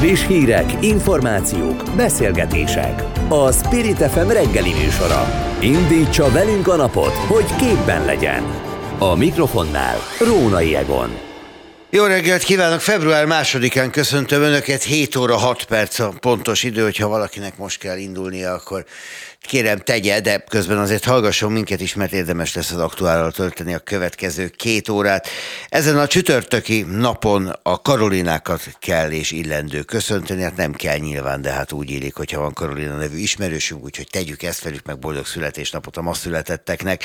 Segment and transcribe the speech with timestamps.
[0.00, 3.02] Friss hírek, információk, beszélgetések.
[3.28, 5.28] A Spirit FM reggeli műsora.
[5.60, 8.42] Indítsa velünk a napot, hogy képben legyen.
[8.98, 11.18] A mikrofonnál Rónai Egon.
[11.90, 12.80] Jó reggelt kívánok!
[12.80, 17.98] Február másodikán köszöntöm Önöket, 7 óra 6 perc a pontos idő, hogyha valakinek most kell
[17.98, 18.84] indulnia, akkor
[19.46, 23.78] kérem tegye, de közben azért hallgasson minket is, mert érdemes lesz az aktuállal tölteni a
[23.78, 25.28] következő két órát.
[25.68, 31.50] Ezen a csütörtöki napon a Karolinákat kell és illendő köszönteni, hát nem kell nyilván, de
[31.50, 35.96] hát úgy illik, hogyha van Karolina nevű ismerősünk, úgyhogy tegyük ezt velük, meg boldog születésnapot
[35.96, 37.04] a ma születetteknek.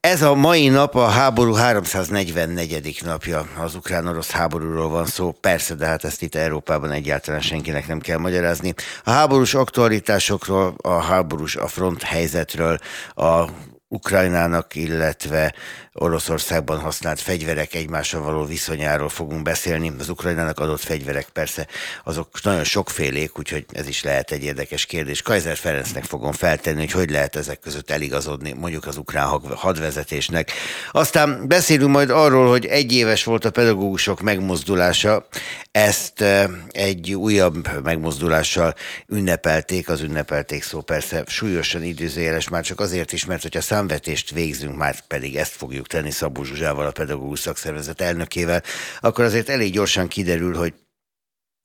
[0.00, 3.00] Ez a mai nap a háború 344.
[3.04, 8.00] napja, az ukrán-orosz háborúról van szó, persze, de hát ezt itt Európában egyáltalán senkinek nem
[8.00, 8.74] kell magyarázni.
[9.04, 12.78] A háborús aktualitásokról, a háborús a front helyzetről,
[13.14, 13.44] a
[13.88, 15.54] Ukrajnának, illetve
[15.98, 19.92] Oroszországban használt fegyverek egymással való viszonyáról fogunk beszélni.
[19.98, 21.66] Az Ukrajnának adott fegyverek persze
[22.04, 25.22] azok nagyon sokfélék, úgyhogy ez is lehet egy érdekes kérdés.
[25.22, 30.52] Kaiser Ferencnek fogom feltenni, hogy hogy lehet ezek között eligazodni mondjuk az ukrán hadvezetésnek.
[30.92, 35.26] Aztán beszélünk majd arról, hogy egy éves volt a pedagógusok megmozdulása.
[35.70, 38.74] Ezt eh, egy újabb megmozdulással
[39.08, 44.76] ünnepelték, az ünnepelték szó persze súlyosan időzőjeles, már csak azért is, mert hogyha számvetést végzünk,
[44.76, 48.62] már pedig ezt fogjuk tenni Szabó Zsuzsával, a pedagógus szakszervezet elnökével,
[49.00, 50.74] akkor azért elég gyorsan kiderül, hogy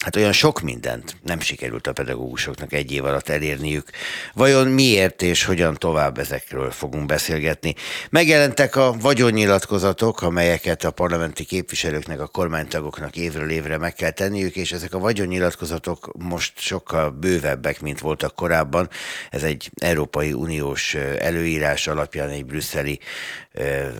[0.01, 3.89] hát olyan sok mindent nem sikerült a pedagógusoknak egy év alatt elérniük.
[4.33, 7.75] Vajon miért és hogyan tovább ezekről fogunk beszélgetni?
[8.09, 14.71] Megjelentek a vagyonnyilatkozatok, amelyeket a parlamenti képviselőknek, a kormánytagoknak évről évre meg kell tenniük, és
[14.71, 18.89] ezek a vagyonnyilatkozatok most sokkal bővebbek, mint voltak korábban.
[19.29, 22.99] Ez egy Európai Uniós előírás alapján egy brüsszeli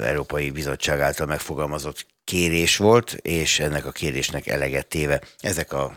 [0.02, 5.96] Európai Bizottság által megfogalmazott kérés volt, és ennek a kérésnek eleget téve ezek a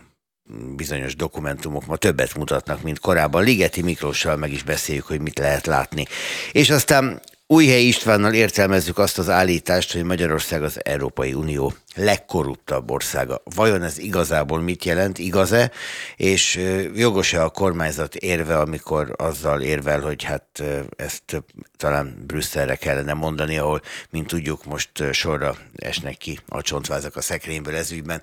[0.77, 3.45] bizonyos dokumentumok ma többet mutatnak, mint korábban.
[3.45, 6.07] Ligeti Miklóssal meg is beszéljük, hogy mit lehet látni.
[6.53, 13.43] És aztán Újhely Istvánnal értelmezzük azt az állítást, hogy Magyarország az Európai Unió legkorruptabb országa.
[13.45, 15.71] Vajon ez igazából mit jelent, igaz-e,
[16.17, 16.61] és
[16.95, 20.63] jogos-e a kormányzat érve, amikor azzal érvel, hogy hát
[20.97, 21.43] ezt
[21.77, 23.81] talán Brüsszelre kellene mondani, ahol,
[24.11, 28.23] mint tudjuk, most sorra esnek ki a csontvázak a szekrényből ez ügyben.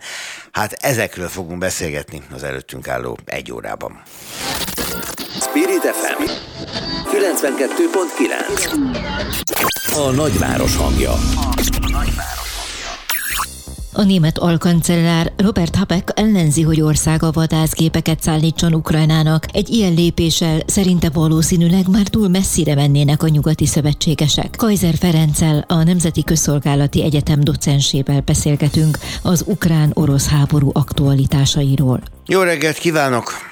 [0.52, 4.02] Hát ezekről fogunk beszélgetni az előttünk álló egy órában.
[5.42, 6.24] Spirit FM
[7.12, 11.14] 92.9 A nagyváros hangja.
[13.94, 19.46] A német alkancellár Robert Habeck ellenzi, hogy országa vadászgépeket szállítson Ukrajnának.
[19.54, 24.56] Egy ilyen lépéssel szerinte valószínűleg már túl messzire mennének a nyugati szövetségesek.
[24.58, 32.02] Kaiser Ferenccel, a Nemzeti Közszolgálati Egyetem docensével beszélgetünk az ukrán-orosz háború aktualitásairól.
[32.26, 33.51] Jó reggelt kívánok!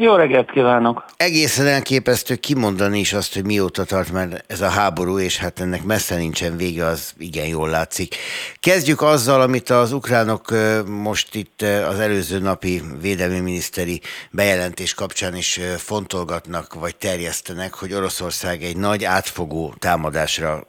[0.00, 1.04] Jó reggelt kívánok!
[1.16, 5.82] Egészen elképesztő kimondani is azt, hogy mióta tart már ez a háború, és hát ennek
[5.82, 8.14] messze nincsen vége, az igen jól látszik.
[8.60, 10.54] Kezdjük azzal, amit az ukránok
[10.86, 14.00] most itt az előző napi védelmi miniszteri
[14.30, 20.66] bejelentés kapcsán is fontolgatnak, vagy terjesztenek, hogy Oroszország egy nagy átfogó támadásra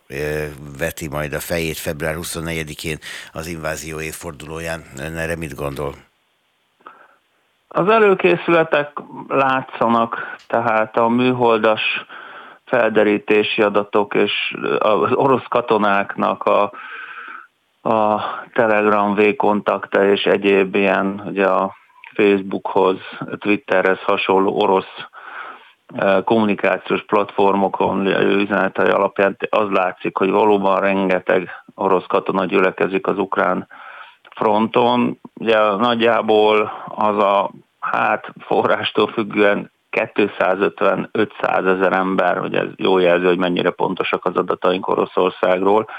[0.78, 3.00] veti majd a fejét február 24-én
[3.32, 4.86] az invázió évfordulóján.
[4.98, 6.09] Ön erre mit gondol?
[7.72, 8.92] Az előkészületek
[9.28, 12.06] látszanak, tehát a műholdas
[12.66, 16.72] felderítési adatok és az orosz katonáknak a,
[17.82, 18.22] a
[18.54, 21.76] Telegram V-kontakta és egyéb ilyen, ugye a
[22.14, 22.98] Facebookhoz,
[23.40, 25.06] Twitterhez hasonló orosz
[25.96, 33.68] e, kommunikációs platformokon üzenetei alapján az látszik, hogy valóban rengeteg orosz katona gyülekezik az ukrán
[34.40, 35.20] fronton.
[35.34, 43.38] Ugye nagyjából az a hát forrástól függően 250-500 ezer ember, hogy ez jó jelző, hogy
[43.38, 45.90] mennyire pontosak az adataink Oroszországról,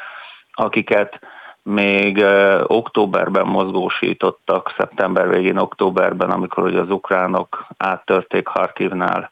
[0.52, 1.20] akiket
[1.62, 2.24] még
[2.62, 9.30] októberben mozgósítottak, szeptember végén, októberben, amikor ugye az ukránok áttörték Harkivnál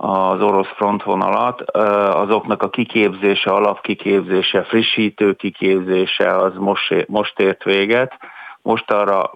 [0.00, 1.60] az orosz frontvonalat,
[2.10, 8.12] azoknak a kiképzése, alapkiképzése, frissítő kiképzése az most, most ért véget.
[8.62, 9.32] Most arra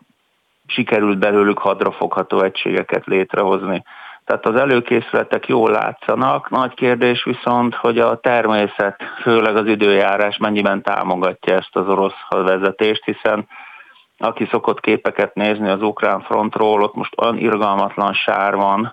[0.67, 3.83] sikerült belőlük hadrafogható egységeket létrehozni.
[4.25, 10.83] Tehát az előkészületek jól látszanak, nagy kérdés viszont, hogy a természet, főleg az időjárás mennyiben
[10.83, 13.47] támogatja ezt az orosz vezetést, hiszen
[14.19, 18.93] aki szokott képeket nézni az ukrán frontról, ott most olyan irgalmatlan sár van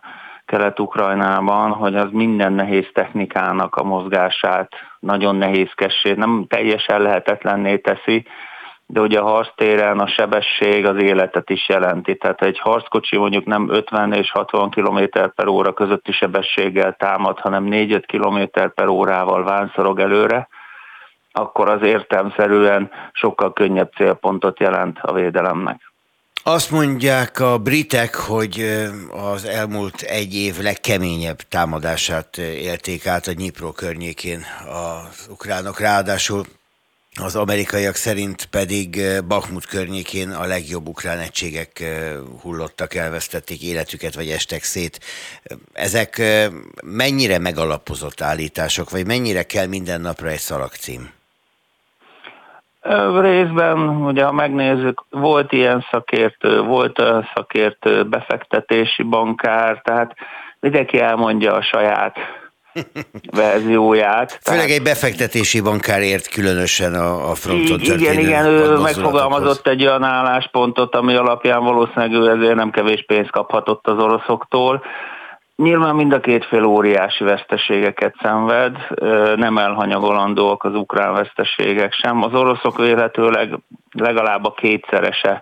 [0.49, 8.25] Kelet-Ukrajnában, hogy az minden nehéz technikának a mozgását nagyon nehézkessé, nem teljesen lehetetlenné teszi,
[8.85, 12.15] de ugye a harctéren a sebesség az életet is jelenti.
[12.15, 14.99] Tehát egy harckocsi mondjuk nem 50 és 60 km
[15.35, 20.47] per óra közötti sebességgel támad, hanem 4-5 km per órával vánszorog előre,
[21.31, 25.88] akkor az értelmszerűen sokkal könnyebb célpontot jelent a védelemnek.
[26.43, 33.71] Azt mondják a britek, hogy az elmúlt egy év legkeményebb támadását élték át a Nyipro
[33.71, 35.79] környékén az ukránok.
[35.79, 36.45] Ráadásul
[37.15, 41.83] az amerikaiak szerint pedig Bakhmut környékén a legjobb ukrán egységek
[42.41, 44.99] hullottak, elvesztették életüket, vagy estek szét.
[45.73, 46.21] Ezek
[46.83, 51.17] mennyire megalapozott állítások, vagy mennyire kell minden napra egy szalagcím?
[53.19, 60.15] Részben, ugye ha megnézzük, volt ilyen szakértő, volt olyan szakértő, befektetési bankár, tehát
[60.59, 62.17] mindenki elmondja a saját
[63.41, 64.39] verzióját.
[64.41, 64.77] Főleg tehát...
[64.77, 70.03] egy befektetési bankár ért különösen a, a fronton Igen, igen, igen, ő megfogalmazott egy olyan
[70.03, 74.83] álláspontot, ami alapján valószínűleg ő ezért nem kevés pénzt kaphatott az oroszoktól.
[75.59, 78.77] Nyilván mind a két fél óriási veszteségeket szenved,
[79.35, 82.23] nem elhanyagolandóak az ukrán veszteségek sem.
[82.23, 83.57] Az oroszok véletőleg
[83.91, 85.41] legalább a kétszerese,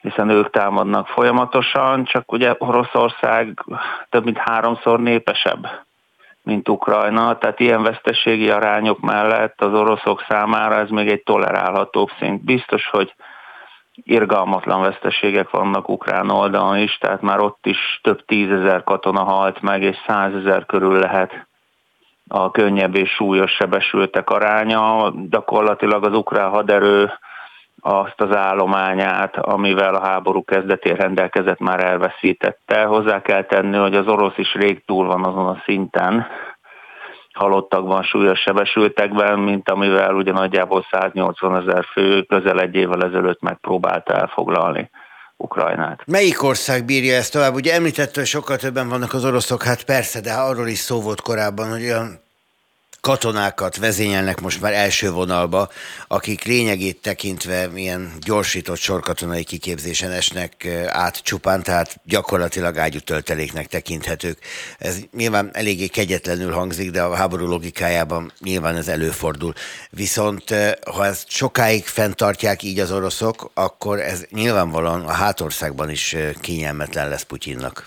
[0.00, 3.64] hiszen ők támadnak folyamatosan, csak ugye Oroszország
[4.10, 5.66] több mint háromszor népesebb,
[6.42, 12.44] mint Ukrajna, tehát ilyen veszteségi arányok mellett az oroszok számára ez még egy tolerálhatóbb szint.
[12.44, 13.14] Biztos, hogy
[14.02, 19.82] irgalmatlan veszteségek vannak ukrán oldalon is, tehát már ott is több tízezer katona halt meg,
[19.82, 21.46] és százezer körül lehet
[22.28, 25.12] a könnyebb és súlyos sebesültek aránya.
[25.30, 27.12] Gyakorlatilag az ukrán haderő
[27.80, 32.84] azt az állományát, amivel a háború kezdetén rendelkezett, már elveszítette.
[32.84, 36.26] Hozzá kell tenni, hogy az orosz is rég túl van azon a szinten,
[37.38, 44.12] halottakban, súlyos sebesültekben, mint amivel ugye nagyjából 180 ezer fő közel egy évvel ezelőtt megpróbálta
[44.12, 44.90] elfoglalni.
[45.40, 46.00] Ukrajnát.
[46.06, 47.54] Melyik ország bírja ezt tovább?
[47.54, 51.20] Ugye említette, hogy sokkal többen vannak az oroszok, hát persze, de arról is szó volt
[51.20, 52.20] korábban, hogy olyan
[53.08, 55.68] katonákat vezényelnek most már első vonalba,
[56.08, 64.38] akik lényegét tekintve ilyen gyorsított sorkatonai kiképzésen esnek át csupán, tehát gyakorlatilag ágyútölteléknek tekinthetők.
[64.78, 69.52] Ez nyilván eléggé kegyetlenül hangzik, de a háború logikájában nyilván ez előfordul.
[69.90, 70.44] Viszont
[70.94, 77.22] ha ezt sokáig fenntartják így az oroszok, akkor ez nyilvánvalóan a hátországban is kényelmetlen lesz
[77.22, 77.86] Putyinnak.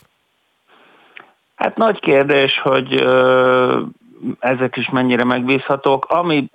[1.56, 3.04] Hát nagy kérdés, hogy
[4.40, 6.06] ezek is mennyire megbízhatók.
[6.06, 6.50] Ami,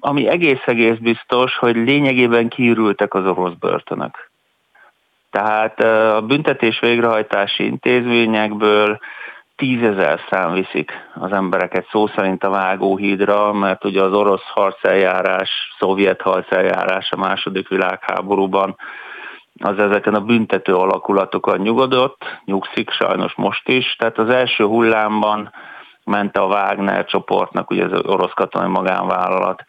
[0.00, 4.30] ami egész-egész biztos, hogy lényegében kiürültek az orosz börtönök.
[5.30, 5.80] Tehát
[6.16, 8.98] a büntetés végrehajtási intézményekből
[9.56, 16.20] tízezer szám viszik az embereket szó szerint a vágóhídra, mert ugye az orosz harceljárás, szovjet
[16.20, 18.76] harceljárás a második világháborúban
[19.62, 23.96] az ezeken a büntető alakulatokon nyugodott, nyugszik sajnos most is.
[23.98, 25.52] Tehát az első hullámban
[26.06, 29.64] ment a Wagner csoportnak, ugye az orosz katonai magánvállalat,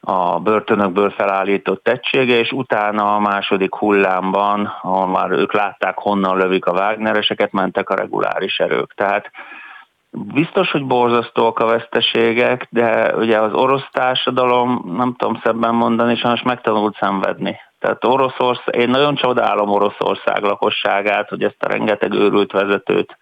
[0.00, 6.66] a börtönökből felállított egysége, és utána a második hullámban, ahol már ők látták, honnan lövik
[6.66, 8.94] a Wagnereseket, mentek a reguláris erők.
[8.94, 9.30] Tehát
[10.10, 16.42] biztos, hogy borzasztóak a veszteségek, de ugye az orosz társadalom, nem tudom szebben mondani, sajnos
[16.42, 17.56] megtanult szenvedni.
[17.78, 23.18] Tehát Oroszország, én nagyon csodálom Oroszország lakosságát, hogy ezt a rengeteg őrült vezetőt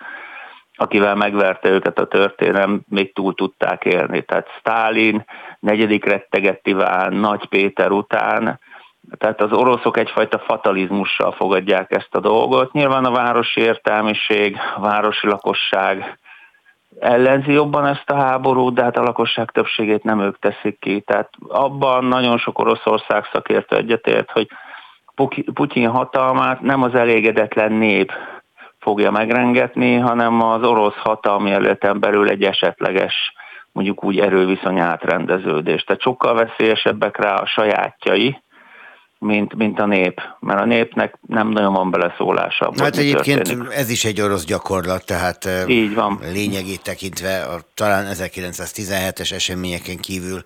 [0.77, 4.23] akivel megverte őket a történelem, még túl tudták élni.
[4.23, 5.25] Tehát Stálin,
[5.61, 8.61] negyedik rettegett Iván, Nagy Péter után,
[9.19, 12.73] tehát az oroszok egyfajta fatalizmussal fogadják ezt a dolgot.
[12.73, 16.19] Nyilván a városi értelmiség, a városi lakosság
[17.01, 21.01] ellenzi jobban ezt a háborút, de hát a lakosság többségét nem ők teszik ki.
[21.01, 24.49] Tehát abban nagyon sok Oroszország szakértő egyetért, hogy
[25.55, 28.13] Putyin hatalmát nem az elégedetlen nép
[28.87, 33.33] fogja megrengetni, hanem az orosz hatalmi előtten belül egy esetleges
[33.73, 35.85] mondjuk úgy erőviszony átrendeződés.
[35.85, 38.43] Tehát sokkal veszélyesebbek rá a sajátjai,
[39.19, 42.73] mint, mint a nép, mert a népnek nem nagyon van beleszólása.
[42.79, 43.73] Hát egyébként történik.
[43.73, 46.21] ez is egy orosz gyakorlat, tehát Így van.
[46.33, 50.43] lényegét tekintve a, talán 1917-es eseményeken kívül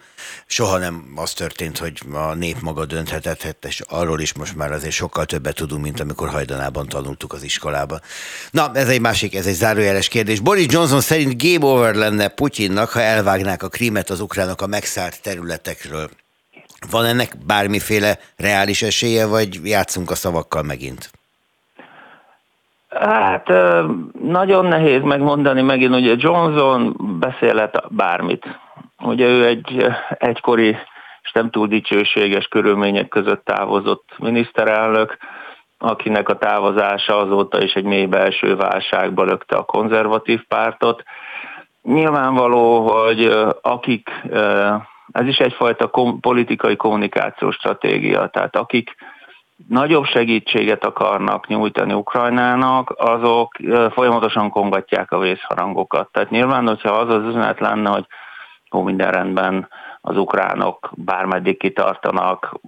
[0.47, 4.95] soha nem az történt, hogy a nép maga dönthetett, és arról is most már azért
[4.95, 8.00] sokkal többet tudunk, mint amikor hajdanában tanultuk az iskolában.
[8.50, 10.41] Na, ez egy másik, ez egy zárójeles kérdés.
[10.41, 15.23] Boris Johnson szerint game over lenne Putyinnak, ha elvágnák a krímet az ukránok a megszállt
[15.23, 16.11] területekről.
[16.91, 21.11] Van ennek bármiféle reális esélye, vagy játszunk a szavakkal megint?
[22.89, 23.49] Hát
[24.23, 28.45] nagyon nehéz megmondani megint, ugye Johnson beszélhet bármit.
[28.99, 29.87] Ugye ő egy
[30.19, 30.77] egykori
[31.23, 35.17] és nem túl dicsőséges körülmények között távozott miniszterelnök,
[35.79, 41.03] akinek a távozása azóta is egy mély belső válságba lökte a konzervatív pártot.
[41.83, 44.11] Nyilvánvaló, hogy akik,
[45.12, 48.95] ez is egyfajta kom- politikai kommunikációs stratégia, tehát akik
[49.69, 53.57] nagyobb segítséget akarnak nyújtani Ukrajnának, azok
[53.90, 56.09] folyamatosan kongatják a vészharangokat.
[56.12, 58.07] Tehát nyilván, hogyha az az üzenet lenne, hogy
[58.73, 59.69] ó, minden rendben,
[60.00, 62.61] az ukránok bármeddig kitartanak,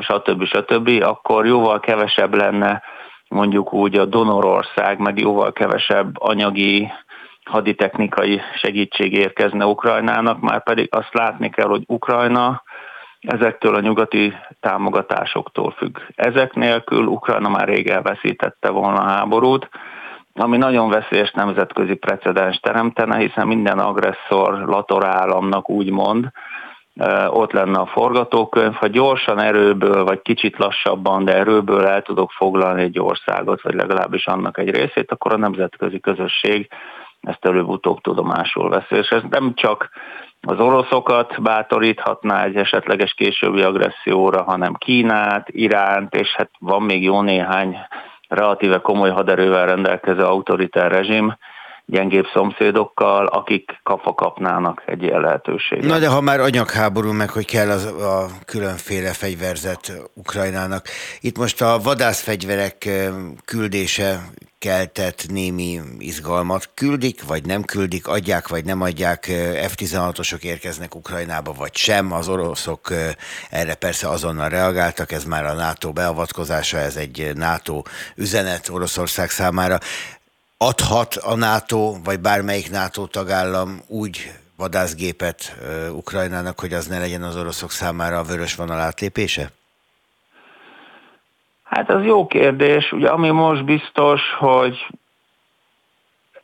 [0.00, 0.44] stb.
[0.44, 2.82] stb., akkor jóval kevesebb lenne
[3.28, 6.92] mondjuk úgy a donorország, meg jóval kevesebb anyagi
[7.50, 12.62] haditechnikai segítség érkezne Ukrajnának, már pedig azt látni kell, hogy Ukrajna
[13.20, 15.98] ezektől a nyugati támogatásoktól függ.
[16.14, 19.68] Ezek nélkül Ukrajna már rég elveszítette volna a háborút,
[20.34, 26.28] ami nagyon veszélyes nemzetközi precedens teremtene, hiszen minden agresszor latorállamnak úgy mond,
[27.28, 28.74] ott lenne a forgatókönyv.
[28.74, 34.26] Ha gyorsan erőből, vagy kicsit lassabban, de erőből el tudok foglalni egy országot, vagy legalábbis
[34.26, 36.68] annak egy részét, akkor a nemzetközi közösség
[37.26, 38.94] ezt előbb-utóbb tudomásul veszi.
[38.94, 39.90] És ez nem csak
[40.40, 47.22] az oroszokat bátoríthatná egy esetleges későbbi agresszióra, hanem Kínát, Iránt, és hát van még jó
[47.22, 47.76] néhány
[48.28, 51.36] relatíve komoly haderővel rendelkező autoritár rezsim,
[51.84, 55.84] gyengébb szomszédokkal, akik kapva kapnának egy ilyen lehetőséget.
[55.84, 60.86] Na de ha már anyagháború, meg hogy kell az, a különféle fegyverzet Ukrajnának.
[61.20, 62.88] Itt most a vadászfegyverek
[63.44, 64.18] küldése
[64.66, 66.70] keltett némi izgalmat.
[66.74, 69.24] Küldik, vagy nem küldik, adják, vagy nem adják,
[69.68, 72.12] F-16-osok érkeznek Ukrajnába, vagy sem.
[72.12, 72.92] Az oroszok
[73.50, 77.82] erre persze azonnal reagáltak, ez már a NATO beavatkozása, ez egy NATO
[78.14, 79.78] üzenet Oroszország számára
[80.56, 85.56] adhat a NATO, vagy bármelyik NATO tagállam úgy vadászgépet
[85.90, 89.55] Ukrajnának, hogy az ne legyen az oroszok számára a vörös vonal átlépése?
[91.68, 92.92] Hát az jó kérdés.
[92.92, 94.86] Ugye ami most biztos, hogy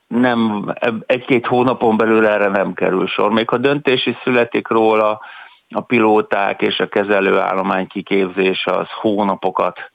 [0.07, 0.73] nem,
[1.07, 3.31] egy-két hónapon belül erre nem kerül sor.
[3.31, 5.21] Még ha döntés is születik róla,
[5.69, 9.91] a pilóták és a kezelőállomány kiképzése az hónapokat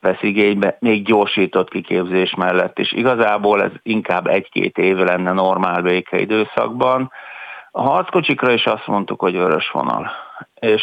[0.00, 2.92] vesz igénybe, még gyorsított kiképzés mellett is.
[2.92, 7.12] Igazából ez inkább egy-két év lenne normál békeidőszakban.
[7.70, 10.10] A harckocsikra is azt mondtuk, hogy vörös vonal.
[10.58, 10.82] És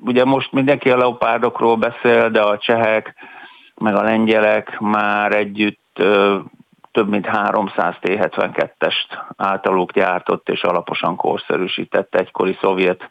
[0.00, 3.14] ugye most mindenki a leopárdokról beszél, de a csehek
[3.74, 6.38] meg a lengyelek már együtt ö,
[6.92, 13.10] több mint 300 T-72-est általuk gyártott és alaposan korszerűsített egykori szovjet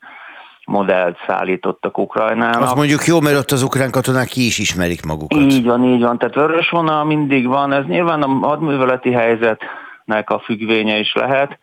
[0.65, 2.61] modellt szállítottak Ukrajnának.
[2.61, 5.39] Azt mondjuk jó, mert ott az ukrán katonák ki is ismerik magukat.
[5.39, 6.17] Így van, így van.
[6.17, 7.73] Tehát vörös vonal mindig van.
[7.73, 11.59] Ez nyilván a hadműveleti helyzetnek a függvénye is lehet.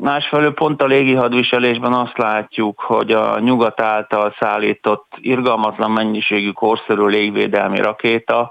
[0.00, 7.06] Másfelől pont a légi hadviselésben azt látjuk, hogy a nyugat által szállított irgalmatlan mennyiségű korszerű
[7.06, 8.50] légvédelmi rakéta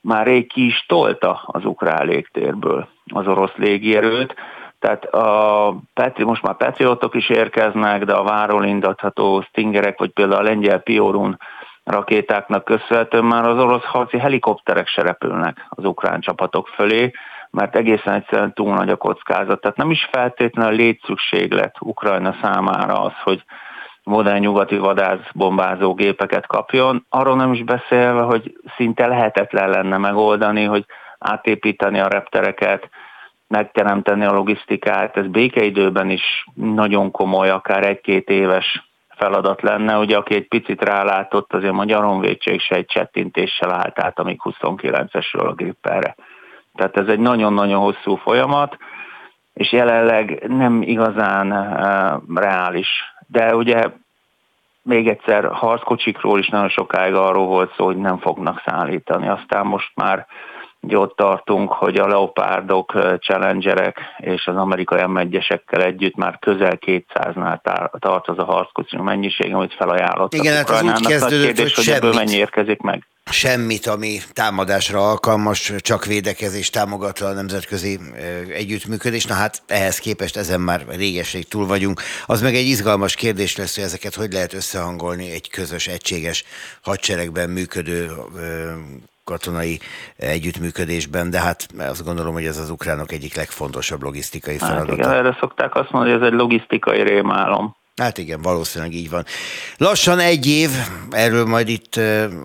[0.00, 4.34] már rég ki is tolta az ukrán légtérből az orosz légierőt,
[4.78, 10.40] tehát a Petri, most már Patriotok is érkeznek, de a váról indatható Stingerek, vagy például
[10.40, 11.38] a lengyel Piorun
[11.84, 17.12] rakétáknak köszönhetően már az orosz harci helikopterek se repülnek az ukrán csapatok fölé,
[17.54, 19.60] mert egészen egyszerűen túl nagy a kockázat.
[19.60, 23.44] Tehát nem is feltétlenül létszükséglet Ukrajna számára az, hogy
[24.02, 27.06] modern nyugati vadászbombázó gépeket kapjon.
[27.08, 30.84] Arról nem is beszélve, hogy szinte lehetetlen lenne megoldani, hogy
[31.18, 32.88] átépíteni a reptereket,
[33.46, 39.98] megteremteni a logisztikát, ez békeidőben is nagyon komoly, akár egy-két éves feladat lenne.
[39.98, 44.40] Ugye aki egy picit rálátott, azért a Magyar Honvédség se egy csettintéssel állt át, amíg
[44.44, 46.14] 29-esről a géppelre.
[46.74, 48.76] Tehát ez egy nagyon-nagyon hosszú folyamat,
[49.54, 52.88] és jelenleg nem igazán uh, reális.
[53.26, 53.90] De ugye
[54.82, 59.28] még egyszer harckocsikról is nagyon sokáig arról volt szó, hogy nem fognak szállítani.
[59.28, 60.26] Aztán most már
[60.84, 65.16] Ugye ott tartunk, hogy a Leopardok, Challengerek és az amerikai m
[65.66, 67.60] együtt már közel 200-nál
[67.98, 71.94] tart az a harckocsi mennyiség, amit felajánlottak Igen, hát az úgy kezdődött, kérdés, hogy, hogy
[71.94, 77.98] ebből mennyi érkezik meg semmit, ami támadásra alkalmas, csak védekezés támogatva a nemzetközi
[78.54, 79.24] együttműködés.
[79.24, 82.00] Na hát ehhez képest ezen már régeség túl vagyunk.
[82.26, 86.44] Az meg egy izgalmas kérdés lesz, hogy ezeket hogy lehet összehangolni egy közös, egységes
[86.82, 88.10] hadseregben működő
[89.24, 89.80] katonai
[90.16, 94.86] együttműködésben, de hát azt gondolom, hogy ez az ukránok egyik legfontosabb logisztikai feladata.
[94.86, 97.76] Hát igen, erre szokták azt mondani, hogy ez egy logisztikai rémálom.
[97.96, 99.24] Hát igen, valószínűleg így van.
[99.76, 100.70] Lassan egy év,
[101.10, 101.96] erről majd itt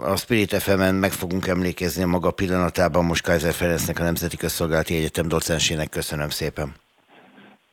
[0.03, 3.05] a Spirit fm meg fogunk emlékezni a maga pillanatában.
[3.05, 6.75] Most Kaiser Ferencnek, a Nemzeti Közszolgálati Egyetem docensének köszönöm szépen.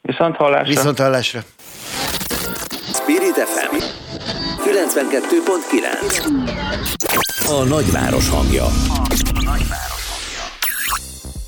[0.03, 0.69] Viszont hallásra.
[0.69, 1.41] Viszont hallásra.
[2.93, 3.77] Spirit FM
[7.47, 8.66] A nagyváros hangja.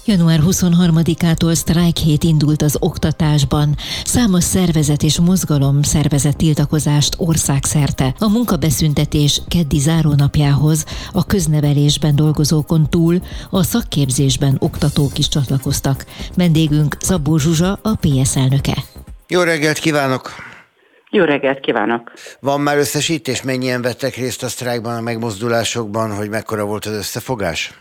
[0.04, 3.76] Január 23-ától sztrájk hét indult az oktatásban.
[4.04, 8.14] Számos szervezet és mozgalom szervezett tiltakozást országszerte.
[8.18, 13.20] A munkabeszüntetés keddi zárónapjához a köznevelésben dolgozókon túl
[13.50, 16.04] a szakképzésben oktatók is csatlakoztak.
[16.34, 18.84] Vendégünk Szabó Zsuzsa, a PS elnöke.
[19.28, 20.56] Jó reggelt kívánok!
[21.10, 22.12] Jó reggelt kívánok!
[22.40, 27.72] Van már összesítés, mennyien vettek részt a sztrájkban, a megmozdulásokban, hogy mekkora volt az összefogás?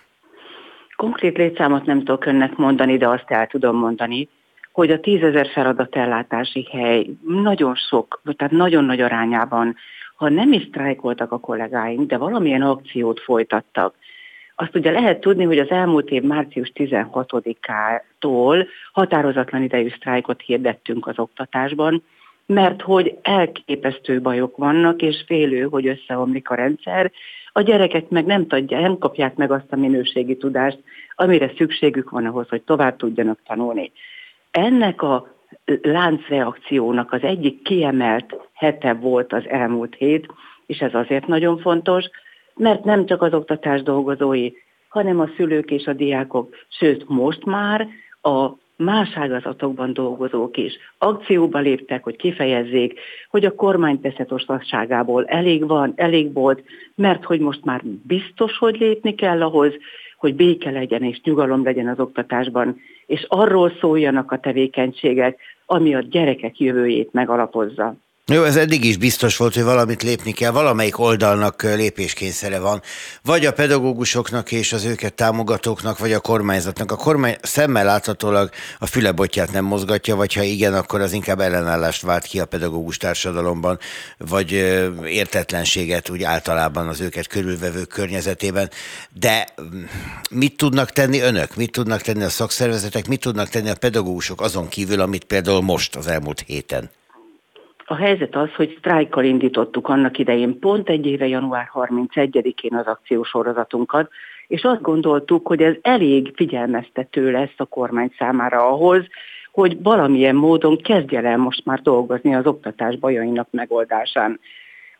[0.95, 4.29] Konkrét létszámot nem tudok önnek mondani, de azt el tudom mondani,
[4.71, 9.75] hogy a tízezer feladatellátási hely nagyon sok, tehát nagyon nagy arányában,
[10.15, 13.95] ha nem is sztrájkoltak a kollégáink, de valamilyen akciót folytattak.
[14.55, 21.19] Azt ugye lehet tudni, hogy az elmúlt év március 16-ától határozatlan idejű sztrájkot hirdettünk az
[21.19, 22.03] oktatásban,
[22.47, 27.11] mert hogy elképesztő bajok vannak, és félő, hogy összeomlik a rendszer,
[27.51, 30.79] a gyerekek meg nem, tudják, nem kapják meg azt a minőségi tudást,
[31.15, 33.91] amire szükségük van ahhoz, hogy tovább tudjanak tanulni.
[34.51, 35.35] Ennek a
[35.81, 40.27] láncreakciónak az egyik kiemelt hete volt az elmúlt hét,
[40.65, 42.05] és ez azért nagyon fontos,
[42.55, 44.51] mert nem csak az oktatás dolgozói,
[44.89, 47.87] hanem a szülők és a diákok, sőt most már
[48.21, 55.93] a más ágazatokban dolgozók is akcióba léptek, hogy kifejezzék, hogy a kormány teszetoslasságából elég van,
[55.95, 56.63] elég volt,
[56.95, 59.73] mert hogy most már biztos, hogy lépni kell ahhoz,
[60.17, 65.99] hogy béke legyen és nyugalom legyen az oktatásban, és arról szóljanak a tevékenységek, ami a
[65.99, 67.95] gyerekek jövőjét megalapozza.
[68.31, 72.81] Jó, ez eddig is biztos volt, hogy valamit lépni kell, valamelyik oldalnak lépéskényszere van.
[73.23, 76.91] Vagy a pedagógusoknak és az őket támogatóknak, vagy a kormányzatnak.
[76.91, 82.01] A kormány szemmel láthatólag a fülebotját nem mozgatja, vagy ha igen, akkor az inkább ellenállást
[82.01, 83.79] vált ki a pedagógus társadalomban,
[84.17, 84.51] vagy
[85.05, 88.69] értetlenséget úgy általában az őket körülvevő környezetében.
[89.13, 89.83] De mm,
[90.29, 91.55] mit tudnak tenni önök?
[91.55, 93.07] Mit tudnak tenni a szakszervezetek?
[93.07, 96.89] Mit tudnak tenni a pedagógusok azon kívül, amit például most az elmúlt héten?
[97.89, 104.11] A helyzet az, hogy sztrájkkal indítottuk annak idején pont egy éve január 31-én az akciósorozatunkat,
[104.47, 109.05] és azt gondoltuk, hogy ez elég figyelmeztető lesz a kormány számára ahhoz,
[109.51, 114.39] hogy valamilyen módon kezdjen el most már dolgozni az oktatás bajainak megoldásán.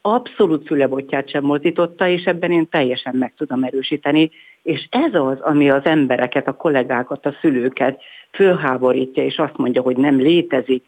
[0.01, 4.31] Abszolút fülebotját sem mozdította, és ebben én teljesen meg tudom erősíteni,
[4.63, 9.97] és ez az, ami az embereket, a kollégákat, a szülőket fölháborítja, és azt mondja, hogy
[9.97, 10.83] nem létezik,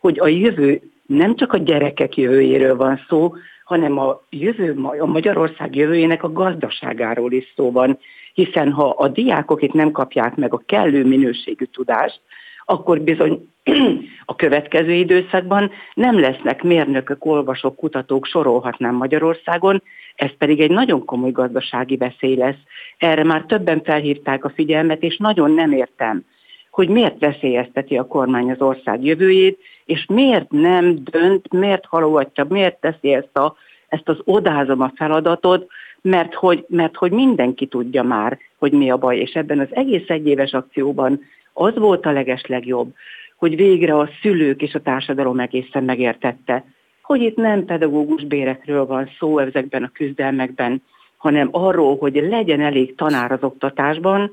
[0.00, 3.32] hogy a jövő nem csak a gyerekek jövőjéről van szó,
[3.64, 7.98] hanem a, jövő, a Magyarország jövőjének a gazdaságáról is szó van,
[8.34, 12.20] hiszen ha a diákok itt nem kapják meg a kellő minőségű tudást,
[12.64, 13.48] akkor bizony
[14.24, 19.82] a következő időszakban nem lesznek mérnökök, olvasók, kutatók, sorolhatnám Magyarországon,
[20.14, 22.60] ez pedig egy nagyon komoly gazdasági veszély lesz.
[22.98, 26.24] Erre már többen felhívták a figyelmet, és nagyon nem értem,
[26.70, 32.80] hogy miért veszélyezteti a kormány az ország jövőjét, és miért nem dönt, miért halogatja, miért
[32.80, 33.56] teszi ezt, a,
[33.88, 35.66] ezt az odázom a feladatot,
[36.00, 40.08] mert hogy, mert hogy mindenki tudja már, hogy mi a baj, és ebben az egész
[40.08, 41.20] egyéves akcióban
[41.52, 42.94] az volt a leges legjobb,
[43.36, 46.64] hogy végre a szülők és a társadalom egészen megértette,
[47.02, 50.82] hogy itt nem pedagógus bérekről van szó ezekben a küzdelmekben,
[51.16, 54.30] hanem arról, hogy legyen elég tanár az oktatásban,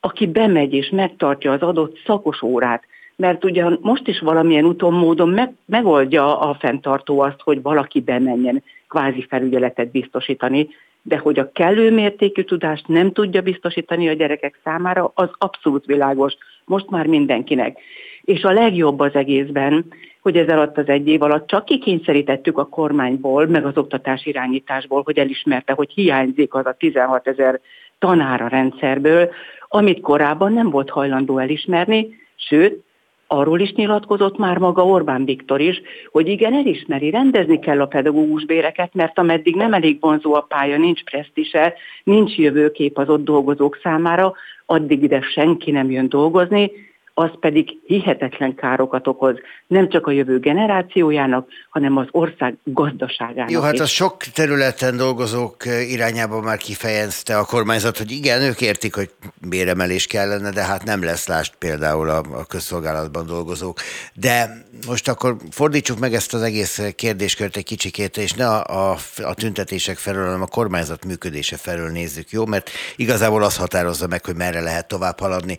[0.00, 2.84] aki bemegy és megtartja az adott szakos órát,
[3.16, 8.62] mert ugyan most is valamilyen úton, módon meg, megoldja a fenntartó azt, hogy valaki bemenjen
[8.88, 10.68] kvázi felügyeletet biztosítani,
[11.02, 16.34] de hogy a kellő mértékű tudást nem tudja biztosítani a gyerekek számára, az abszolút világos,
[16.64, 17.78] most már mindenkinek.
[18.22, 19.84] És a legjobb az egészben,
[20.20, 25.02] hogy ez alatt az egy év alatt csak kikényszerítettük a kormányból, meg az oktatás irányításból,
[25.04, 27.60] hogy elismerte, hogy hiányzik az a 16 ezer
[27.98, 29.30] tanár a rendszerből,
[29.68, 32.84] amit korábban nem volt hajlandó elismerni, sőt,
[33.32, 38.44] arról is nyilatkozott már maga Orbán Viktor is, hogy igen, elismeri, rendezni kell a pedagógus
[38.44, 43.78] béreket, mert ameddig nem elég vonzó a pálya, nincs presztise, nincs jövőkép az ott dolgozók
[43.82, 44.32] számára,
[44.66, 46.70] addig ide senki nem jön dolgozni,
[47.14, 53.50] az pedig hihetetlen károkat okoz, nem csak a jövő generációjának, hanem az ország gazdaságának.
[53.50, 55.56] Jó, hát az sok területen dolgozók
[55.90, 59.10] irányában már kifejezte a kormányzat, hogy igen, ők értik, hogy
[59.48, 63.78] béremelés kellene, de hát nem lesz lást például a, a közszolgálatban dolgozók.
[64.14, 68.96] De most akkor fordítsuk meg ezt az egész kérdéskört egy kicsikét, és ne a, a,
[69.22, 72.46] a tüntetések felől, hanem a kormányzat működése felől nézzük, jó?
[72.46, 75.56] Mert igazából az határozza meg, hogy merre lehet tovább haladni.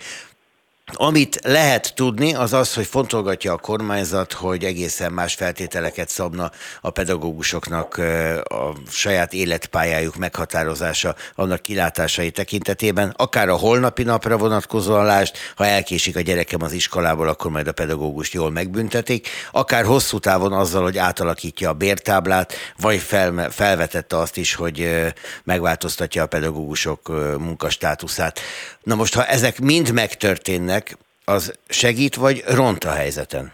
[0.91, 6.89] Amit lehet tudni, az az, hogy fontolgatja a kormányzat, hogy egészen más feltételeket szabna a
[6.89, 7.97] pedagógusoknak
[8.43, 16.15] a saját életpályájuk meghatározása, annak kilátásai tekintetében, akár a holnapi napra vonatkozóan lást, ha elkésik
[16.15, 20.97] a gyerekem az iskolából, akkor majd a pedagógust jól megbüntetik, akár hosszú távon azzal, hogy
[20.97, 24.89] átalakítja a bértáblát, vagy fel, felvetette azt is, hogy
[25.43, 27.07] megváltoztatja a pedagógusok
[27.39, 28.39] munkastátuszát.
[28.83, 33.51] Na most, ha ezek mind megtörténnek, az segít vagy ront a helyzeten?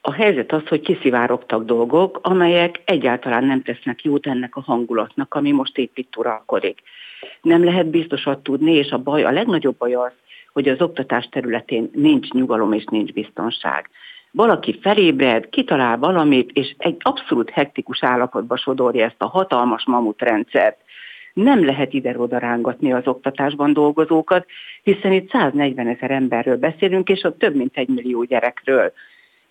[0.00, 5.50] A helyzet az, hogy kiszivárogtak dolgok, amelyek egyáltalán nem tesznek jót ennek a hangulatnak, ami
[5.50, 6.78] most épp itt uralkodik.
[7.42, 10.12] Nem lehet biztosat tudni, és a baj, a legnagyobb baj az,
[10.52, 13.90] hogy az oktatás területén nincs nyugalom és nincs biztonság.
[14.30, 20.78] Valaki felébred, kitalál valamit, és egy abszolút hektikus állapotba sodorja ezt a hatalmas mamutrendszert,
[21.42, 24.46] nem lehet ide-oda rángatni az oktatásban dolgozókat,
[24.82, 28.92] hiszen itt 140 ezer emberről beszélünk, és ott több mint egy millió gyerekről.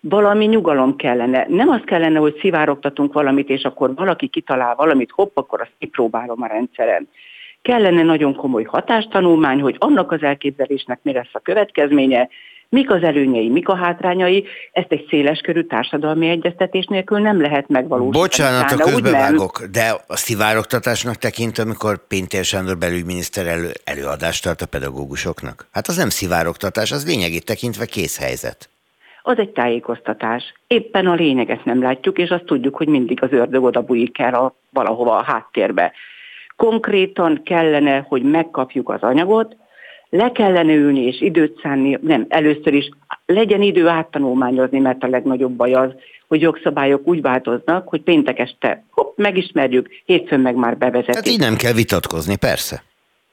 [0.00, 1.46] Valami nyugalom kellene.
[1.48, 6.42] Nem az kellene, hogy szivárogtatunk valamit, és akkor valaki kitalál valamit, hopp, akkor azt kipróbálom
[6.42, 7.08] a rendszeren.
[7.62, 12.28] Kellene nagyon komoly hatástanulmány, hogy annak az elképzelésnek mi lesz a következménye,
[12.70, 18.22] Mik az előnyei, mik a hátrányai, ezt egy széleskörű társadalmi egyeztetés nélkül nem lehet megvalósítani.
[18.22, 24.66] Bocsánat, a közbevágok, de a szivárogtatásnak tekint, amikor Pintér Sándor belügyminiszter elő, előadást tart a
[24.66, 25.66] pedagógusoknak?
[25.72, 28.68] Hát az nem szivárogtatás, az lényegét tekintve kész helyzet.
[29.22, 30.54] Az egy tájékoztatás.
[30.66, 34.34] Éppen a lényeget nem látjuk, és azt tudjuk, hogy mindig az ördög oda bújik el
[34.34, 35.92] a, valahova a háttérbe.
[36.56, 39.56] Konkrétan kellene, hogy megkapjuk az anyagot,
[40.10, 42.88] le kellene ülni és időt szánni, nem, először is
[43.26, 45.90] legyen idő áttanulmányozni, mert a legnagyobb baj az,
[46.28, 51.14] hogy jogszabályok úgy változnak, hogy péntek este hopp, megismerjük, hétfőn meg már bevezetik.
[51.14, 52.82] Hát így nem kell vitatkozni, persze.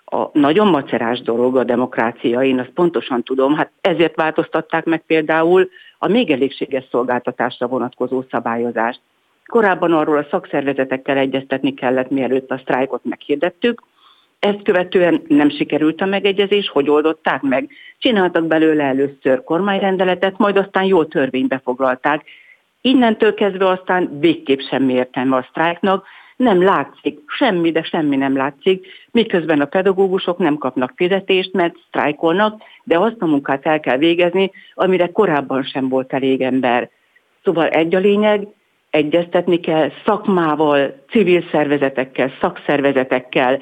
[0.06, 5.70] A nagyon macerás dolog a demokrácia, én azt pontosan tudom, hát ezért változtatták meg például
[6.00, 9.00] a még elégséges szolgáltatásra vonatkozó szabályozást.
[9.46, 13.82] Korábban arról a szakszervezetekkel egyeztetni kellett, mielőtt a sztrájkot meghirdettük,
[14.46, 17.70] ezt követően nem sikerült a megegyezés, hogy oldották meg?
[17.98, 22.24] Csináltak belőle először kormányrendeletet, majd aztán jó törvénybe foglalták.
[22.82, 26.06] Innentől kezdve aztán végképp semmi értelme a sztrájknak,
[26.36, 32.62] nem látszik, semmi, de semmi nem látszik, miközben a pedagógusok nem kapnak fizetést, mert sztrájkolnak,
[32.84, 36.90] de azt a munkát el kell végezni, amire korábban sem volt elég ember.
[37.44, 38.48] Szóval egy a lényeg,
[38.90, 43.62] egyeztetni kell szakmával, civil szervezetekkel, szakszervezetekkel,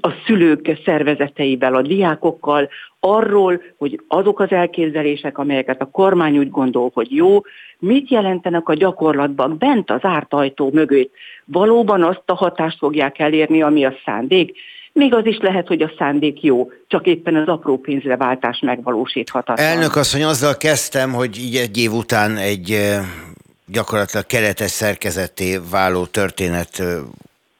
[0.00, 2.68] a szülők szervezeteivel, a diákokkal,
[3.00, 7.40] arról, hogy azok az elképzelések, amelyeket a kormány úgy gondol, hogy jó,
[7.78, 11.10] mit jelentenek a gyakorlatban bent az árt ajtó mögött.
[11.44, 14.56] Valóban azt a hatást fogják elérni, ami a szándék.
[14.92, 19.66] Még az is lehet, hogy a szándék jó, csak éppen az apró pénzreváltás megvalósíthatatlan.
[19.66, 23.04] Elnök asszony, azzal kezdtem, hogy így egy év után egy eh,
[23.66, 26.86] gyakorlatilag keretes szerkezetté váló történet eh,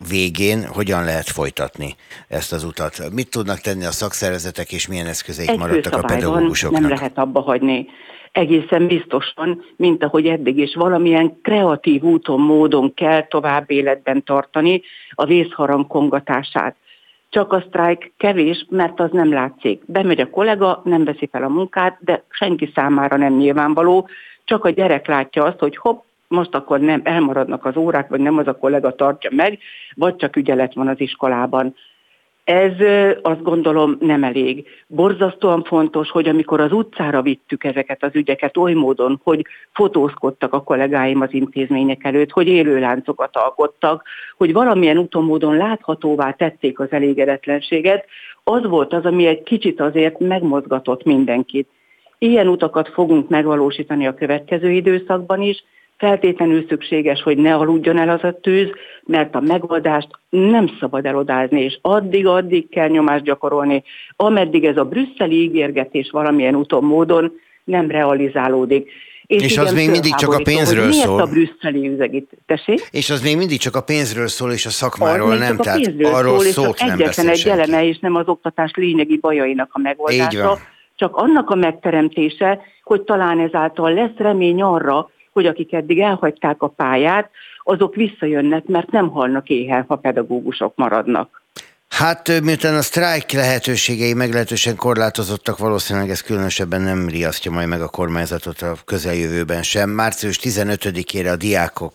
[0.08, 1.94] végén hogyan lehet folytatni
[2.28, 3.10] ezt az utat?
[3.12, 6.80] Mit tudnak tenni a szakszervezetek, és milyen eszközeik Egy maradtak a pedagógusoknak?
[6.80, 7.86] Nem lehet abba hagyni.
[8.32, 15.24] Egészen biztosan, mint ahogy eddig is, valamilyen kreatív úton, módon kell tovább életben tartani a
[15.24, 16.76] vészharang kongatását.
[17.30, 19.82] Csak a sztrájk kevés, mert az nem látszik.
[19.86, 24.08] Bemegy a kollega, nem veszi fel a munkát, de senki számára nem nyilvánvaló,
[24.44, 28.38] csak a gyerek látja azt, hogy hopp, most akkor nem elmaradnak az órák, vagy nem
[28.38, 29.58] az a kollega tartja meg,
[29.94, 31.74] vagy csak ügyelet van az iskolában.
[32.44, 32.72] Ez
[33.22, 34.66] azt gondolom nem elég.
[34.86, 40.62] Borzasztóan fontos, hogy amikor az utcára vittük ezeket az ügyeket oly módon, hogy fotózkodtak a
[40.62, 44.02] kollégáim az intézmények előtt, hogy élőláncokat alkottak,
[44.36, 48.04] hogy valamilyen úton módon láthatóvá tették az elégedetlenséget,
[48.44, 51.68] az volt az, ami egy kicsit azért megmozgatott mindenkit.
[52.18, 55.64] Ilyen utakat fogunk megvalósítani a következő időszakban is,
[55.98, 58.68] feltétlenül szükséges, hogy ne aludjon el az a tűz,
[59.04, 63.82] mert a megoldást nem szabad elodázni, és addig-addig kell nyomást gyakorolni,
[64.16, 67.32] ameddig ez a brüsszeli ígérgetés valamilyen úton, módon
[67.64, 68.90] nem realizálódik.
[69.26, 71.20] És, és az még mindig csak a pénzről szól.
[71.20, 72.30] a brüsszeli üzegit?
[72.46, 72.88] Tessék?
[72.90, 75.56] És az még mindig csak a pénzről szól, és a szakmáról az nem.
[75.58, 79.68] A tehát arról szól, szót nem egyetlen egy eleme, és nem az oktatás lényegi bajainak
[79.72, 80.58] a megoldása,
[80.96, 86.68] csak annak a megteremtése, hogy talán ezáltal lesz remény arra, hogy akik eddig elhagyták a
[86.68, 87.30] pályát,
[87.62, 91.42] azok visszajönnek, mert nem halnak éhen, ha pedagógusok maradnak.
[91.88, 97.88] Hát miután a sztrájk lehetőségei meglehetősen korlátozottak, valószínűleg ez különösebben nem riasztja majd meg a
[97.88, 99.90] kormányzatot a közeljövőben sem.
[99.90, 101.94] Március 15-ére a diákok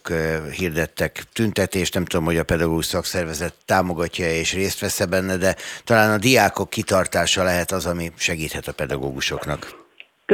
[0.57, 6.11] hirdettek tüntetést, nem tudom, hogy a pedagógus szakszervezet támogatja és részt vesz benne, de talán
[6.11, 9.82] a diákok kitartása lehet az, ami segíthet a pedagógusoknak.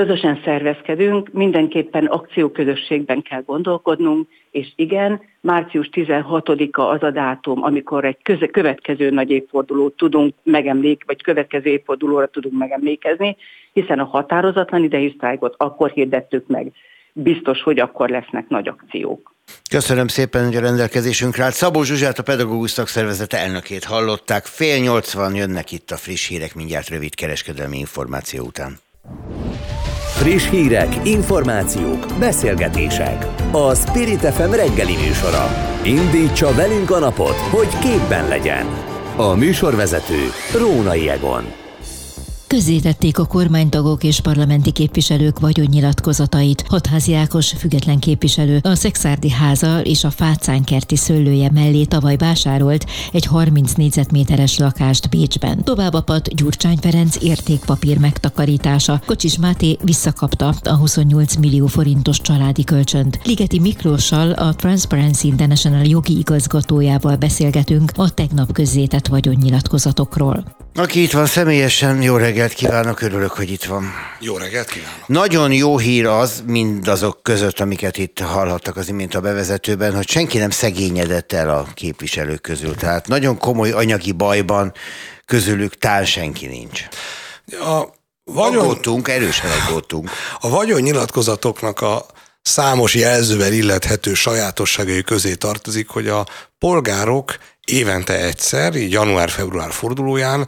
[0.05, 8.17] Közösen szervezkedünk, mindenképpen akcióközösségben kell gondolkodnunk, és igen, március 16-a az a dátum, amikor egy
[8.23, 13.37] köze, következő nagy évfordulót tudunk megemlék, vagy következő évfordulóra tudunk megemlékezni,
[13.73, 16.71] hiszen a határozatlan idei sztrájkot akkor hirdettük meg.
[17.13, 19.33] Biztos, hogy akkor lesznek nagy akciók.
[19.69, 21.53] Köszönöm szépen, hogy a rendelkezésünkre állt.
[21.53, 24.45] Szabó Zsuzsát, a Pedagógus Szakszervezete elnökét hallották.
[24.45, 28.77] Fél nyolcvan jönnek itt a friss hírek, mindjárt rövid kereskedelmi információ után.
[30.19, 33.25] Friss hírek, információk, beszélgetések.
[33.51, 35.47] A Spirit FM reggeli műsora.
[35.83, 38.65] Indítsa velünk a napot, hogy képben legyen.
[39.17, 40.19] A műsorvezető
[40.59, 41.58] Rónai Egon.
[42.49, 46.63] Közzétették a kormánytagok és parlamenti képviselők vagyonnyilatkozatait.
[46.67, 53.25] Hatházi Ákos független képviselő a Szexárdi háza és a Fácánkerti szőlője mellé tavaly vásárolt egy
[53.25, 55.63] 30 négyzetméteres lakást Bécsben.
[55.63, 59.01] Tovább apadt Gyurcsány Ferenc értékpapír megtakarítása.
[59.05, 63.19] Kocsis Máté visszakapta a 28 millió forintos családi kölcsönt.
[63.23, 70.58] Ligeti Miklóssal a Transparency International jogi igazgatójával beszélgetünk a tegnap közzétett vagyonnyilatkozatokról.
[70.75, 73.91] Aki itt van személyesen, jó reggelt kívánok, örülök, hogy itt van.
[74.19, 75.07] Jó reggelt kívánok.
[75.07, 80.37] Nagyon jó hír az, mindazok között, amiket itt hallhattak az imént a bevezetőben, hogy senki
[80.37, 82.75] nem szegényedett el a képviselők közül.
[82.75, 84.73] Tehát nagyon komoly anyagi bajban
[85.25, 86.87] közülük tál senki nincs.
[87.59, 87.83] A
[88.23, 88.63] vagyon...
[88.63, 90.09] Aggódtunk, erősen aggódtunk.
[90.39, 92.05] A vagyon nyilatkozatoknak a
[92.41, 96.25] számos jelzővel illethető sajátosságai közé tartozik, hogy a
[96.59, 97.37] polgárok
[97.71, 100.47] évente egyszer, január-február fordulóján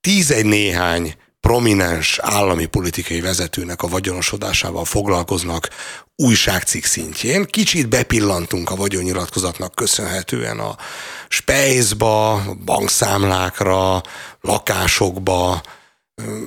[0.00, 5.68] tízegy néhány prominens állami politikai vezetőnek a vagyonosodásával foglalkoznak
[6.16, 7.46] újságcikk szintjén.
[7.46, 10.76] Kicsit bepillantunk a vagyonnyilatkozatnak köszönhetően a
[11.28, 14.02] spejzba, bankszámlákra,
[14.40, 15.62] lakásokba,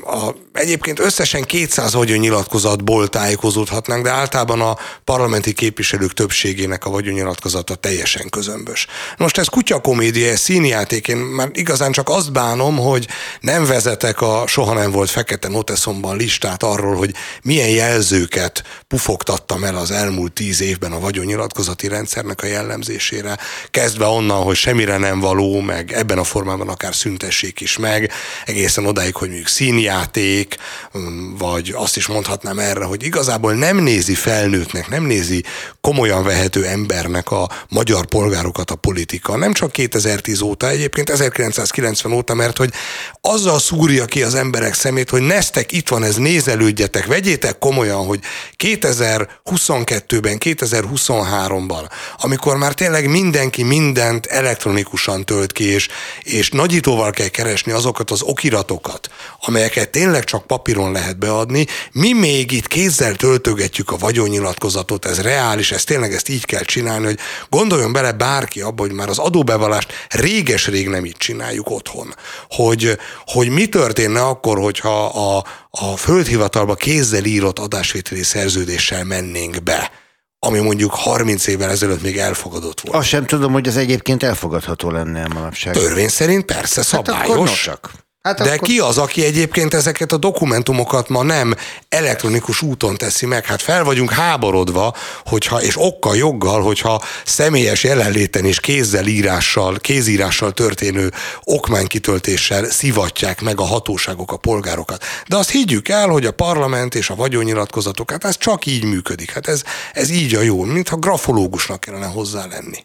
[0.04, 8.30] a, egyébként összesen 200 vagyonnyilatkozatból tájékozódhatnánk, de általában a parlamenti képviselők többségének a vagyonnyilatkozata teljesen
[8.30, 8.88] közömbös.
[9.17, 13.08] Most ez kutyakomédia, ez színjáték, én már igazán csak azt bánom, hogy
[13.39, 19.75] nem vezetek a soha nem volt fekete noteszomban listát arról, hogy milyen jelzőket pufogtattam el
[19.75, 23.38] az elmúlt tíz évben a vagyonnyilatkozati rendszernek a jellemzésére,
[23.71, 28.12] kezdve onnan, hogy semmire nem való, meg ebben a formában akár szüntessék is meg,
[28.45, 30.56] egészen odáig, hogy mondjuk színjáték,
[30.98, 35.44] mm, vagy azt is mondhatnám erre, hogy igazából nem nézi felnőttnek, nem nézi
[35.82, 39.38] komolyan vehető embernek a magyar polgárokat a politika.
[39.38, 42.74] Nem csak 2010 óta, egyébként 1990 óta, mert hogy
[43.22, 48.20] azzal szúrja ki az emberek szemét, hogy neztek, itt van ez, nézelődjetek, vegyétek komolyan, hogy
[48.58, 55.88] 2022-ben, 2023-ban, amikor már tényleg mindenki mindent elektronikusan tölt ki, és,
[56.22, 59.10] és nagyítóval kell keresni azokat az okiratokat,
[59.47, 65.71] amelyeket tényleg csak papíron lehet beadni, mi még itt kézzel töltögetjük a vagyonnyilatkozatot, ez reális,
[65.71, 69.93] ez tényleg ezt így kell csinálni, hogy gondoljon bele bárki abba, hogy már az adóbevallást
[70.10, 72.15] réges-rég nem így csináljuk otthon.
[72.49, 79.91] Hogy, hogy mi történne akkor, hogyha a, a földhivatalba kézzel írott adásvételi szerződéssel mennénk be
[80.39, 82.97] ami mondjuk 30 évvel ezelőtt még elfogadott volt.
[82.97, 85.73] Azt sem tudom, hogy ez egyébként elfogadható lenne a manapság.
[85.73, 87.19] Törvény szerint persze szabályos.
[87.19, 88.05] Hát akkor csak.
[88.26, 88.68] Hát De akkor...
[88.68, 91.56] ki az, aki egyébként ezeket a dokumentumokat ma nem
[91.90, 93.46] elektronikus úton teszi meg?
[93.46, 100.52] Hát fel vagyunk háborodva, hogyha, és okkal, joggal, hogyha személyes jelenléten és kézzel írással, kézírással
[100.52, 101.12] történő
[101.44, 105.04] okmánykitöltéssel szivatják meg a hatóságok a polgárokat.
[105.28, 109.32] De azt higgyük el, hogy a parlament és a vagyonnyilatkozatok, hát ez csak így működik.
[109.32, 112.78] Hát ez, ez így a jó, mintha grafológusnak kellene hozzá lenni.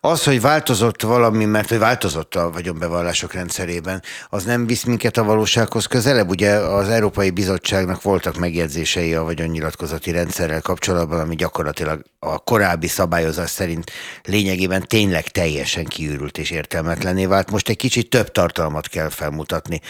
[0.00, 5.24] Az, hogy változott valami, mert hogy változott a vagyonbevallások rendszerében, az nem visz minket a
[5.24, 6.28] valósághoz közelebb?
[6.28, 13.50] Ugye az Európai Bizottságnak voltak megjegyzései a vagyonnyilatkozati rendszerrel kapcsolatban, ami gyakorlatilag a korábbi szabályozás
[13.50, 13.90] szerint
[14.24, 17.50] lényegében tényleg teljesen kiürült és értelmetlené vált.
[17.50, 19.80] Most egy kicsit több tartalmat kell felmutatni.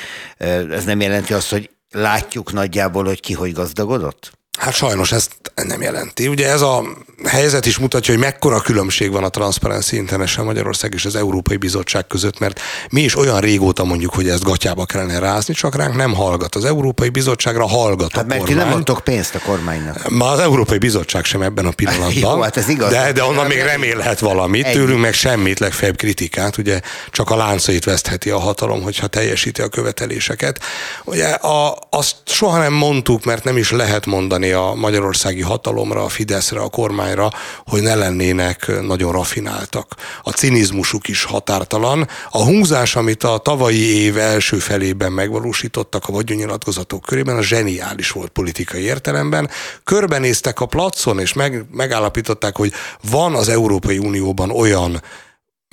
[0.71, 4.39] Ez nem jelenti azt, hogy látjuk nagyjából, hogy ki hogy gazdagodott?
[4.59, 6.29] Hát sajnos ezt nem jelenti.
[6.29, 6.85] Ugye ez a
[7.25, 12.07] helyzet is mutatja, hogy mekkora különbség van a Transparency International Magyarország és az Európai Bizottság
[12.07, 12.61] között, mert
[12.91, 16.55] mi is olyan régóta mondjuk, hogy ezt gatyába kellene rázni, csak ránk nem hallgat.
[16.55, 18.59] Az Európai Bizottságra hallgat hát a mert kormány.
[18.59, 20.09] ti nem adtok pénzt a kormánynak.
[20.09, 22.35] Ma az Európai Bizottság sem ebben a pillanatban.
[22.35, 22.91] Jó, hát ez igaz.
[22.91, 24.75] De, de onnan még remélhet valamit, Ennyi.
[24.75, 29.69] tőlünk meg semmit, legfeljebb kritikát, ugye csak a láncait vesztheti a hatalom, hogyha teljesíti a
[29.69, 30.61] követeléseket.
[31.05, 36.09] Ugye a, azt soha nem mondtuk, mert nem is lehet mondani a magyarországi hatalomra, a
[36.09, 37.31] Fideszre, a kormányra,
[37.67, 39.95] hogy ne lennének nagyon rafináltak.
[40.23, 42.09] A cinizmusuk is határtalan.
[42.31, 48.31] A húzás, amit a tavalyi év első felében megvalósítottak a vagyonnyilatkozatok körében, a zseniális volt
[48.31, 49.51] politikai értelemben.
[49.85, 52.73] Körbenéztek a placon, és meg, megállapították, hogy
[53.11, 55.03] van az Európai Unióban olyan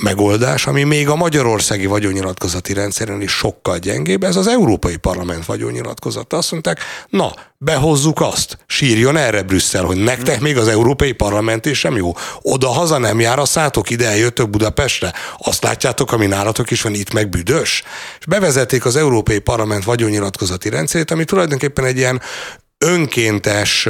[0.03, 6.37] megoldás, ami még a magyarországi vagyonnyilatkozati rendszeren is sokkal gyengébb, ez az Európai Parlament vagyonnyilatkozata.
[6.37, 6.79] Azt mondták,
[7.09, 12.13] na, behozzuk azt, sírjon erre Brüsszel, hogy nektek még az Európai Parlament is sem jó.
[12.41, 15.13] Oda haza nem jár, szálltok ide, eljöttök Budapestre.
[15.37, 17.83] Azt látjátok, ami nálatok is van, itt meg büdös.
[18.19, 22.21] És bevezették az Európai Parlament vagyonnyilatkozati rendszerét, ami tulajdonképpen egy ilyen
[22.77, 23.87] önkéntes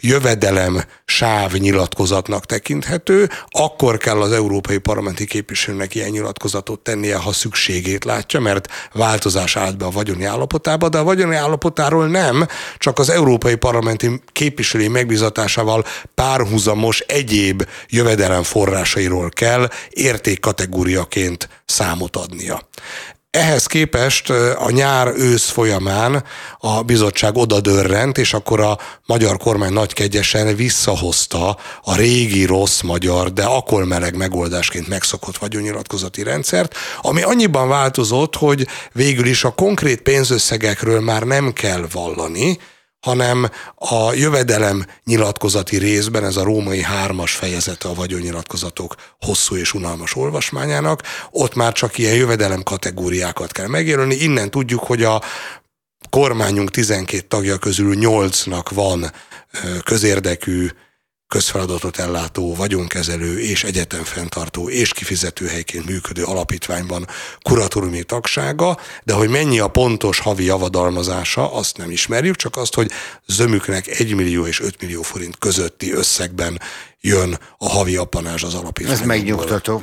[0.00, 8.04] jövedelem sáv nyilatkozatnak tekinthető, akkor kell az európai parlamenti képviselőnek ilyen nyilatkozatot tennie, ha szükségét
[8.04, 12.46] látja, mert változás állt be a vagyoni állapotába, de a vagyoni állapotáról nem,
[12.78, 22.68] csak az európai parlamenti képviselői megbizatásával párhuzamos egyéb jövedelem forrásairól kell értékkategóriaként számot adnia.
[23.36, 26.24] Ehhez képest a nyár-ősz folyamán
[26.58, 33.44] a bizottság odadörrent, és akkor a magyar kormány nagykegyesen visszahozta a régi rossz magyar, de
[33.44, 41.00] akkor meleg megoldásként megszokott vagyonnyilatkozati rendszert, ami annyiban változott, hogy végül is a konkrét pénzösszegekről
[41.00, 42.58] már nem kell vallani,
[43.06, 50.16] hanem a jövedelem nyilatkozati részben, ez a római hármas fejezete a vagyonnyilatkozatok hosszú és unalmas
[50.16, 54.14] olvasmányának, ott már csak ilyen jövedelem kategóriákat kell megjelölni.
[54.14, 55.22] Innen tudjuk, hogy a
[56.10, 59.12] kormányunk 12 tagja közül 8-nak van
[59.84, 60.68] közérdekű
[61.28, 67.06] közfeladatot ellátó, vagyonkezelő és egyetemfenntartó és kifizetőhelyként működő alapítványban
[67.42, 72.90] kuratóriumi tagsága, de hogy mennyi a pontos havi javadalmazása, azt nem ismerjük, csak azt, hogy
[73.26, 76.60] zömüknek 1 millió és 5 millió forint közötti összegben
[77.06, 79.02] jön a havi apanás az alapítványból.
[79.02, 79.82] Ez megnyugtató.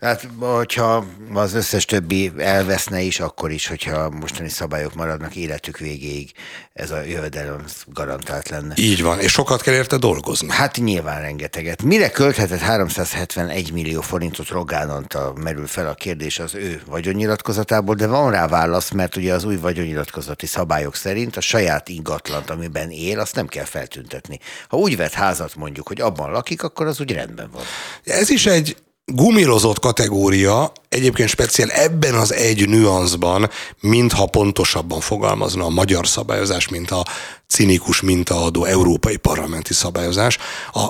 [0.00, 6.32] Hát, hogyha az összes többi elveszne is, akkor is, hogyha mostani szabályok maradnak életük végéig,
[6.72, 8.74] ez a jövedelem garantált lenne.
[8.76, 10.50] Így van, és sokat kell érte dolgozni.
[10.50, 11.82] Hát nyilván rengeteget.
[11.82, 18.06] Mire költhetett 371 millió forintot Rogán Antal merül fel a kérdés az ő vagyonnyilatkozatából, de
[18.06, 23.18] van rá válasz, mert ugye az új vagyonnyilatkozati szabályok szerint a saját ingatlant, amiben él,
[23.18, 24.38] azt nem kell feltüntetni.
[24.68, 27.62] Ha úgy vett házat mondjuk, hogy abban lakik, akkor az úgy rendben van.
[28.04, 35.68] Ez is egy gumirozott kategória, egyébként speciál ebben az egy nüanszban, mintha pontosabban fogalmazna a
[35.68, 37.06] magyar szabályozás, mint a
[37.46, 40.38] cinikus mintaadó európai parlamenti szabályozás.
[40.72, 40.88] A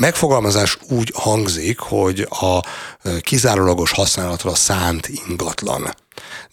[0.00, 2.60] megfogalmazás úgy hangzik, hogy a
[3.20, 5.94] kizárólagos használatra szánt ingatlan.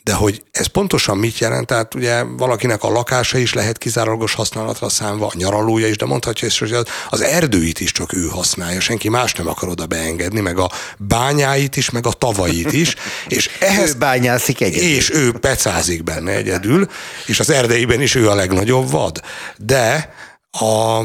[0.03, 4.89] De hogy ez pontosan mit jelent, tehát ugye valakinek a lakása is lehet kizárólagos használatra
[4.89, 6.75] számva, a nyaralója is, de mondhatja is, hogy
[7.09, 11.75] az erdőit is csak ő használja, senki más nem akar oda beengedni, meg a bányáit
[11.75, 12.95] is, meg a tavait is,
[13.27, 13.89] és ehhez...
[13.89, 14.89] Ő bányászik egyedül.
[14.89, 16.87] És ő pecázik benne egyedül,
[17.25, 19.21] és az erdeiben is ő a legnagyobb vad.
[19.57, 20.13] De
[20.51, 21.01] a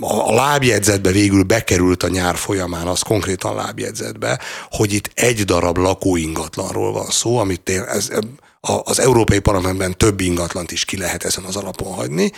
[0.00, 6.92] a lábjegyzetbe végül bekerült a nyár folyamán, az konkrétan lábjegyzetbe, hogy itt egy darab lakóingatlanról
[6.92, 8.10] van szó, amit ez,
[8.84, 12.32] az Európai Parlamentben több ingatlant is ki lehet ezen az alapon hagyni.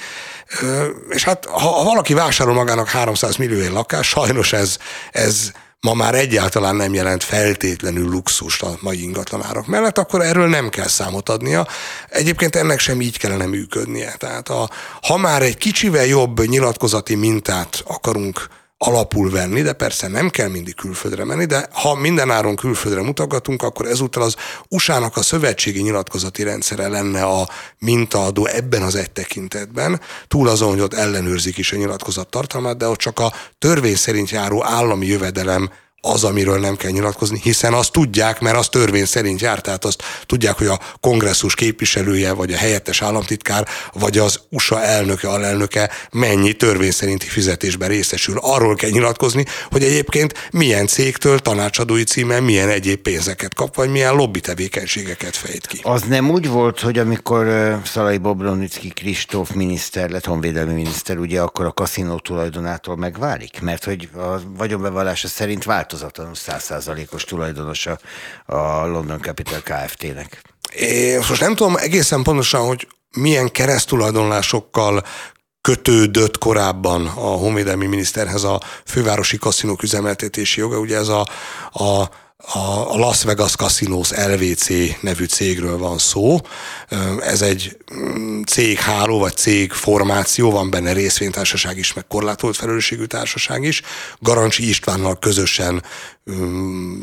[1.09, 4.79] És hát ha valaki vásárol magának 300 millió lakás, sajnos ez,
[5.13, 10.69] ez ma már egyáltalán nem jelent feltétlenül luxust a mai ingatlanárak mellett, akkor erről nem
[10.69, 11.67] kell számot adnia.
[12.09, 14.15] Egyébként ennek sem így kellene működnie.
[14.19, 14.71] Tehát a,
[15.03, 20.75] ha már egy kicsivel jobb nyilatkozati mintát akarunk alapul venni, de persze nem kell mindig
[20.75, 24.37] külföldre menni, de ha mindenáron külföldre mutogatunk, akkor ezúttal az
[24.69, 30.81] USA-nak a szövetségi nyilatkozati rendszere lenne a mintaadó ebben az egy tekintetben, túl azon, hogy
[30.81, 35.71] ott ellenőrzik is a nyilatkozat tartalmát, de ott csak a törvény szerint járó állami jövedelem
[36.01, 40.03] az, amiről nem kell nyilatkozni, hiszen azt tudják, mert az törvény szerint jár, tehát azt
[40.27, 46.53] tudják, hogy a kongresszus képviselője, vagy a helyettes államtitkár, vagy az USA elnöke, alelnöke mennyi
[46.53, 48.39] törvény szerinti fizetésben részesül.
[48.41, 54.15] Arról kell nyilatkozni, hogy egyébként milyen cégtől tanácsadói címen milyen egyéb pénzeket kap, vagy milyen
[54.15, 55.79] lobby tevékenységeket fejt ki.
[55.83, 61.65] Az nem úgy volt, hogy amikor Szalai Bobronicki Kristóf miniszter lett, honvédelmi miniszter, ugye akkor
[61.65, 63.61] a kaszinó tulajdonától megválik?
[63.61, 67.99] Mert hogy a vagyonbevallása szerint változatlanul százszázalékos tulajdonosa
[68.47, 70.43] a London Capital Kft-nek.
[70.73, 75.03] É, most nem tudom egészen pontosan, hogy milyen keresztulajdonlásokkal
[75.61, 80.79] kötődött korábban a honvédelmi miniszterhez a fővárosi kaszinók üzemeltetési joga.
[80.79, 81.27] Ugye ez a,
[81.73, 82.11] a
[82.45, 84.69] a Las Vegas Casinos LVC
[85.01, 86.41] nevű cégről van szó.
[87.21, 93.83] Ez egy mm, cégháló vagy cégformáció, van benne részvénytársaság is, meg korlátolt felelősségű társaság is.
[94.21, 95.83] Garancsi Istvánnal közösen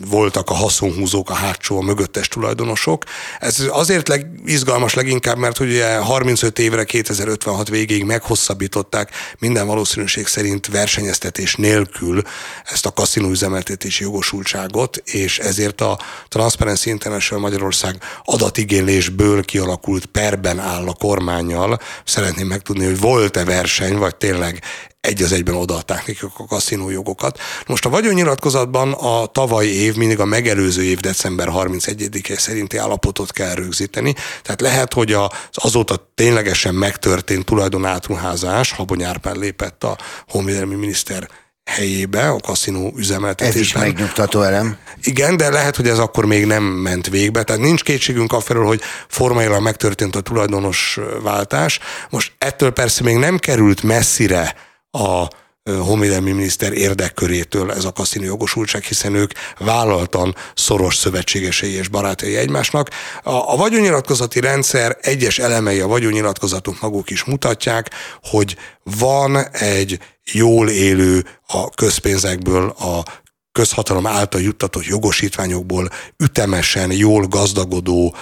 [0.09, 3.03] voltak a haszonhúzók, a hátsó, a mögöttes tulajdonosok.
[3.39, 10.67] Ez azért leg, izgalmas leginkább, mert ugye 35 évre 2056 végéig meghosszabbították minden valószínűség szerint
[10.67, 12.21] versenyeztetés nélkül
[12.63, 20.87] ezt a kaszinó üzemeltetési jogosultságot, és ezért a Transparency International Magyarország adatigénylésből kialakult perben áll
[20.87, 21.79] a kormányjal.
[22.05, 24.63] Szeretném megtudni, hogy volt-e verseny, vagy tényleg
[25.01, 27.39] egy az egyben odaadták nekik a kaszinó jogokat.
[27.67, 33.53] Most a vagyonnyilatkozatban a tavalyi év, mindig a megelőző év december 31-e szerinti állapotot kell
[33.53, 34.15] rögzíteni.
[34.41, 39.97] Tehát lehet, hogy az azóta ténylegesen megtörtént tulajdonátruházás, Habony Árpád lépett a
[40.27, 41.29] honvédelmi miniszter
[41.65, 43.61] helyébe, a kaszinó üzemeltetésben.
[43.61, 44.77] Ez is megnyugtató elem.
[45.03, 47.43] Igen, de lehet, hogy ez akkor még nem ment végbe.
[47.43, 51.79] Tehát nincs kétségünk afelől, hogy formailag megtörtént a tulajdonos váltás.
[52.09, 54.55] Most ettől persze még nem került messzire
[54.91, 55.27] a
[55.69, 62.89] honvédelmi miniszter érdekkörétől ez a kaszini jogosultság, hiszen ők vállaltan szoros szövetségesei és barátai egymásnak.
[63.23, 67.89] A, a vagyonnyilatkozati rendszer egyes elemei a vagyonnyilatkozatok maguk is mutatják,
[68.21, 69.99] hogy van egy
[70.31, 73.03] jól élő a közpénzekből a
[73.51, 78.15] közhatalom által juttatott jogosítványokból ütemesen, jól gazdagodó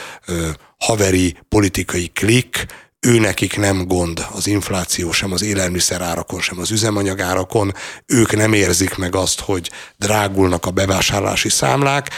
[0.78, 2.66] haveri politikai klik,
[3.08, 7.74] ő nekik nem gond az infláció sem az élelmiszerárakon, sem az üzemanyagárakon,
[8.06, 12.10] ők nem érzik meg azt, hogy drágulnak a bevásárlási számlák,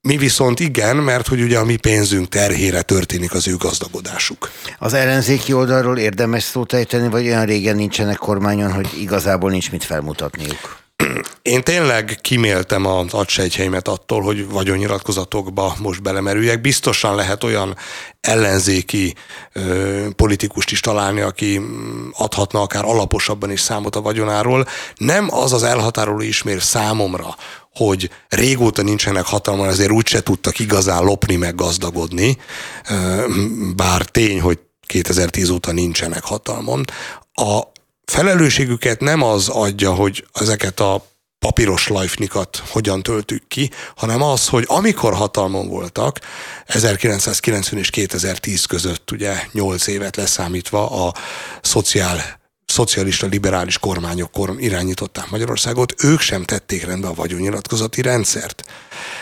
[0.00, 4.50] mi viszont igen, mert hogy ugye a mi pénzünk terhére történik az ő gazdagodásuk.
[4.78, 9.84] Az ellenzéki oldalról érdemes szót ejteni, vagy olyan régen nincsenek kormányon, hogy igazából nincs mit
[9.84, 10.87] felmutatniuk?
[11.42, 16.60] Én tényleg kiméltem az agysejtheimet attól, hogy vagyonnyilatkozatokba most belemerüljek.
[16.60, 17.76] Biztosan lehet olyan
[18.20, 19.14] ellenzéki
[19.52, 21.60] ö, politikust is találni, aki
[22.12, 24.66] adhatna akár alaposabban is számot a vagyonáról.
[24.96, 27.36] Nem az az elhatároló ismér számomra,
[27.74, 32.36] hogy régóta nincsenek hatalmon, ezért úgyse tudtak igazán lopni meg gazdagodni,
[33.76, 36.84] bár tény, hogy 2010 óta nincsenek hatalmon.
[37.32, 37.60] A,
[38.08, 41.06] felelősségüket nem az adja, hogy ezeket a
[41.38, 46.18] papíros lajfnikat hogyan töltük ki, hanem az, hogy amikor hatalmon voltak,
[46.66, 51.14] 1990 és 2010 között, ugye 8 évet leszámítva a
[51.62, 52.37] szociál
[52.78, 58.64] szocialista liberális kormányok irányították Magyarországot, ők sem tették rendbe a vagyonnyilatkozati rendszert.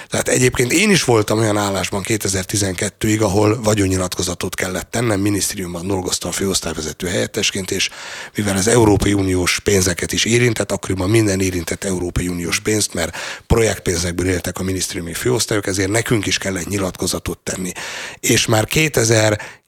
[0.08, 7.06] Tehát egyébként én is voltam olyan állásban 2012-ig, ahol vagyonnyilatkozatot kellett tennem, minisztériumban dolgoztam főosztályvezető
[7.06, 7.90] helyettesként, és
[8.34, 14.28] mivel az Európai Uniós pénzeket is érintett, akkoriban minden érintett Európai Uniós pénzt, mert projektpénzekből
[14.28, 17.72] éltek a minisztériumi főosztályok, ezért nekünk is kellett nyilatkozatot tenni.
[18.20, 18.64] És már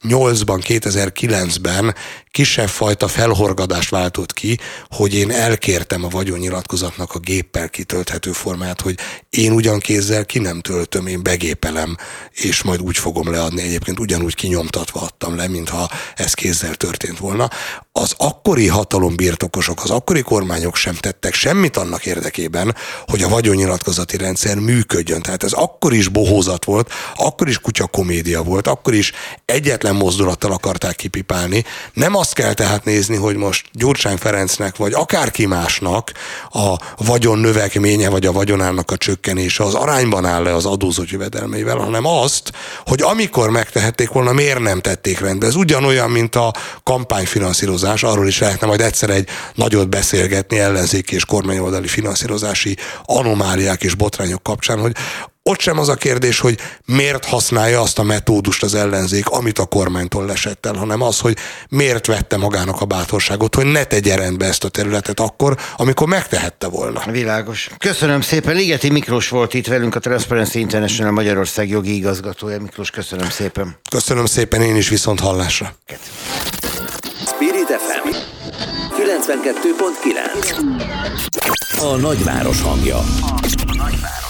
[0.04, 1.94] 2008-ban, 2009-ben
[2.30, 8.98] kisebb fajta felhorgadást váltott ki, hogy én elkértem a vagyonnyilatkozatnak a géppel kitölthető formát, hogy
[9.30, 11.96] én ugyan kézzel ki nem töltöm, én begépelem,
[12.32, 13.62] és majd úgy fogom leadni.
[13.62, 17.50] Egyébként ugyanúgy kinyomtatva adtam le, mintha ez kézzel történt volna.
[17.92, 22.74] Az akkori hatalom birtokosok, az akkori kormányok sem tettek semmit annak érdekében,
[23.06, 25.22] hogy a vagyonnyilatkozati rendszer működjön.
[25.22, 29.12] Tehát ez akkor is bohózat volt, akkor is kutya komédia volt, akkor is
[29.44, 31.64] egyetlen mozdulattal akarták kipipálni.
[31.92, 36.12] Nem azt kell tehát nézni, hogy most Gyurcsány Ferencnek, vagy akárki másnak
[36.50, 42.06] a vagyon növekménye, vagy a vagyonának a csökkenése az arányban áll-e az adózott jövedelmeivel, hanem
[42.06, 42.52] azt,
[42.86, 45.46] hogy amikor megtehették volna, miért nem tették rendbe.
[45.46, 51.24] Ez ugyanolyan, mint a kampányfinanszírozás, arról is lehetne majd egyszer egy nagyot beszélgetni ellenzéki és
[51.24, 54.92] kormányoldali finanszírozási anomáliák és botrányok kapcsán, hogy
[55.48, 59.64] ott sem az a kérdés, hogy miért használja azt a metódust az ellenzék, amit a
[59.64, 61.36] kormánytól lesett el, hanem az, hogy
[61.68, 66.66] miért vette magának a bátorságot, hogy ne tegye rendbe ezt a területet akkor, amikor megtehette
[66.66, 67.02] volna.
[67.10, 67.70] Világos.
[67.78, 68.54] Köszönöm szépen.
[68.54, 72.60] Ligeti Miklós volt itt velünk, a Transparency International Magyarország jogi igazgatója.
[72.60, 73.76] Miklós, köszönöm szépen.
[73.90, 75.74] Köszönöm szépen én is viszont hallásra.
[77.26, 78.08] Spirit FM
[81.78, 82.96] 92.9 A nagyváros hangja.
[82.96, 84.27] A nagyváros.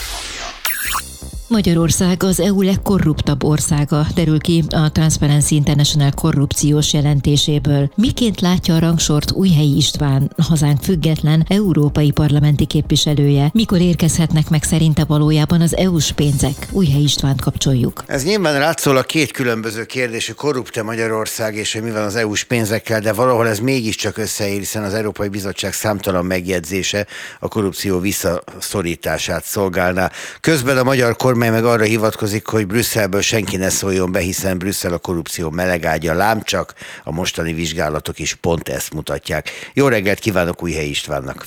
[1.48, 7.90] Magyarország az EU legkorruptabb országa, derül ki a Transparency International korrupciós jelentéséből.
[7.94, 13.50] Miként látja a rangsort Újhelyi István, hazánk független európai parlamenti képviselője?
[13.52, 16.68] Mikor érkezhetnek meg szerinte valójában az EU-s pénzek?
[16.70, 18.04] Újhelyi István kapcsoljuk.
[18.06, 22.16] Ez nyilván rátszól a két különböző kérdés, hogy korrupt-e Magyarország és hogy mi van az
[22.16, 27.06] EU-s pénzekkel, de valahol ez mégiscsak összeér, hiszen az Európai Bizottság számtalan megjegyzése
[27.40, 30.10] a korrupció visszaszorítását szolgálná.
[30.40, 34.58] Közben a magyar kormány kormány meg arra hivatkozik, hogy Brüsszelből senki ne szóljon be, hiszen
[34.58, 36.74] Brüsszel a korrupció melegágya, lám csak
[37.04, 39.48] a mostani vizsgálatok is pont ezt mutatják.
[39.74, 41.44] Jó reggelt kívánok Újhely Istvánnak!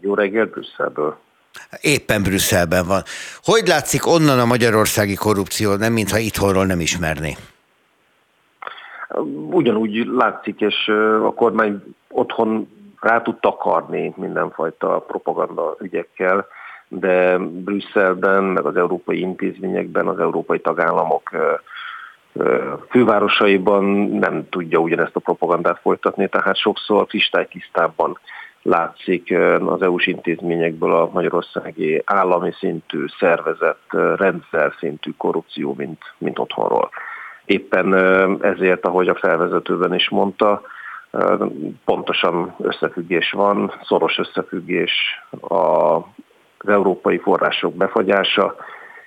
[0.00, 1.16] Jó reggelt Brüsszelből!
[1.80, 3.02] Éppen Brüsszelben van.
[3.42, 7.36] Hogy látszik onnan a magyarországi korrupció, nem mintha itthonról nem ismerné?
[9.50, 10.88] Ugyanúgy látszik, és
[11.24, 12.68] a kormány otthon
[13.00, 16.46] rá tud takarni mindenfajta propaganda ügyekkel
[16.92, 21.30] de Brüsszelben, meg az európai intézményekben, az európai tagállamok
[22.88, 28.18] fővárosaiban nem tudja ugyanezt a propagandát folytatni, tehát sokszor kristálytisztábban
[28.62, 29.34] látszik
[29.66, 36.90] az EU-s intézményekből a magyarországi állami szintű, szervezett, rendszer szintű korrupció, mint, mint otthonról.
[37.44, 37.94] Éppen
[38.42, 40.62] ezért, ahogy a felvezetőben is mondta,
[41.84, 44.92] pontosan összefüggés van, szoros összefüggés
[45.40, 45.98] a
[46.62, 48.54] az európai források befagyása,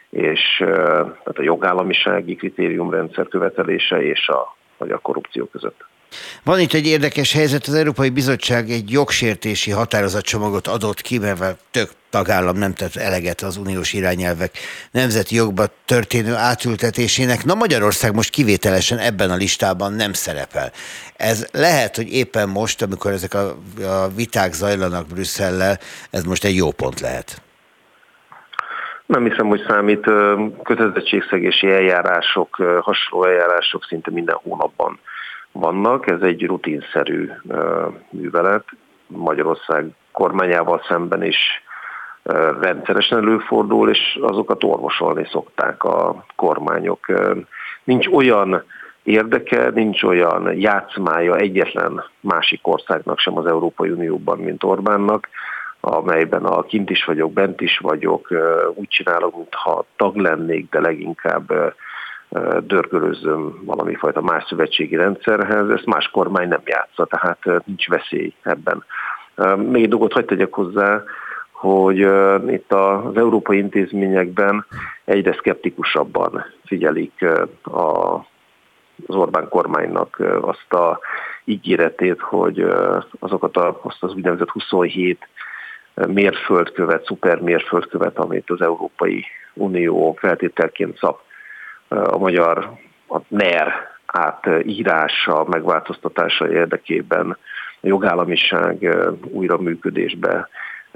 [0.10, 5.86] és tehát a jogállamisági kritériumrendszer követelése és a, vagy a korrupció között.
[6.44, 11.90] Van itt egy érdekes helyzet, az Európai Bizottság egy jogsértési határozatcsomagot adott ki, mert tök
[12.10, 14.58] tagállam nem tett eleget az uniós irányelvek
[14.92, 17.46] nemzeti jogba történő átültetésének.
[17.46, 20.72] Na Magyarország most kivételesen ebben a listában nem szerepel.
[21.16, 25.80] Ez lehet, hogy éppen most, amikor ezek a, a viták zajlanak Brüsszellel,
[26.10, 27.43] ez most egy jó pont lehet.
[29.06, 30.10] Nem hiszem, hogy számít
[30.64, 35.00] kötelezettségszegési eljárások, hasonló eljárások szinte minden hónapban
[35.52, 36.08] vannak.
[36.08, 37.32] Ez egy rutinszerű
[38.10, 38.66] művelet.
[39.08, 41.38] Magyarország kormányával szemben is
[42.62, 47.06] rendszeresen előfordul, és azokat orvosolni szokták a kormányok.
[47.84, 48.64] Nincs olyan
[49.04, 55.28] érdeke, nincs olyan játszmája egyetlen másik országnak sem az Európai Unióban, mint Orbánnak,
[55.86, 58.28] amelyben a kint is vagyok, bent is vagyok,
[58.74, 61.76] úgy csinálok, mintha tag lennék, de leginkább
[62.60, 68.84] dörgölőzöm valami fajta más szövetségi rendszerhez, ezt más kormány nem játsza, tehát nincs veszély ebben.
[69.58, 71.04] Még egy dolgot hagyd tegyek hozzá,
[71.52, 71.98] hogy
[72.48, 74.66] itt az európai intézményekben
[75.06, 77.26] egyre szkeptikusabban figyelik
[77.64, 78.14] a,
[79.08, 81.00] az Orbán kormánynak azt a
[81.44, 82.66] ígéretét, hogy
[83.20, 85.28] azokat a, azt az úgynevezett 27
[85.96, 91.18] mérföldkövet, szuper mérföldkövet, amit az Európai Unió feltételként szab.
[91.88, 92.72] A magyar
[93.10, 93.74] a NER
[94.06, 97.38] átírása, megváltoztatása érdekében
[97.82, 100.50] a jogállamiság újra működésbe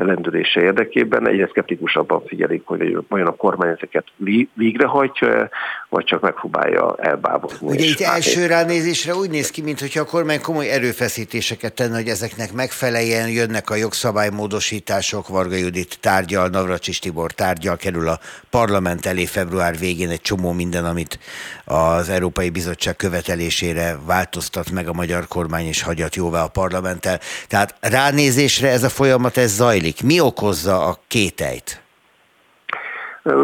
[0.05, 4.05] lendülése érdekében egyre szkeptikusabban figyelik, hogy vajon a kormány ezeket
[4.53, 5.49] végrehajtja
[5.89, 7.67] vagy csak megpróbálja elbábozni.
[7.67, 12.53] Ugye itt első ránézésre úgy néz ki, mintha a kormány komoly erőfeszítéseket tenne, hogy ezeknek
[12.53, 18.19] megfeleljen, jönnek a jogszabálymódosítások, Varga Judit tárgyal, Navracsis Tibor tárgyal, kerül a
[18.49, 21.19] parlament elé február végén egy csomó minden, amit
[21.65, 27.19] az Európai Bizottság követelésére változtat meg a magyar kormány, és hagyat jóvá a parlamenttel.
[27.47, 30.03] Tehát ránézésre ez a folyamat, ez zajlik zajlik?
[30.03, 31.81] Mi okozza a kételyt?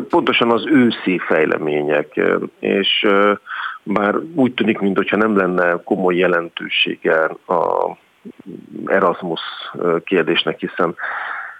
[0.09, 2.19] Pontosan az őszi fejlemények,
[2.59, 3.07] és
[3.83, 7.97] bár úgy tűnik, mintha nem lenne komoly jelentősége a
[8.85, 9.41] Erasmus
[10.03, 10.95] kérdésnek, hiszen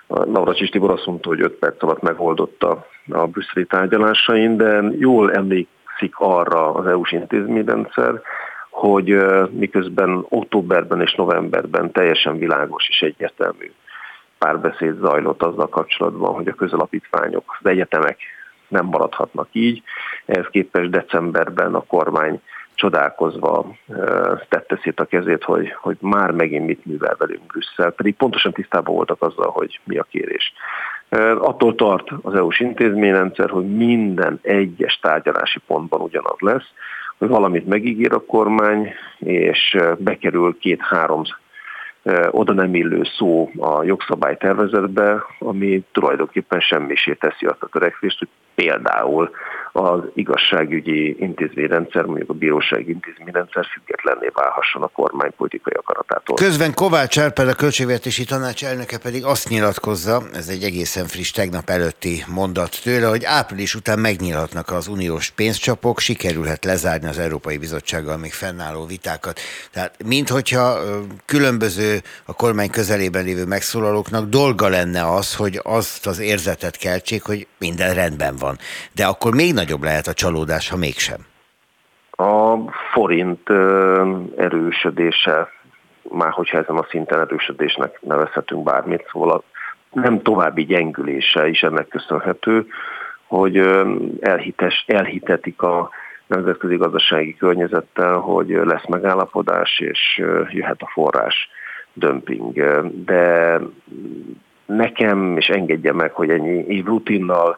[0.08, 6.14] Navracsis Tibor azt mondta, hogy 5 perc alatt megoldotta a brüsszeli tárgyalásain, de jól emlékszik
[6.18, 8.22] arra az EU-s intézményrendszer,
[8.70, 9.16] hogy
[9.50, 13.72] miközben októberben és novemberben teljesen világos és egyértelmű
[14.44, 18.18] párbeszéd zajlott azzal kapcsolatban, hogy a közalapítványok, az egyetemek
[18.68, 19.82] nem maradhatnak így.
[20.26, 22.41] Ehhez képest decemberben a kormány
[22.76, 23.76] csodálkozva
[24.50, 28.96] tette szét a kezét, hogy, hogy már megint mit művel velünk Brüsszel, pedig pontosan tisztában
[28.96, 30.54] voltak azzal, hogy mi a kérés.
[31.38, 36.68] Attól tart az EU-s intézményrendszer, hogy minden egyes tárgyalási pontban ugyanaz lesz,
[37.18, 41.24] hogy valamit megígér a kormány, és bekerül két-három
[42.30, 49.30] oda nem illő szó a jogszabálytervezetbe, ami tulajdonképpen semmisé teszi azt a törekvést, hogy például
[49.76, 56.36] az igazságügyi intézményrendszer, mondjuk a bírósági intézményrendszer függetlenné válhasson a kormány politikai akaratától.
[56.36, 61.70] Közben Kovács Árpád, a Költségvetési Tanács elnöke pedig azt nyilatkozza, ez egy egészen friss tegnap
[61.70, 68.18] előtti mondat tőle, hogy április után megnyílhatnak az uniós pénzcsapok, sikerülhet lezárni az Európai Bizottsággal
[68.18, 69.40] még fennálló vitákat.
[69.72, 70.80] Tehát minthogyha
[71.26, 77.48] különböző a kormány közelében lévő megszólalóknak dolga lenne az, hogy azt az érzetet keltsék, hogy
[77.60, 78.58] minden rendben van.
[78.92, 81.26] De akkor még nagyobb lehet a csalódás, ha mégsem.
[82.11, 82.57] A
[82.93, 83.49] forint
[84.38, 85.49] erősödése,
[86.11, 89.43] már hogyha ezen a szinten erősödésnek nevezhetünk bármit, szóval a
[89.91, 92.68] nem további gyengülése is ennek köszönhető,
[93.28, 93.57] hogy
[94.20, 95.89] elhites, elhitetik a
[96.28, 101.49] nemzetközi gazdasági környezettel, hogy lesz megállapodás, és jöhet a forrás
[101.93, 102.53] dömping.
[103.05, 103.59] De
[104.66, 107.57] nekem, és engedje meg, hogy ennyi rutinnal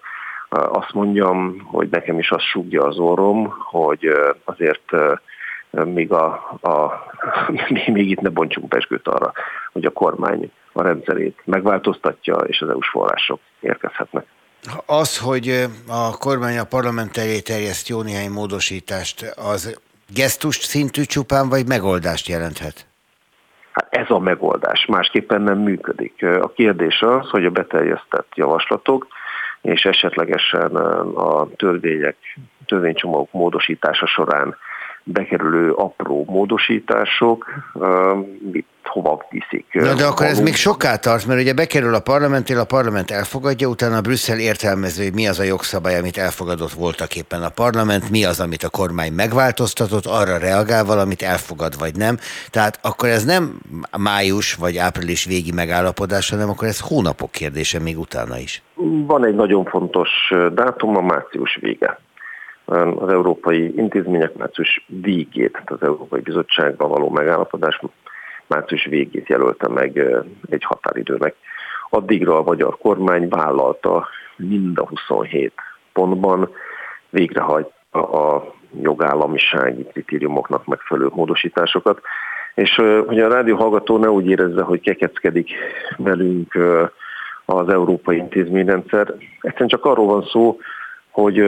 [0.55, 4.09] azt mondjam, hogy nekem is az súgja az orrom, hogy
[4.43, 4.91] azért
[5.69, 6.25] még, a,
[6.61, 7.05] a,
[7.93, 9.31] még itt ne bontsunk peskőt arra,
[9.71, 14.25] hogy a kormány a rendszerét megváltoztatja, és az EU-s források érkezhetnek.
[14.85, 19.79] Az, hogy a kormány a parlament elé terjeszt jó néhány módosítást, az
[20.13, 22.87] gesztust szintű csupán, vagy megoldást jelenthet?
[23.71, 26.23] Hát ez a megoldás, másképpen nem működik.
[26.41, 29.07] A kérdés az, hogy a beterjesztett javaslatok
[29.65, 30.75] és esetlegesen
[31.15, 32.15] a törvények,
[32.65, 34.55] törvénycsomagok módosítása során
[35.03, 37.45] bekerülő apró módosítások
[38.51, 39.65] mit hova viszik.
[39.71, 43.67] Na de akkor ez még soká tart, mert ugye bekerül a parlamentél, a parlament elfogadja,
[43.67, 48.09] utána a Brüsszel értelmező, hogy mi az a jogszabály, amit elfogadott voltak éppen a parlament,
[48.09, 52.17] mi az, amit a kormány megváltoztatott, arra reagál valamit, elfogad vagy nem.
[52.49, 53.59] Tehát akkor ez nem
[53.97, 58.63] május vagy április végi megállapodás, hanem akkor ez hónapok kérdése még utána is.
[59.07, 60.09] Van egy nagyon fontos
[60.53, 61.99] dátum, a március vége
[62.65, 67.79] az európai intézmények március végét, tehát az Európai Bizottságban való megállapodás
[68.47, 69.97] március végét jelölte meg
[70.49, 71.35] egy határidőnek.
[71.89, 75.53] Addigra a magyar kormány vállalta mind a 27
[75.93, 76.49] pontban
[77.09, 82.01] végrehajtja a jogállamisági kritériumoknak megfelelő módosításokat.
[82.55, 82.75] És
[83.05, 85.51] hogy a rádió hallgató ne úgy érezze, hogy kekeckedik
[85.97, 86.57] velünk
[87.45, 90.57] az európai intézményrendszer, egyszerűen csak arról van szó,
[91.09, 91.39] hogy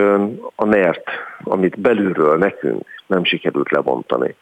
[0.56, 1.10] a NERT,
[1.44, 4.36] amit belülről nekünk nem sikerült lebontani,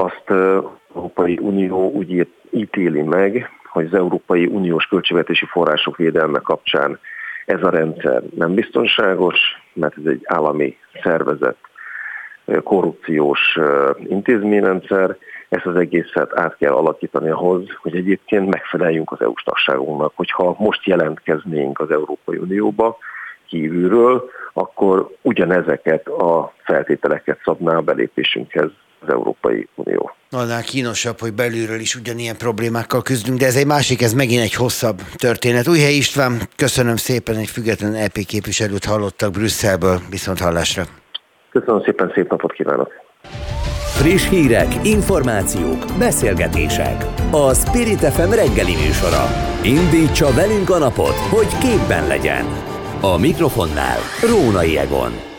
[0.00, 6.98] azt az Európai Unió úgy ítéli meg, hogy az Európai Uniós költségvetési források védelme kapcsán
[7.46, 9.38] ez a rendszer nem biztonságos,
[9.72, 11.56] mert ez egy állami szervezet,
[12.62, 13.58] korrupciós
[14.08, 15.16] intézményrendszer,
[15.48, 20.12] ezt az egészet át kell alakítani ahhoz, hogy egyébként megfeleljünk az EU-s tagságunknak.
[20.16, 22.98] Hogyha most jelentkeznénk az Európai Unióba
[23.46, 28.70] kívülről, akkor ugyanezeket a feltételeket szabná a belépésünkhez
[29.00, 30.14] az Európai Unió.
[30.30, 34.54] Annál kínosabb, hogy belülről is ugyanilyen problémákkal küzdünk, de ez egy másik, ez megint egy
[34.54, 35.68] hosszabb történet.
[35.68, 40.84] Újhely István, köszönöm szépen, egy független EP képviselőt hallottak Brüsszelből, viszont hallásra.
[41.50, 42.92] Köszönöm szépen, szép napot kívánok!
[44.00, 47.04] Friss hírek, információk, beszélgetések.
[47.30, 49.26] A Spirit FM reggeli műsora.
[49.62, 52.44] Indítsa velünk a napot, hogy képben legyen.
[53.00, 53.98] A mikrofonnál
[54.30, 55.29] Rónai Egon.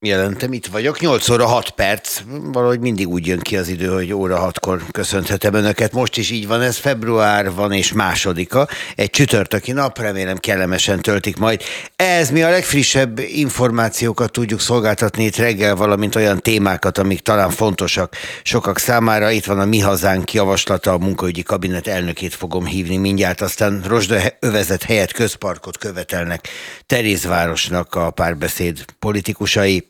[0.00, 1.00] Jelentem, itt vagyok.
[1.00, 2.20] 8 óra 6 perc.
[2.52, 5.92] Valahogy mindig úgy jön ki az idő, hogy óra 6-kor köszönhetem önöket.
[5.92, 6.76] Most is így van ez.
[6.76, 8.68] Február van és másodika.
[8.94, 11.62] Egy csütörtöki nap, remélem kellemesen töltik majd.
[11.96, 18.16] Ez mi a legfrissebb információkat tudjuk szolgáltatni itt reggel, valamint olyan témákat, amik talán fontosak
[18.42, 19.30] sokak számára.
[19.30, 23.40] Itt van a Mi Hazánk javaslata, a munkaügyi kabinet elnökét fogom hívni mindjárt.
[23.40, 26.48] Aztán Rosda övezet helyett közparkot követelnek
[26.86, 29.86] Terézvárosnak a párbeszéd politikusai.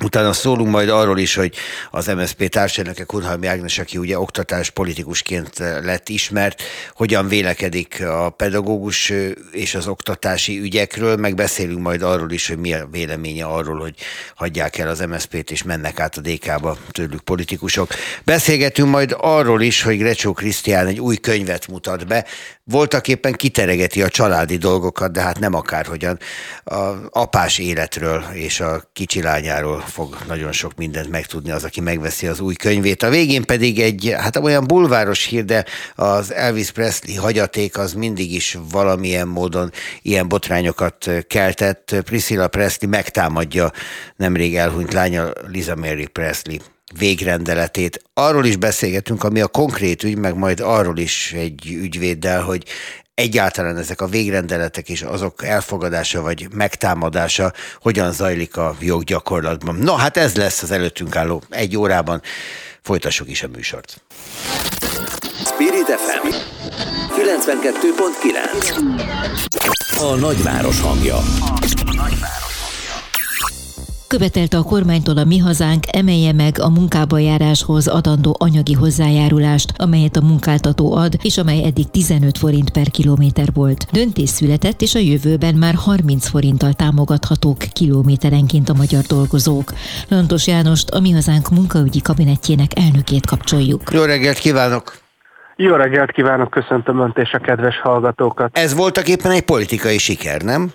[0.00, 1.54] Utána szólunk majd arról is, hogy
[1.90, 6.62] az MSZP társelnöke Kunhalmi Ágnes, aki ugye oktatás politikusként lett ismert,
[6.94, 9.12] hogyan vélekedik a pedagógus
[9.50, 13.94] és az oktatási ügyekről, meg beszélünk majd arról is, hogy mi a véleménye arról, hogy
[14.34, 17.88] hagyják el az MSZP-t és mennek át a DK-ba tőlük politikusok.
[18.24, 22.26] Beszélgetünk majd arról is, hogy Grecsó Krisztián egy új könyvet mutat be,
[22.64, 26.18] voltak éppen kiteregeti a családi dolgokat, de hát nem akárhogyan.
[26.64, 32.26] A apás életről és a kicsi lányáról fog nagyon sok mindent megtudni az, aki megveszi
[32.26, 33.02] az új könyvét.
[33.02, 38.32] A végén pedig egy, hát olyan bulváros hír, de az Elvis Presley hagyaték az mindig
[38.32, 39.70] is valamilyen módon
[40.02, 41.94] ilyen botrányokat keltett.
[42.04, 43.70] Priscilla Presley megtámadja
[44.16, 46.56] nemrég elhunyt lánya Liza Mary Presley
[46.98, 48.02] végrendeletét.
[48.14, 52.64] Arról is beszélgetünk, ami a konkrét ügy, meg majd arról is egy ügyvéddel, hogy
[53.14, 59.74] egyáltalán ezek a végrendeletek és azok elfogadása vagy megtámadása hogyan zajlik a joggyakorlatban.
[59.74, 62.22] No, hát ez lesz az előttünk álló egy órában.
[62.82, 64.02] Folytassuk is a műsort.
[65.44, 66.28] Spirit FM
[67.12, 71.16] 92.9 A nagyváros hangja.
[71.16, 71.24] A
[71.96, 72.51] nagyváros.
[74.18, 80.16] Követelte a kormánytól a Mi Hazánk emelje meg a munkába járáshoz adandó anyagi hozzájárulást, amelyet
[80.16, 83.86] a munkáltató ad, és amely eddig 15 forint per kilométer volt.
[83.92, 89.72] Döntés született, és a jövőben már 30 forinttal támogathatók kilométerenként a magyar dolgozók.
[90.08, 93.82] Lantos Jánost, a Mi Hazánk munkaügyi kabinetjének elnökét kapcsoljuk.
[93.92, 95.00] Jó reggelt kívánok!
[95.56, 98.58] Jó reggelt kívánok, köszöntöm Önt és a kedves hallgatókat.
[98.58, 100.72] Ez voltak éppen egy politikai siker, nem?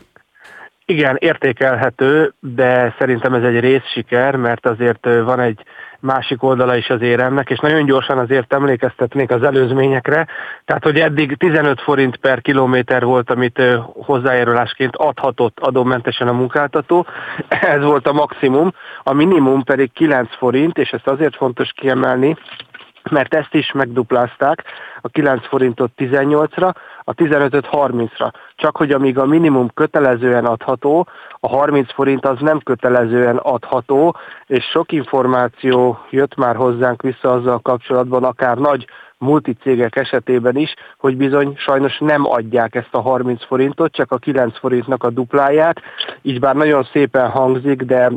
[0.89, 5.63] Igen, értékelhető, de szerintem ez egy részsiker, mert azért van egy
[5.99, 10.27] másik oldala is az éremnek, és nagyon gyorsan azért emlékeztetnék az előzményekre,
[10.65, 17.05] tehát hogy eddig 15 forint per kilométer volt, amit hozzájárulásként adhatott adómentesen a munkáltató,
[17.75, 18.73] ez volt a maximum,
[19.03, 22.35] a minimum pedig 9 forint, és ezt azért fontos kiemelni,
[23.09, 24.63] mert ezt is megduplázták,
[25.01, 26.73] a 9 forintot 18-ra,
[27.09, 28.31] a 15-öt 30-ra.
[28.55, 31.07] Csak hogy amíg a minimum kötelezően adható,
[31.39, 37.59] a 30 forint az nem kötelezően adható, és sok információ jött már hozzánk vissza azzal
[37.59, 38.87] kapcsolatban, akár nagy
[39.17, 44.59] multicégek esetében is, hogy bizony sajnos nem adják ezt a 30 forintot, csak a 9
[44.59, 45.81] forintnak a dupláját,
[46.21, 48.11] így bár nagyon szépen hangzik, de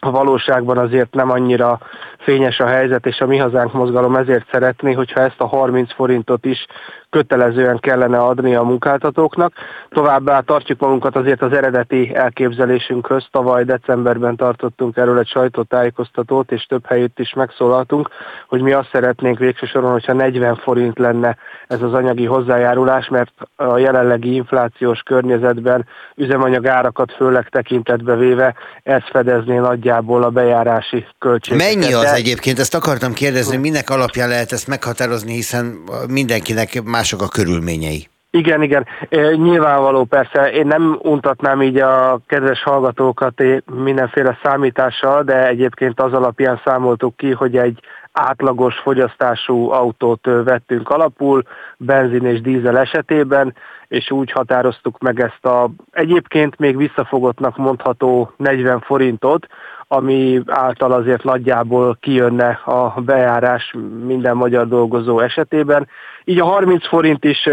[0.00, 1.78] a valóságban azért nem annyira
[2.18, 6.44] fényes a helyzet, és a Mi Hazánk mozgalom ezért szeretné, hogyha ezt a 30 forintot
[6.44, 6.66] is
[7.10, 9.52] kötelezően kellene adni a munkáltatóknak.
[9.88, 13.26] Továbbá tartjuk magunkat azért az eredeti elképzelésünkhöz.
[13.30, 18.08] Tavaly decemberben tartottunk erről egy sajtótájékoztatót, és több helyütt is megszólaltunk,
[18.48, 21.36] hogy mi azt szeretnénk végső soron, hogyha 40 forint lenne
[21.68, 29.56] ez az anyagi hozzájárulás, mert a jelenlegi inflációs környezetben üzemanyagárakat főleg tekintetbe véve ez fedezné
[29.56, 31.74] nagyjából a bejárási költségeket.
[31.74, 32.58] Mennyi az egyébként?
[32.58, 35.78] Ezt akartam kérdezni, minek alapján lehet ezt meghatározni, hiszen
[36.08, 38.08] mindenkinek mások a körülményei.
[38.30, 38.86] Igen, igen.
[39.34, 46.60] Nyilvánvaló persze, én nem untatnám így a kedves hallgatókat mindenféle számítással, de egyébként az alapján
[46.64, 47.80] számoltuk ki, hogy egy
[48.12, 51.42] átlagos fogyasztású autót vettünk alapul,
[51.76, 53.54] benzin és dízel esetében,
[53.88, 59.46] és úgy határoztuk meg ezt a egyébként még visszafogottnak mondható 40 forintot,
[59.88, 63.74] ami által azért nagyjából kijönne a bejárás
[64.04, 65.88] minden magyar dolgozó esetében.
[66.24, 67.48] Így a 30 forint is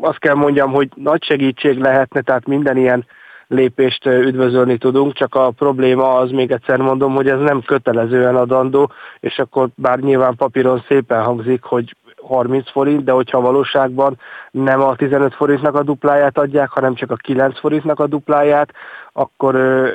[0.00, 3.06] azt kell mondjam, hogy nagy segítség lehetne, tehát minden ilyen
[3.48, 8.92] lépést üdvözölni tudunk, csak a probléma az, még egyszer mondom, hogy ez nem kötelezően adandó,
[9.20, 11.96] és akkor bár nyilván papíron szépen hangzik, hogy
[12.26, 14.18] 30 forint, de hogyha valóságban
[14.50, 18.70] nem a 15 forintnak a dupláját adják, hanem csak a 9 forintnak a dupláját,
[19.12, 19.88] akkor ö,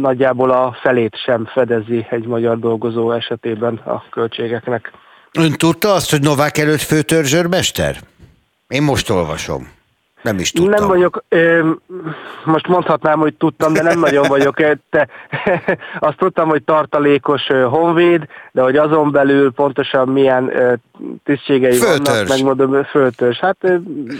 [0.00, 4.92] nagyjából a felét sem fedezi egy magyar dolgozó esetében a költségeknek.
[5.32, 7.96] Ön tudta azt, hogy Novák előtt főtörzsőrmester?
[8.68, 9.76] Én most olvasom.
[10.22, 10.78] Nem is tudtam.
[10.78, 11.24] Nem vagyok,
[12.44, 14.56] most mondhatnám, hogy tudtam, de nem nagyon vagyok.
[14.90, 15.08] Te,
[15.98, 20.52] azt tudtam, hogy tartalékos honvéd, de hogy azon belül pontosan milyen
[21.24, 22.08] tisztségei Föltörs.
[22.08, 23.38] vannak, megmondom, föltörs.
[23.38, 23.56] Hát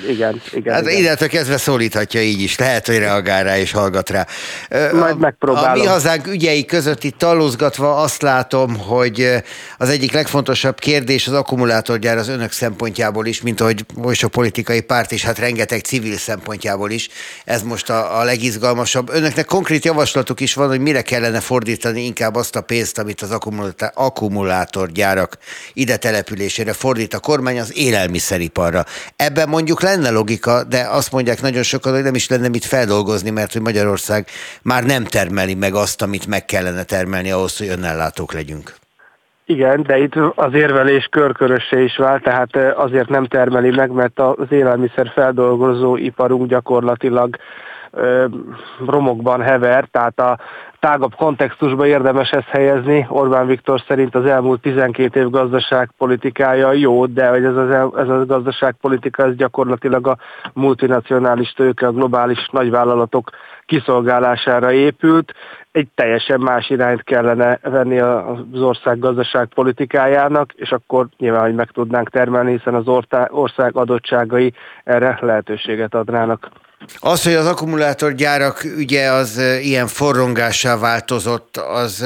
[0.08, 0.74] igen, igen.
[0.74, 0.98] Hát igen.
[0.98, 4.26] illetve kezdve szólíthatja így is, lehet, hogy reagál rá és hallgat rá.
[4.92, 5.70] Majd megpróbálom.
[5.70, 9.30] A mi hazánk ügyei között itt talózgatva azt látom, hogy
[9.78, 14.80] az egyik legfontosabb kérdés az akkumulátorgyár az önök szempontjából is, mint ahogy most a politikai
[14.80, 17.08] párt is, hát rengeteg civil szempontjából is.
[17.44, 19.08] Ez most a, a legizgalmasabb.
[19.10, 23.38] Önöknek konkrét javaslatuk is van, hogy mire kellene fordítani inkább azt a pénzt, amit az
[23.94, 25.38] akkumulátorgyárak
[25.72, 28.84] ide településére fordít a kormány az élelmiszeriparra.
[29.16, 33.30] Ebben mondjuk lenne logika, de azt mondják nagyon sokan, hogy nem is lenne mit feldolgozni,
[33.30, 34.26] mert hogy Magyarország
[34.62, 38.74] már nem termeli meg azt, amit meg kellene termelni ahhoz, hogy önnellátók legyünk.
[39.44, 44.46] Igen, de itt az érvelés körkörössé is vált, tehát azért nem termeli meg, mert az
[44.50, 47.36] élelmiszer feldolgozó iparunk gyakorlatilag
[48.86, 50.38] romokban hever, tehát a
[50.80, 53.06] tágabb kontextusba érdemes ezt helyezni.
[53.08, 58.26] Orbán Viktor szerint az elmúlt 12 év gazdaságpolitikája jó, de hogy ez, az, ez a
[58.26, 60.18] gazdaságpolitika ez gyakorlatilag a
[60.52, 63.30] multinacionális tőke, a globális nagyvállalatok
[63.66, 65.32] kiszolgálására épült,
[65.72, 72.10] egy teljesen más irányt kellene venni az ország gazdaságpolitikájának, és akkor nyilván, hogy meg tudnánk
[72.10, 72.88] termelni, hiszen az
[73.30, 74.52] ország adottságai
[74.84, 76.48] erre lehetőséget adnának.
[76.98, 82.04] Az, hogy az akkumulátorgyárak ügye az ilyen forrongássá változott, az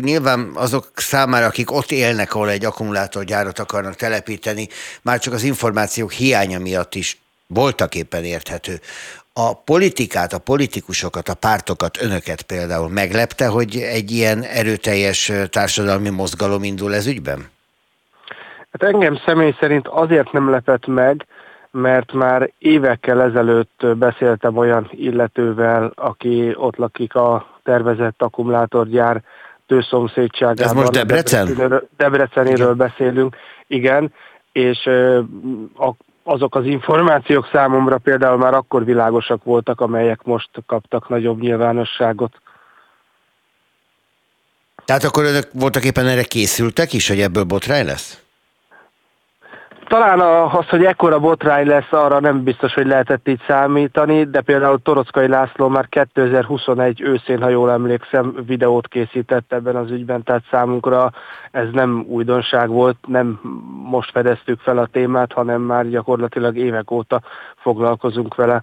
[0.00, 4.68] nyilván azok számára, akik ott élnek, ahol egy akkumulátorgyárat akarnak telepíteni,
[5.02, 8.80] már csak az információk hiánya miatt is voltak éppen érthető.
[9.32, 16.64] A politikát, a politikusokat, a pártokat, önöket például meglepte, hogy egy ilyen erőteljes társadalmi mozgalom
[16.64, 17.50] indul ez ügyben?
[18.72, 21.26] Hát engem személy szerint azért nem lepett meg,
[21.70, 29.22] mert már évekkel ezelőtt beszéltem olyan illetővel, aki ott lakik a tervezett akkumulátorgyár
[29.66, 30.64] tőszomszédságában.
[30.64, 31.72] Ez most Debrecen?
[31.96, 34.12] Debreceniről beszélünk, igen,
[34.52, 34.88] és
[36.22, 42.40] azok az információk számomra például már akkor világosak voltak, amelyek most kaptak nagyobb nyilvánosságot.
[44.84, 48.22] Tehát akkor önök voltak éppen erre készültek is, hogy ebből botrány lesz?
[49.88, 54.82] Talán az, hogy ekkora botrány lesz, arra nem biztos, hogy lehetett így számítani, de például
[54.82, 61.12] Torockai László már 2021 őszén, ha jól emlékszem, videót készített ebben az ügyben, tehát számunkra
[61.50, 63.40] ez nem újdonság volt, nem
[63.90, 67.20] most fedeztük fel a témát, hanem már gyakorlatilag évek óta
[67.56, 68.62] foglalkozunk vele.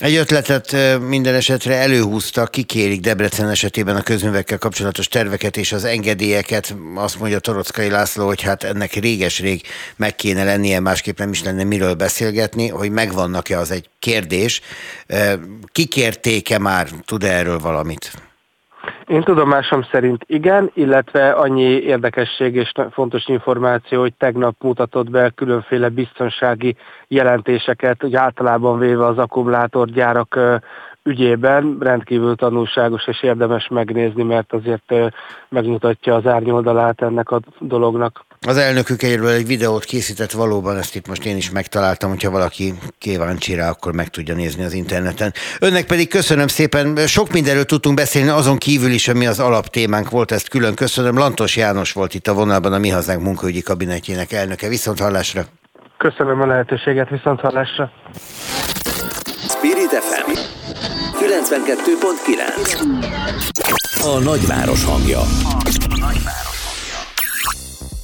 [0.00, 6.74] Egy ötletet minden esetre előhúztak, kikérik Debrecen esetében a közművekkel kapcsolatos terveket és az engedélyeket.
[6.94, 9.62] Azt mondja Torockai László, hogy hát ennek réges-rég
[9.96, 14.60] meg kéne lennie, másképp nem is lenne miről beszélgetni, hogy megvannak-e az egy kérdés.
[15.72, 18.29] Kikérték-e már, tud -e erről valamit?
[19.06, 25.88] Én tudomásom szerint igen, illetve annyi érdekesség és fontos információ, hogy tegnap mutatott be különféle
[25.88, 26.76] biztonsági
[27.08, 30.38] jelentéseket, hogy általában véve az akkumulátorgyárak
[31.02, 34.94] ügyében rendkívül tanulságos és érdemes megnézni, mert azért
[35.48, 38.24] megmutatja az árnyoldalát ennek a dolognak.
[38.46, 42.74] Az elnökük egyről egy videót készített valóban, ezt itt most én is megtaláltam, hogyha valaki
[42.98, 45.32] kíváncsi rá, akkor meg tudja nézni az interneten.
[45.60, 50.30] Önnek pedig köszönöm szépen, sok mindenről tudtunk beszélni, azon kívül is, ami az alaptémánk volt,
[50.30, 51.18] ezt külön köszönöm.
[51.18, 54.68] Lantos János volt itt a vonalban, a Mi Hazánk munkaügyi kabinetjének elnöke.
[54.68, 55.44] Viszont hallásra!
[55.98, 57.92] Köszönöm a lehetőséget, viszont hallásra!
[59.48, 60.30] Spirit FM
[61.18, 65.20] 92.9 A nagyváros hangja.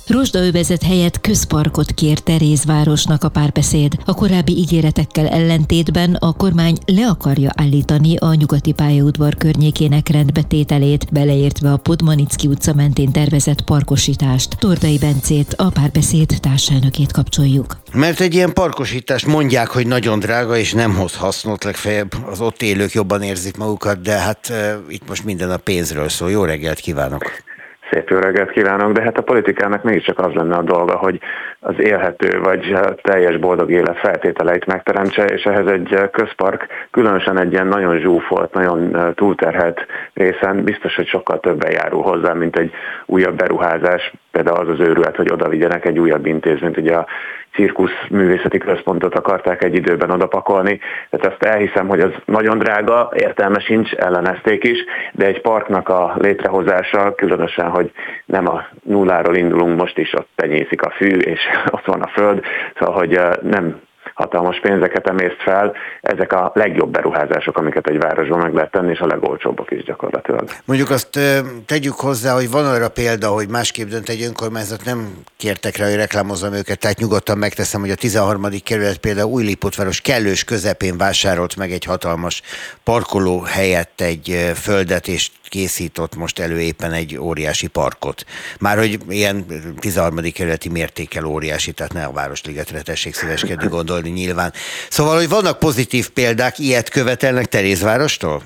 [0.08, 3.92] Rozsdaövezet helyett közparkot kér Terézvárosnak a párbeszéd.
[4.04, 11.72] A korábbi ígéretekkel ellentétben a kormány le akarja állítani a nyugati pályaudvar környékének rendbetételét, beleértve
[11.72, 14.56] a Podmanicki utca mentén tervezett parkosítást.
[14.58, 17.76] Tordai Bencét, a párbeszéd társelnökét kapcsoljuk.
[17.92, 22.62] Mert egy ilyen parkosítás mondják, hogy nagyon drága, és nem hoz hasznot, legfeljebb az ott
[22.62, 26.30] élők jobban érzik magukat, de hát uh, itt most minden a pénzről szól.
[26.30, 27.44] Jó reggelt kívánok!
[27.90, 31.20] Szép jó reggelt kívánok, de hát a politikának mégiscsak az lenne a dolga, hogy
[31.60, 37.66] az élhető vagy teljes boldog élet feltételeit megteremtse, és ehhez egy közpark, különösen egy ilyen
[37.66, 42.72] nagyon zsúfolt, nagyon túlterhelt részen biztos, hogy sokkal többen járul hozzá, mint egy
[43.06, 47.06] újabb beruházás, például az az őrület, hogy oda vigyenek egy újabb intézményt, ugye a
[47.56, 50.80] cirkusz művészeti központot akarták egy időben odapakolni,
[51.10, 56.14] tehát azt elhiszem, hogy az nagyon drága, értelme sincs, ellenezték is, de egy parknak a
[56.18, 57.90] létrehozása, különösen, hogy
[58.24, 61.40] nem a nulláról indulunk, most is ott tenyészik a fű, és
[61.76, 62.44] ott van a föld,
[62.78, 63.80] szóval, hogy nem
[64.14, 65.72] hatalmas pénzeket emészt fel.
[66.00, 70.50] Ezek a legjobb beruházások, amiket egy városban meg lehet tenni, és a legolcsóbbak is gyakorlatilag.
[70.64, 71.18] Mondjuk azt
[71.66, 75.94] tegyük hozzá, hogy van arra példa, hogy másképp dönt egy önkormányzat, nem kértek rá, hogy
[75.94, 78.46] reklámozzam őket, tehát nyugodtan megteszem, hogy a 13.
[78.64, 82.42] kerület például Újlipotváros kellős közepén vásárolt meg egy hatalmas
[82.84, 88.24] parkoló helyett egy földet, és készított most elő éppen egy óriási parkot.
[88.60, 89.46] Már hogy ilyen
[89.78, 90.32] 13.
[90.32, 94.50] kerületi mértékkel óriási, tehát ne a Városligetre tessék szíveskedni gondolni nyilván.
[94.88, 98.42] Szóval, hogy vannak pozitív példák, ilyet követelnek Terézvárostól?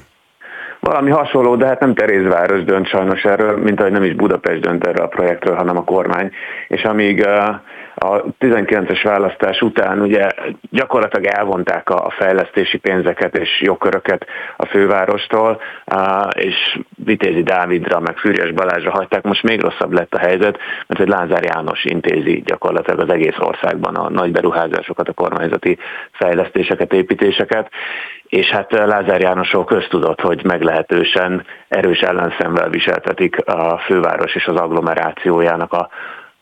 [0.80, 4.86] Valami hasonló, de hát nem Terézváros dönt sajnos erről, mint ahogy nem is Budapest dönt
[4.86, 6.30] erről a projektről, hanem a kormány.
[6.68, 7.55] És amíg uh,
[7.95, 10.28] a 19-es választás után ugye
[10.70, 14.26] gyakorlatilag elvonták a fejlesztési pénzeket és jogköröket
[14.57, 15.61] a fővárostól,
[16.32, 19.22] és Vitézi Dávidra, meg Fűrjes Balázsra hagyták.
[19.22, 23.95] Most még rosszabb lett a helyzet, mert egy Lázár János intézi gyakorlatilag az egész országban
[23.95, 25.78] a nagy beruházásokat, a kormányzati
[26.12, 27.70] fejlesztéseket, építéseket,
[28.26, 35.72] és hát Lázár Jánosról köztudott, hogy meglehetősen erős ellenszemvel viseltetik a főváros és az agglomerációjának
[35.72, 35.88] a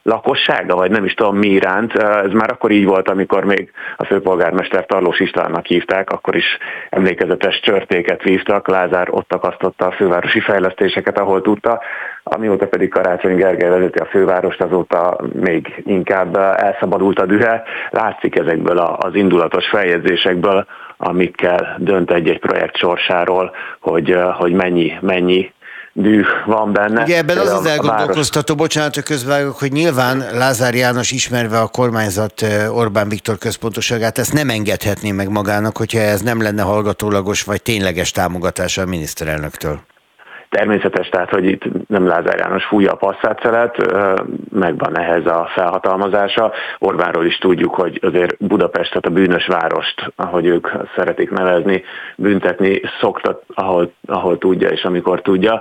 [0.09, 1.93] lakossága, vagy nem is tudom mi iránt.
[1.97, 6.59] Ez már akkor így volt, amikor még a főpolgármester Tarlós Istvánnak hívták, akkor is
[6.91, 11.81] emlékezetes csörtéket vívtak, Lázár ott akasztotta a fővárosi fejlesztéseket, ahol tudta,
[12.23, 17.63] amióta pedig Karácsony Gergely vezeti a fővárost, azóta még inkább elszabadult a dühe.
[17.91, 23.51] Látszik ezekből az indulatos feljegyzésekből, amikkel dönt egy-egy projekt sorsáról,
[23.81, 25.53] hogy, hogy mennyi, mennyi
[26.01, 27.03] dű van benne.
[27.03, 32.47] Ugye ebben az az elgondolkoztató, bocsánat, hogy közvágok, hogy nyilván Lázár János ismerve a kormányzat
[32.71, 38.11] Orbán Viktor központoságát, ezt nem engedhetné meg magának, hogyha ez nem lenne hallgatólagos vagy tényleges
[38.11, 39.81] támogatása a miniszterelnöktől
[40.51, 43.41] természetes, tehát hogy itt nem Lázár János fújja a passzát
[44.51, 46.53] megvan ehhez a felhatalmazása.
[46.79, 51.83] Orbánról is tudjuk, hogy azért Budapestet, a bűnös várost, ahogy ők szeretik nevezni,
[52.17, 55.61] büntetni szokta, ahol, ahol tudja és amikor tudja.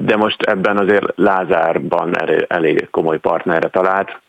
[0.00, 2.16] De most ebben azért Lázárban
[2.48, 4.20] elég komoly partnerre talált,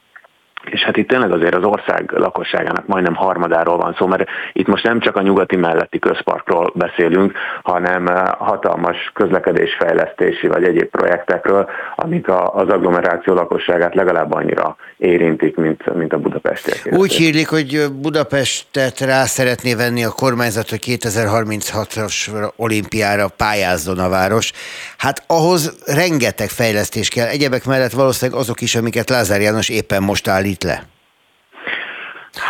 [0.66, 4.84] és hát itt tényleg azért az ország lakosságának majdnem harmadáról van szó, mert itt most
[4.84, 12.28] nem csak a nyugati melletti közparkról beszélünk, hanem eh, hatalmas közlekedésfejlesztési vagy egyéb projektekről, amik
[12.30, 16.97] az agglomeráció lakosságát legalább annyira érintik, mint, mint a budapestiek.
[16.97, 24.51] Úgy hírlik, hogy Budapestet rá szeretné venni a kormányzat, hogy 2036-as olimpiára pályázzon a város.
[24.97, 27.28] Hát ahhoz rengeteg fejlesztés kell.
[27.28, 30.84] Egyebek mellett valószínűleg azok is, amiket Lázár János éppen most állít le?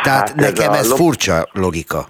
[0.04, 0.97] Tehát hát nekem ez, ez lop...
[0.97, 2.06] furcsa logika.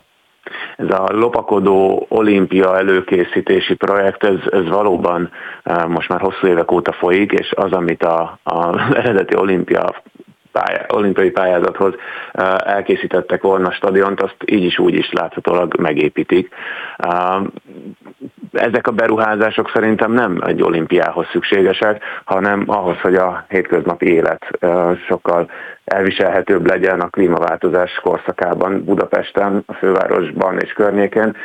[0.77, 5.29] Ez a lopakodó olimpia előkészítési projekt, ez, ez valóban
[5.63, 10.03] eh, most már hosszú évek óta folyik, és az, amit a, a eredeti olimpia
[10.53, 11.93] pályá, olimpiai pályázathoz
[12.57, 16.53] elkészítettek volna stadiont, azt így is úgy is láthatólag megépítik.
[18.51, 24.47] Ezek a beruházások szerintem nem egy olimpiához szükségesek, hanem ahhoz, hogy a hétköznapi élet
[25.07, 25.49] sokkal
[25.85, 31.35] elviselhetőbb legyen a klímaváltozás korszakában, Budapesten, a fővárosban és környékén.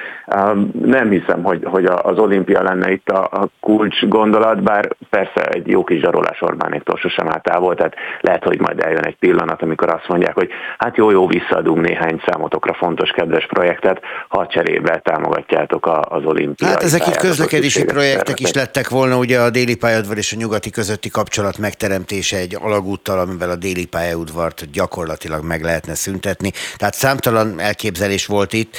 [0.82, 5.66] Nem hiszem, hogy, hogy az olimpia lenne itt a, a kulcs gondolat, bár persze egy
[5.66, 9.89] jó kis zsarolás Orbánéktól sosem áll távol, tehát lehet, hogy majd eljön egy pillanat, amikor
[9.89, 15.91] azt mondják, hogy hát jó, jó, visszaadunk néhány számotokra fontos, kedves projektet, ha cserébe támogatjátok
[16.09, 16.70] az olimpiát.
[16.70, 20.70] Hát ezek itt közlekedési projektek is lettek volna, ugye a déli pályadvar és a nyugati
[20.70, 26.53] közötti kapcsolat megteremtése egy alagúttal, amivel a déli pályaudvar udvart gyakorlatilag meg lehetne szüntetni.
[26.76, 28.76] Tehát számtalan elképzelés volt itt.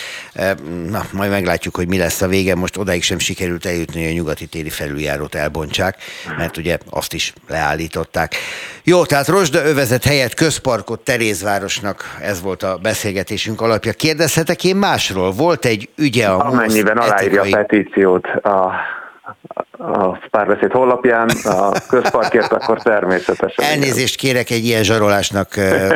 [0.90, 2.56] Na, majd meglátjuk, hogy mi lesz a vége.
[2.56, 5.96] Most odáig sem sikerült eljutni, hogy a nyugati téri felüljárót elbontsák,
[6.38, 8.36] mert ugye azt is leállították.
[8.84, 13.94] Jó, tehát Rosda övezet helyett közparkot Terézvárosnak, ez volt a beszélgetésünk alapja.
[13.94, 15.32] Kérdezhetek én másról?
[15.32, 18.72] Volt egy ügye a Amennyiben aláírja a petíciót a
[19.78, 23.66] a párbeszéd honlapján a közparkért, akkor természetesen.
[23.66, 25.50] Elnézést kérek egy ilyen zsarolásnak,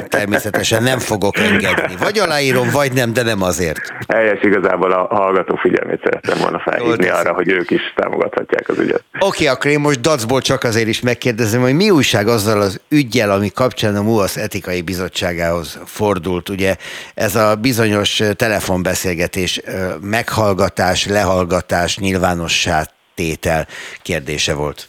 [0.07, 1.95] természetesen nem fogok engedni.
[1.99, 3.79] Vagy aláírom, vagy nem, de nem azért.
[4.07, 9.03] Helyes igazából a hallgató figyelmét szerettem volna felhívni arra, hogy ők is támogathatják az ügyet.
[9.13, 12.79] Oké, okay, akkor én most dacból csak azért is megkérdezem, hogy mi újság azzal az
[12.89, 16.49] ügyjel, ami kapcsán a MUASZ etikai bizottságához fordult.
[16.49, 16.75] Ugye
[17.13, 19.61] ez a bizonyos telefonbeszélgetés,
[20.01, 23.67] meghallgatás, lehallgatás, nyilvánossá tétel
[24.01, 24.87] kérdése volt?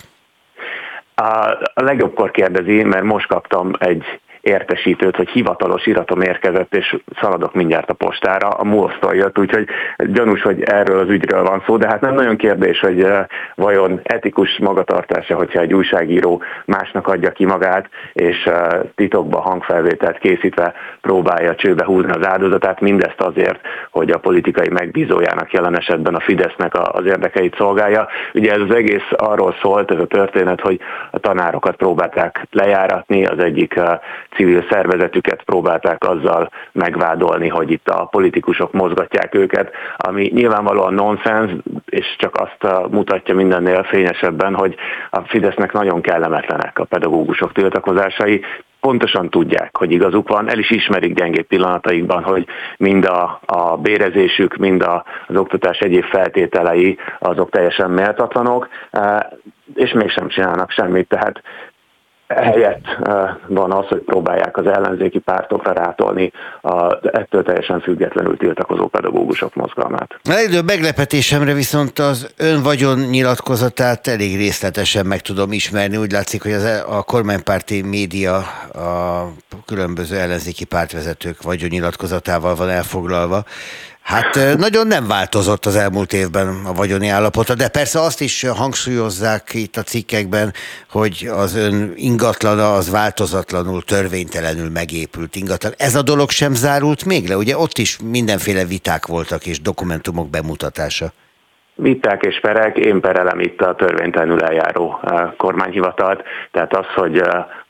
[1.15, 1.25] A,
[1.75, 7.91] a legjobbkor kérdezi, mert most kaptam egy értesítőt, hogy hivatalos iratom érkezett, és szaladok mindjárt
[7.91, 12.01] a postára, a MOL-tól jött, úgyhogy gyanús, hogy erről az ügyről van szó, de hát
[12.01, 13.25] nem nagyon kérdés, hogy eh,
[13.55, 20.75] vajon etikus magatartása, hogyha egy újságíró másnak adja ki magát, és eh, titokba hangfelvételt készítve
[21.01, 26.73] próbálja csőbe húzni az áldozatát, mindezt azért, hogy a politikai megbízójának jelen esetben a Fidesznek
[26.75, 28.09] az érdekeit szolgálja.
[28.35, 30.81] Ugye ez az egész arról szólt, ez a történet, hogy
[31.11, 33.99] a tanárokat próbálták lejáratni, az egyik eh,
[34.35, 41.53] civil szervezetüket próbálták azzal megvádolni, hogy itt a politikusok mozgatják őket, ami nyilvánvalóan nonsens,
[41.87, 44.75] és csak azt mutatja mindennél fényesebben, hogy
[45.11, 48.45] a Fidesznek nagyon kellemetlenek a pedagógusok tiltakozásai,
[48.81, 54.57] pontosan tudják, hogy igazuk van, el is ismerik gyengébb pillanataikban, hogy mind a, a bérezésük,
[54.57, 59.19] mind a, az oktatás egyéb feltételei azok teljesen méltatlanok, eh,
[59.75, 61.09] és mégsem csinálnak semmit.
[61.09, 61.43] Tehát
[62.43, 62.85] helyett
[63.47, 66.33] van az, hogy próbálják az ellenzéki pártokra rátolni
[66.63, 70.21] a ettől teljesen függetlenül tiltakozó pedagógusok mozgalmát.
[70.23, 75.97] Elődő meglepetésemre viszont az ön vagyon nyilatkozatát elég részletesen meg tudom ismerni.
[75.97, 78.37] Úgy látszik, hogy az, e- a kormánypárti média
[78.73, 79.29] a
[79.67, 83.45] különböző ellenzéki pártvezetők vagyon nyilatkozatával van elfoglalva.
[84.05, 89.55] Hát nagyon nem változott az elmúlt évben a vagyoni állapota, de persze azt is hangsúlyozzák
[89.55, 90.53] itt a cikkekben,
[90.91, 95.73] hogy az ön ingatlana az változatlanul, törvénytelenül megépült ingatlan.
[95.77, 100.31] Ez a dolog sem zárult még le, ugye ott is mindenféle viták voltak és dokumentumok
[100.31, 101.13] bemutatása.
[101.75, 105.01] Viták és perek, én perelem itt a törvénytelenül eljáró
[105.37, 107.23] kormányhivatalt, tehát az, hogy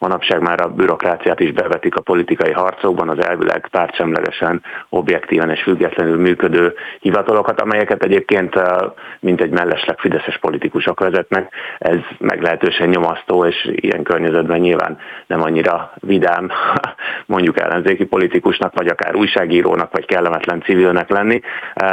[0.07, 6.17] manapság már a bürokráciát is bevetik a politikai harcokban, az elvileg pártsemlegesen, objektíven és függetlenül
[6.17, 8.77] működő hivatalokat, amelyeket egyébként eh,
[9.21, 15.93] mint egy mellesleg fideszes politikusok vezetnek, ez meglehetősen nyomasztó, és ilyen környezetben nyilván nem annyira
[16.01, 16.51] vidám
[17.35, 21.41] mondjuk ellenzéki politikusnak, vagy akár újságírónak, vagy kellemetlen civilnek lenni.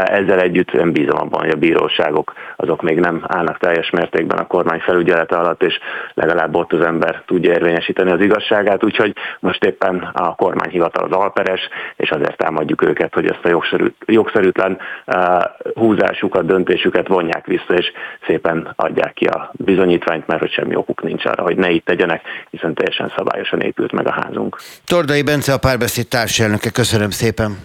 [0.05, 4.38] Ezzel együtt én bízom abban, hogy a bíróság hatóságok azok még nem állnak teljes mértékben
[4.38, 5.80] a kormány felügyelete alatt, és
[6.14, 11.70] legalább ott az ember tudja érvényesíteni az igazságát, úgyhogy most éppen a kormányhivatal az alperes,
[11.95, 15.43] és azért támadjuk őket, hogy ezt a jogszerű, jogszerűtlen uh,
[15.74, 17.91] húzásukat, döntésüket vonják vissza, és
[18.28, 22.22] szépen adják ki a bizonyítványt, mert hogy semmi okuk nincs arra, hogy ne itt tegyenek,
[22.49, 24.58] hiszen teljesen szabályosan épült meg a házunk.
[24.86, 27.58] Tordai Bence a párbeszéd társelnöke, köszönöm szépen.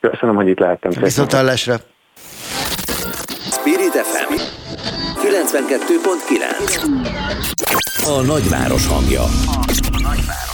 [0.00, 0.90] Köszönöm, hogy itt lehettem.
[1.00, 1.74] Viszontlátásra.
[3.50, 4.63] Spirit FM
[5.24, 6.84] 92.9
[8.04, 9.22] A nagyváros hangja.
[9.22, 9.30] A
[10.02, 10.53] nagyváros.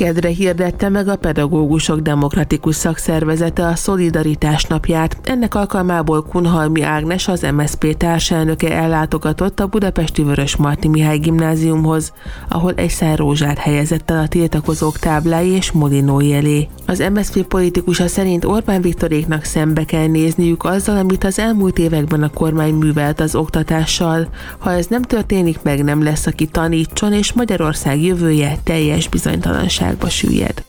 [0.00, 5.16] Kedre hirdette meg a Pedagógusok Demokratikus Szakszervezete a Szolidaritás napját.
[5.22, 12.12] Ennek alkalmából Kunhalmi Ágnes, az MSZP társelnöke ellátogatott a budapesti Vörös Marti Mihály gimnáziumhoz,
[12.48, 16.68] ahol egy szár rózsát helyezett el a tiltakozók táblái és molinói elé.
[16.86, 22.30] Az MSZP politikusa szerint Orbán Viktoréknak szembe kell nézniük azzal, amit az elmúlt években a
[22.30, 24.28] kormány művelt az oktatással.
[24.58, 30.08] Ha ez nem történik meg, nem lesz, aki tanítson, és Magyarország jövője teljes bizonytalanság válságba
[30.08, 30.64] süllyed.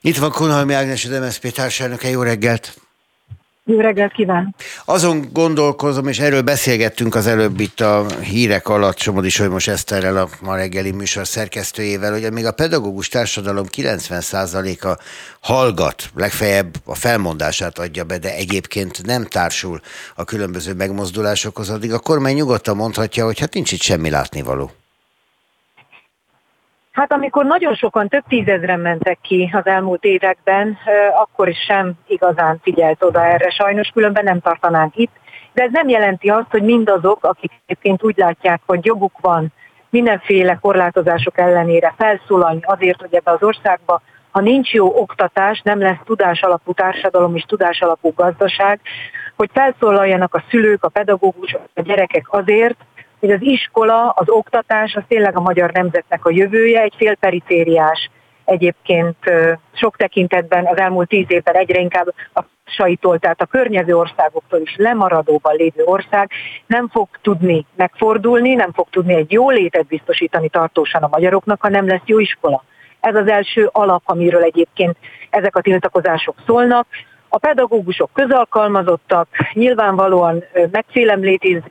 [0.00, 2.78] Itt van Kunhalmi Ágnes, az MSZP társadalmaka, jó reggelt!
[3.64, 4.54] Jó reggelt kíván!
[4.84, 10.28] Azon gondolkozom, és erről beszélgettünk az előbb itt a hírek alatt Somodi Solymos Eszterrel, a
[10.40, 15.02] ma reggeli műsor szerkesztőjével, hogy még a pedagógus társadalom 90%-a
[15.40, 19.80] hallgat, legfeljebb a felmondását adja be, de egyébként nem társul
[20.14, 24.70] a különböző megmozdulásokhoz, addig a kormány nyugodtan mondhatja, hogy hát nincs itt semmi látnivaló.
[26.92, 30.78] Hát amikor nagyon sokan, több tízezren mentek ki az elmúlt években,
[31.14, 35.12] akkor is sem igazán figyelt oda erre, sajnos különben nem tartanánk itt.
[35.52, 39.52] De ez nem jelenti azt, hogy mindazok, akik egyébként úgy látják, hogy joguk van
[39.90, 45.98] mindenféle korlátozások ellenére felszólalni azért, hogy ebbe az országba, ha nincs jó oktatás, nem lesz
[46.04, 48.80] tudás alapú társadalom és tudás alapú gazdaság,
[49.36, 52.76] hogy felszólaljanak a szülők, a pedagógusok, a gyerekek azért,
[53.20, 58.10] hogy az iskola, az oktatás, az tényleg a magyar nemzetnek a jövője, egy félperifériás
[58.44, 59.16] egyébként
[59.72, 64.74] sok tekintetben az elmúlt tíz évben egyre inkább a sajtól, tehát a környező országoktól is
[64.76, 66.30] lemaradóban lévő ország
[66.66, 71.68] nem fog tudni megfordulni, nem fog tudni egy jó létet biztosítani tartósan a magyaroknak, ha
[71.68, 72.64] nem lesz jó iskola.
[73.00, 74.96] Ez az első alap, amiről egyébként
[75.30, 76.86] ezek a tiltakozások szólnak.
[77.28, 81.62] A pedagógusok közalkalmazottak, nyilvánvalóan megfélemlítik,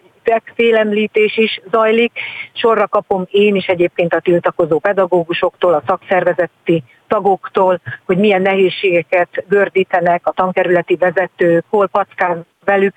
[0.56, 2.12] félemlítés is zajlik.
[2.54, 10.28] Sorra kapom én is egyébként a tiltakozó pedagógusoktól, a szakszervezeti tagoktól, hogy milyen nehézségeket gördítenek
[10.28, 12.94] a tankerületi vezetők, hol packán velük.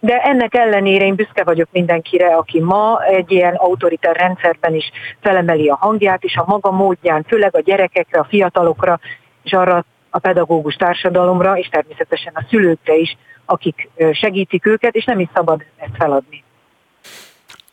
[0.00, 5.68] De ennek ellenére én büszke vagyok mindenkire, aki ma egy ilyen autoritár rendszerben is felemeli
[5.68, 9.00] a hangját, és a maga módján, főleg a gyerekekre, a fiatalokra,
[9.42, 15.20] és arra a pedagógus társadalomra, és természetesen a szülőkre is, akik segítik őket, és nem
[15.20, 16.44] is szabad ezt feladni.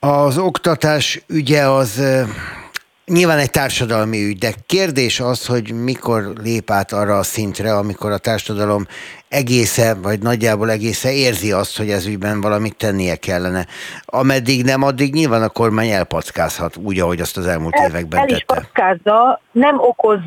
[0.08, 2.04] Az oktatás ügye az
[3.06, 8.12] nyilván egy társadalmi ügy, de kérdés az, hogy mikor lép át arra a szintre, amikor
[8.12, 8.86] a társadalom
[9.30, 13.66] egésze, vagy nagyjából egésze érzi azt, hogy ez ügyben valamit tennie kellene.
[14.06, 18.26] Ameddig nem, addig nyilván a kormány elpackázhat úgy, ahogy azt az elmúlt el, években el
[18.26, 18.38] tette.
[18.38, 20.20] is packázza, nem okoz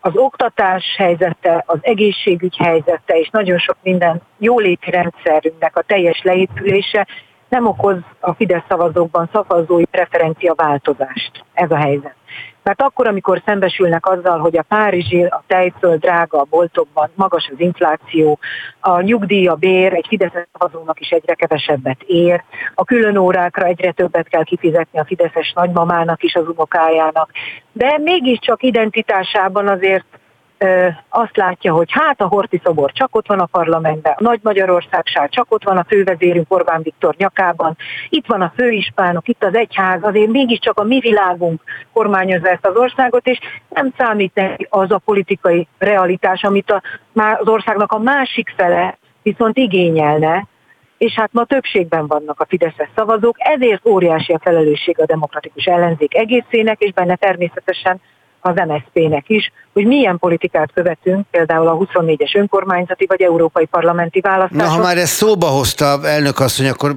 [0.00, 7.06] az oktatás helyzete, az egészségügy helyzete, és nagyon sok minden jóléti rendszerünknek a teljes leépülése
[7.48, 11.44] nem okoz a Fidesz szavazókban szavazói preferencia változást.
[11.52, 12.14] Ez a helyzet.
[12.62, 17.60] Mert akkor, amikor szembesülnek azzal, hogy a Párizsi, a tejföld drága a boltokban, magas az
[17.60, 18.38] infláció,
[18.80, 22.42] a nyugdíj, a bér egy Fideszes szavazónak is egyre kevesebbet ér,
[22.74, 27.30] a külön órákra egyre többet kell kifizetni a Fideszes nagymamának is, az unokájának,
[27.72, 30.15] de mégiscsak identitásában azért
[31.08, 35.30] azt látja, hogy hát a Horti szobor csak ott van a parlamentben, a Nagy Magyarországság
[35.30, 37.76] csak ott van a fővezérünk Orbán Viktor nyakában,
[38.08, 42.76] itt van a főispánok, itt az egyház, azért mégiscsak a mi világunk kormányozza ezt az
[42.76, 43.38] országot, és
[43.68, 46.82] nem számít neki az a politikai realitás, amit a,
[47.14, 50.46] az országnak a másik fele viszont igényelne,
[50.98, 56.16] és hát ma többségben vannak a Fideszes szavazók, ezért óriási a felelősség a demokratikus ellenzék
[56.16, 58.00] egészének, és benne természetesen
[58.46, 64.66] az MSZP-nek is, hogy milyen politikát követünk, például a 24-es önkormányzati vagy európai parlamenti választáson.
[64.66, 66.94] Na, ha már ezt szóba hozta elnök asszony, akkor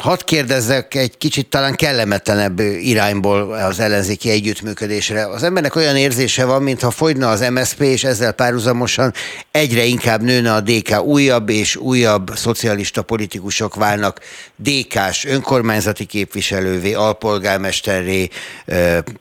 [0.00, 5.26] hadd kérdezzek egy kicsit talán kellemetlenebb irányból az ellenzéki együttműködésre.
[5.26, 9.12] Az embernek olyan érzése van, mintha fogyna az MSZP, és ezzel párhuzamosan
[9.50, 11.02] egyre inkább nőne a DK.
[11.02, 14.20] Újabb és újabb szocialista politikusok válnak
[14.56, 18.28] DK-s önkormányzati képviselővé, alpolgármesterré,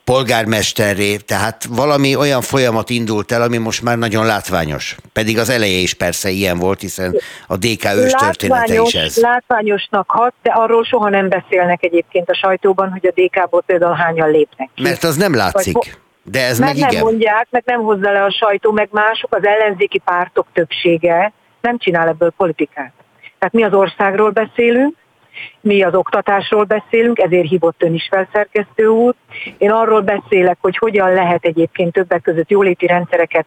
[0.04, 4.96] polgármesterré, tehát valami olyan folyamat indult el, ami most már nagyon látványos.
[5.14, 7.16] Pedig az eleje is persze ilyen volt, hiszen
[7.48, 9.16] a DK őstörténete is ez.
[9.16, 14.32] Látványosnak hat, de arról soha nem beszélnek egyébként a sajtóban, hogy a DK-ból például hányan
[14.32, 14.84] lépnek ki.
[14.84, 15.74] Mert az nem látszik.
[15.74, 16.90] Vagy, de ez meg, meg igen.
[16.94, 21.78] nem mondják, meg nem hozza le a sajtó, meg mások, az ellenzéki pártok többsége nem
[21.78, 22.94] csinál ebből politikát.
[23.40, 24.96] Tehát mi az országról beszélünk,
[25.62, 29.14] mi az oktatásról beszélünk, ezért hívott ön is felszerkesztő úr.
[29.58, 33.46] Én arról beszélek, hogy hogyan lehet egyébként többek között jóléti rendszereket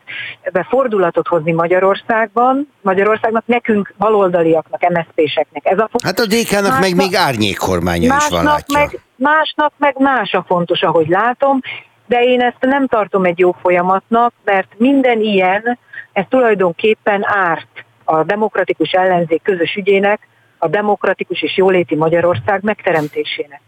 [0.52, 2.68] befordulatot hozni Magyarországban.
[2.80, 5.66] Magyarországnak nekünk, baloldaliaknak, MSZP-seknek.
[5.66, 8.78] Ez a hát a DK-nak meg még árnyékkormánya is van, látja.
[8.78, 11.60] Meg, másnak meg más a fontos, ahogy látom,
[12.06, 15.78] de én ezt nem tartom egy jó folyamatnak, mert minden ilyen,
[16.12, 20.28] ez tulajdonképpen árt a demokratikus ellenzék közös ügyének,
[20.62, 23.60] a demokratikus és jóléti Magyarország megteremtésének.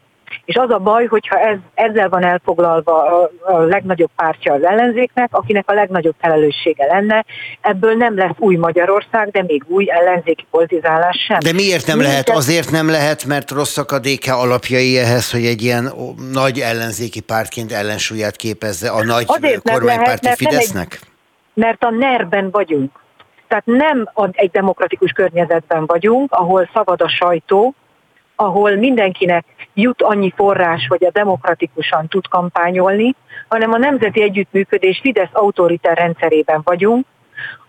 [0.45, 5.29] És az a baj, hogyha ez, ezzel van elfoglalva a, a legnagyobb pártja az ellenzéknek,
[5.31, 7.25] akinek a legnagyobb felelőssége lenne,
[7.61, 11.39] ebből nem lesz új Magyarország, de még új ellenzéki politizálás sem.
[11.39, 12.13] De miért nem Minden...
[12.13, 12.31] lehet?
[12.31, 15.93] Azért nem lehet, mert rosszak a DK alapjai ehhez, hogy egy ilyen
[16.33, 20.99] nagy ellenzéki pártként ellensúlyát képezze a nagy Azért kormánypárti lehet, Fidesznek?
[21.03, 21.09] Egy,
[21.55, 23.03] mert a nerben vagyunk.
[23.55, 27.75] Tehát nem egy demokratikus környezetben vagyunk, ahol szabad a sajtó,
[28.37, 29.45] ahol mindenkinek
[29.75, 33.15] jut annyi forrás, hogy a demokratikusan tud kampányolni,
[33.49, 37.07] hanem a nemzeti együttműködés Fidesz autoritár rendszerében vagyunk,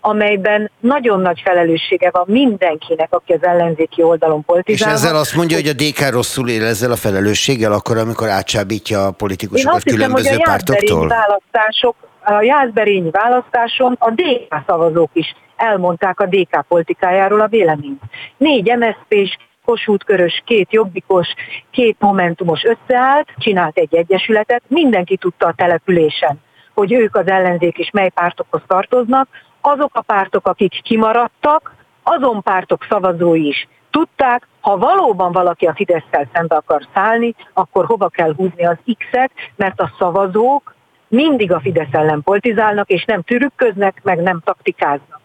[0.00, 4.88] amelyben nagyon nagy felelőssége van mindenkinek, aki az ellenzéki oldalon politizál.
[4.88, 9.06] És ezzel azt mondja, hogy a DK rosszul él ezzel a felelősséggel, akkor, amikor átsábítja
[9.06, 10.98] a politikusokat különböző hiszem, pártoktól?
[10.98, 17.48] Hogy a választások, a Jászberényi választáson a DK szavazók is elmondták a DK politikájáról a
[17.48, 18.02] véleményt.
[18.36, 21.28] Négy MSZP-s, Kossuth Körös, két jobbikos,
[21.70, 26.40] két momentumos összeállt, csinált egy egyesületet, mindenki tudta a településen,
[26.74, 29.28] hogy ők az ellenzék és mely pártokhoz tartoznak,
[29.60, 36.04] azok a pártok, akik kimaradtak, azon pártok szavazói is tudták, ha valóban valaki a fidesz
[36.32, 40.74] szembe akar szállni, akkor hova kell húzni az X-et, mert a szavazók
[41.08, 45.15] mindig a Fidesz ellen politizálnak, és nem trükköznek, meg nem taktikáznak.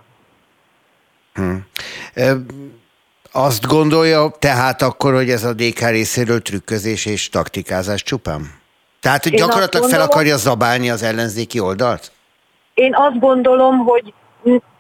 [1.34, 1.66] Hmm.
[3.32, 8.60] Azt gondolja tehát akkor, hogy ez a DK részéről trükközés és taktikázás csupán?
[8.99, 12.12] Tehát, hogy gyakorlatilag gondolom, fel akarja zabálni az ellenzéki oldalt?
[12.74, 14.14] Én azt gondolom, hogy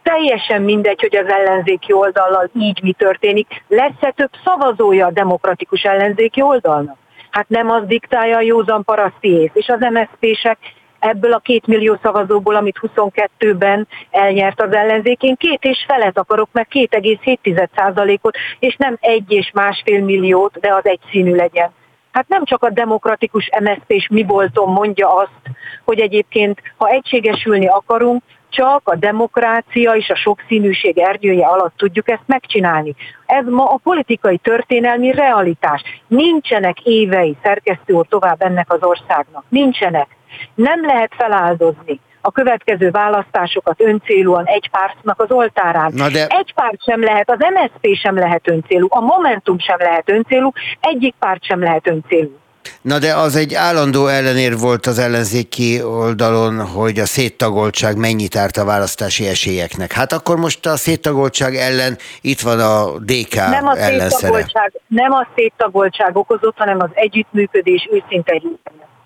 [0.03, 3.63] teljesen mindegy, hogy az ellenzéki oldallal így mi történik.
[3.67, 6.97] Lesz-e több szavazója a demokratikus ellenzéki oldalnak?
[7.29, 9.51] Hát nem az diktálja a józan paraszti ész.
[9.53, 10.57] És az MSZP-sek
[11.01, 16.49] ebből a két millió szavazóból, amit 22-ben elnyert az ellenzék, én két és felet akarok,
[16.51, 21.71] meg 2,7%-ot, és nem egy és másfél milliót, de az egy színű legyen.
[22.11, 25.55] Hát nem csak a demokratikus MSZP és mi voltom mondja azt,
[25.85, 32.23] hogy egyébként, ha egységesülni akarunk, csak a demokrácia és a sokszínűség erdője alatt tudjuk ezt
[32.25, 32.95] megcsinálni.
[33.25, 35.81] Ez ma a politikai történelmi realitás.
[36.07, 39.43] Nincsenek évei, szerkesztő úr, tovább ennek az országnak.
[39.49, 40.07] Nincsenek.
[40.55, 45.91] Nem lehet feláldozni a következő választásokat öncélúan egy pártnak az oltárán.
[45.95, 46.27] Na de...
[46.27, 51.15] Egy párt sem lehet, az MSZP sem lehet öncélú, a Momentum sem lehet öncélú, egyik
[51.19, 52.40] párt sem lehet öncélú.
[52.81, 58.57] Na de az egy állandó ellenér volt az ellenzéki oldalon, hogy a széttagoltság mennyit árt
[58.57, 59.91] a választási esélyeknek.
[59.91, 65.27] Hát akkor most a széttagoltság ellen itt van a DK nem a széttagoltság, Nem a
[65.35, 68.41] széttagoltság okozott, hanem az együttműködés őszinte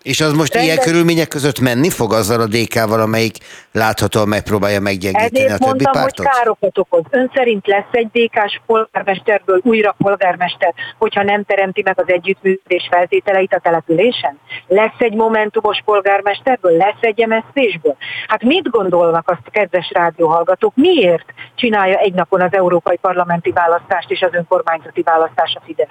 [0.05, 0.71] és az most Rendes...
[0.71, 3.37] ilyen körülmények között menni fog azzal a DK-val, amelyik
[3.71, 6.25] láthatóan megpróbálja meggyengíteni Ezért a többi mondtam, pártot?
[6.25, 7.03] hogy károkat okoz.
[7.09, 13.53] Ön szerint lesz egy DK-s polgármesterből újra polgármester, hogyha nem teremti meg az együttműködés feltételeit
[13.53, 14.39] a településen?
[14.67, 16.77] Lesz egy momentumos polgármesterből?
[16.77, 17.95] Lesz egy MSZP-sből?
[18.27, 20.75] Hát mit gondolnak azt a kedves rádióhallgatók?
[20.75, 25.87] Miért csinálja egy napon az európai parlamenti választást és az önkormányzati választás a Fidesz?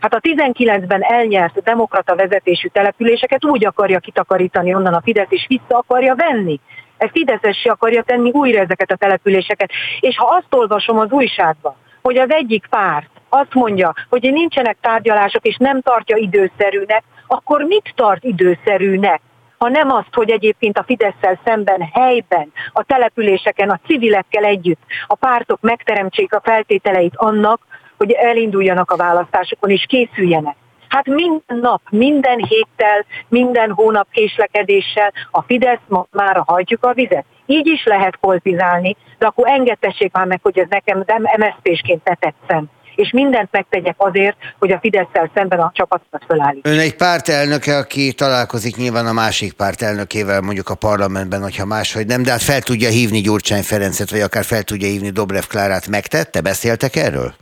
[0.00, 5.78] Hát a 19-ben elnyert demokrata vezetésű településeket úgy akarja kitakarítani onnan a Fidesz, és vissza
[5.78, 6.60] akarja venni.
[6.96, 9.70] Ez Fideszes akarja tenni újra ezeket a településeket.
[10.00, 15.44] És ha azt olvasom az újságban, hogy az egyik párt azt mondja, hogy nincsenek tárgyalások
[15.44, 19.20] és nem tartja időszerűnek, akkor mit tart időszerűnek?
[19.58, 25.14] ha nem azt, hogy egyébként a fidesz szemben helyben, a településeken, a civilekkel együtt a
[25.14, 27.60] pártok megteremtsék a feltételeit annak,
[27.98, 30.56] hogy elinduljanak a választásokon és készüljenek.
[30.88, 35.80] Hát minden nap, minden héttel, minden hónap késlekedéssel a Fidesz
[36.10, 37.24] már hagyjuk a vizet.
[37.46, 42.14] Így is lehet kolpizálni, de akkor engedtessék már meg, hogy ez nekem nem MSZP-sként ne
[42.14, 46.66] tetszem és mindent megtegyek azért, hogy a fidesz szemben a csapatot fölállít.
[46.66, 52.06] Ön egy pártelnöke, aki találkozik nyilván a másik párt elnökével mondjuk a parlamentben, hogyha máshogy
[52.06, 55.88] nem, de hát fel tudja hívni Gyurcsány Ferencet, vagy akár fel tudja hívni Dobrev Klárát.
[55.88, 56.40] Megtette?
[56.40, 57.34] Beszéltek erről?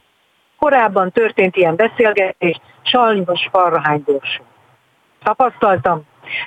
[0.59, 4.43] Korábban történt ilyen beszélgetés, sajnos farrahány borsó.
[5.23, 6.03] Tapasztaltam,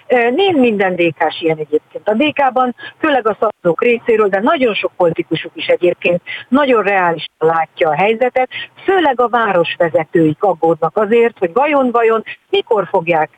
[0.08, 2.08] nem minden dk ilyen egyébként.
[2.10, 7.90] A DK-ban, főleg a szavazók részéről, de nagyon sok politikusuk is egyébként nagyon reálisan látja
[7.90, 8.50] a helyzetet,
[8.84, 13.30] főleg a városvezetőik aggódnak azért, hogy vajon-vajon mikor fogják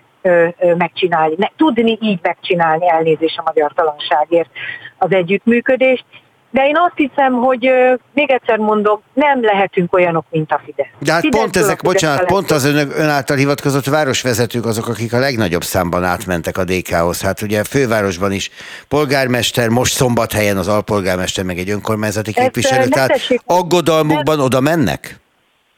[0.78, 4.50] megcsinálni, tudni így megcsinálni elnézés a magyar talanságért
[4.98, 6.06] az együttműködést,
[6.52, 7.72] de én azt hiszem, hogy
[8.14, 10.88] még egyszer mondom, nem lehetünk olyanok, mint a Fidesz.
[11.00, 15.20] De hát pont ezek, bocsánat, pont az ön, ön által hivatkozott városvezetők azok, akik a
[15.20, 17.22] legnagyobb számban átmentek a DK-hoz.
[17.22, 18.52] Hát ugye fővárosban is
[18.88, 25.20] polgármester, most szombathelyen az alpolgármester, meg egy önkormányzati képviselő, tehát tessék, aggodalmukban nem, oda mennek?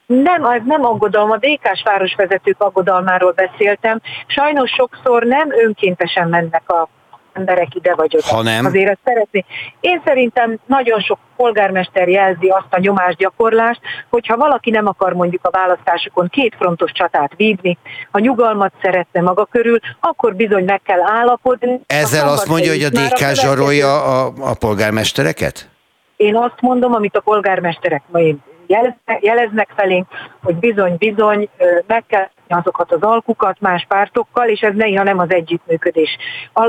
[0.06, 4.00] Nem, az nem aggodalom, a DK-s városvezetők aggodalmáról beszéltem.
[4.26, 6.88] Sajnos sokszor nem önkéntesen mennek a
[7.34, 8.36] emberek ide vagy oda.
[8.36, 8.64] Ha nem?
[8.64, 9.44] Azért ezt szeretné.
[9.80, 13.80] Én szerintem nagyon sok polgármester jelzi azt a nyomásgyakorlást,
[14.10, 17.78] hogyha valaki nem akar mondjuk a választásokon két frontos csatát vívni,
[18.10, 21.80] ha nyugalmat szeretne maga körül, akkor bizony meg kell állapodni.
[21.86, 25.68] Ezzel azt mondja, hogy a DK zsarolja a, a polgármestereket?
[26.16, 28.18] Én azt mondom, amit a polgármesterek ma
[28.66, 30.06] én jeleznek felénk,
[30.42, 31.48] hogy bizony-bizony
[31.86, 36.16] meg kell azokat az alkukat más pártokkal, és ez néha nem az együttműködés,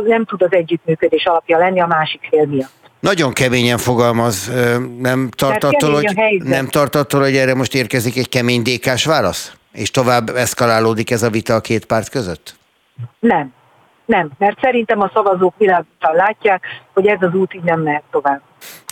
[0.06, 2.84] nem tud az együttműködés alapja lenni a másik fél miatt.
[3.00, 4.52] Nagyon keményen fogalmaz,
[5.00, 6.14] nem tart, attól, hogy,
[6.44, 9.54] nem tart attól, hogy erre most érkezik egy kemény dékás válasz?
[9.72, 12.56] És tovább eszkalálódik ez a vita a két párt között?
[13.20, 13.54] Nem,
[14.06, 16.64] nem, mert szerintem a szavazók világosan látják,
[16.94, 18.42] hogy ez az út így nem mehet tovább.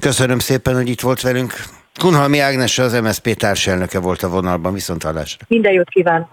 [0.01, 1.53] Köszönöm szépen, hogy itt volt velünk.
[1.99, 5.45] Kunhalmi Ágnes az MSZP társelnöke volt a vonalban, viszont hallásra.
[5.47, 6.29] Minden jót kívánok!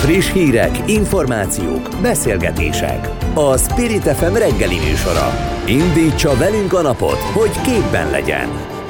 [0.00, 3.08] Friss hírek, információk, beszélgetések.
[3.34, 5.30] A Spirit FM reggeli műsora.
[5.66, 8.48] Indítsa velünk a napot, hogy képben legyen.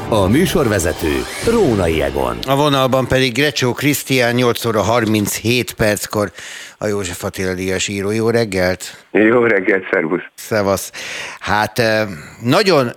[0.09, 1.13] A műsorvezető
[1.51, 2.37] Rónai Egon.
[2.47, 6.31] A vonalban pedig Grecsó Krisztián 8 óra 37 perckor
[6.79, 8.11] a József Attila Díjas író.
[8.11, 9.07] Jó reggelt!
[9.11, 10.23] Jó reggelt, szervusz!
[10.35, 10.93] Szevasz!
[11.41, 12.09] Hát eh,
[12.43, 12.93] nagyon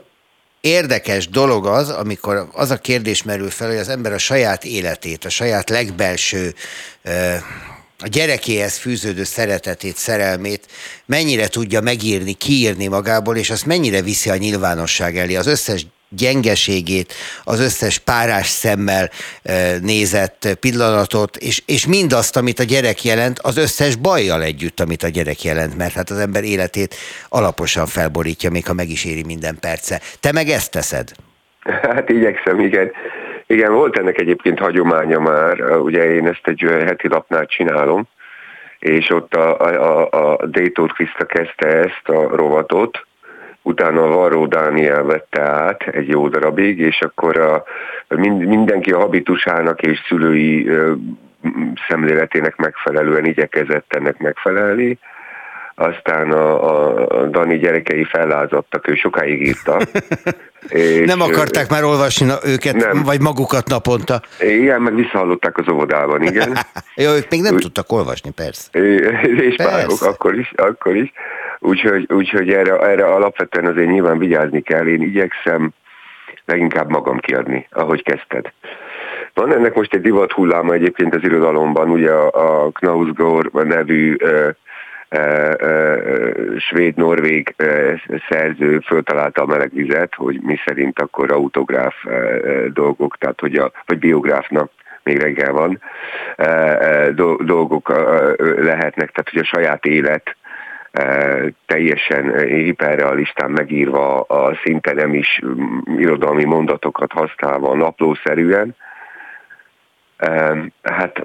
[0.66, 5.26] érdekes dolog az, amikor az a kérdés merül fel, hogy az ember a saját életét,
[5.26, 6.54] a saját legbelső
[8.00, 10.68] a gyerekéhez fűződő szeretetét, szerelmét
[11.06, 15.36] mennyire tudja megírni, kiírni magából, és azt mennyire viszi a nyilvánosság elé.
[15.36, 17.14] Az összes gyengeségét,
[17.44, 19.10] az összes párás szemmel
[19.82, 25.08] nézett pillanatot, és, és mindazt, amit a gyerek jelent, az összes bajjal együtt, amit a
[25.08, 26.96] gyerek jelent, mert hát az ember életét
[27.30, 30.02] alaposan felborítja, még ha meg is éri minden perce.
[30.20, 31.12] Te meg ezt teszed?
[31.82, 32.92] Hát igyekszem, igen.
[33.48, 38.08] Igen, volt ennek egyébként hagyománya már, ugye én ezt egy heti lapnál csinálom,
[38.80, 43.05] és ott a, a, a Détót Kriszta kezdte ezt a rovatot,
[43.66, 47.64] utána a Varró Dániel vette át egy jó darabig, és akkor a,
[48.38, 50.70] mindenki a habitusának és szülői
[51.88, 55.00] szemléletének megfelelően igyekezett ennek megfelelni,
[55.76, 59.80] aztán a, a Dani gyerekei fellázadtak, ő sokáig írta.
[60.70, 63.04] és nem akarták már olvasni őket, nem.
[63.04, 64.22] vagy magukat naponta?
[64.40, 66.58] Igen, meg visszahallották az óvodában, igen.
[66.96, 68.80] Jó, ők még nem Úgy, tudtak olvasni, persze.
[69.38, 71.12] És párok, akkor is, akkor is.
[71.66, 74.88] Úgyhogy, úgyhogy erre, erre alapvetően azért nyilván vigyázni kell.
[74.88, 75.70] Én igyekszem
[76.46, 78.52] leginkább magam kiadni, ahogy kezdted.
[79.34, 84.16] Van ennek most egy divat hulláma egyébként az irodalomban, ugye a, a Knausgård nevű
[86.58, 87.56] svéd-norvég
[88.30, 91.96] szerző föltalálta a melegvizet, hogy mi szerint akkor autográf
[92.74, 94.72] dolgok, tehát hogy a, vagy biográfnak
[95.04, 95.82] még reggel van,
[97.38, 97.90] dolgok
[98.58, 100.36] lehetnek, tehát hogy a saját élet
[101.66, 105.42] teljesen hiperrealistán megírva, a szinte nem is
[105.98, 108.76] irodalmi mondatokat használva naplószerűen,
[110.82, 111.24] Hát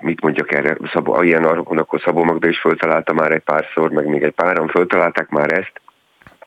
[0.00, 4.22] mit mondjak erre, Szabó, ilyen akkor Szabó Magda is föltalálta már egy párszor, meg még
[4.22, 5.80] egy páran föltalálták már ezt,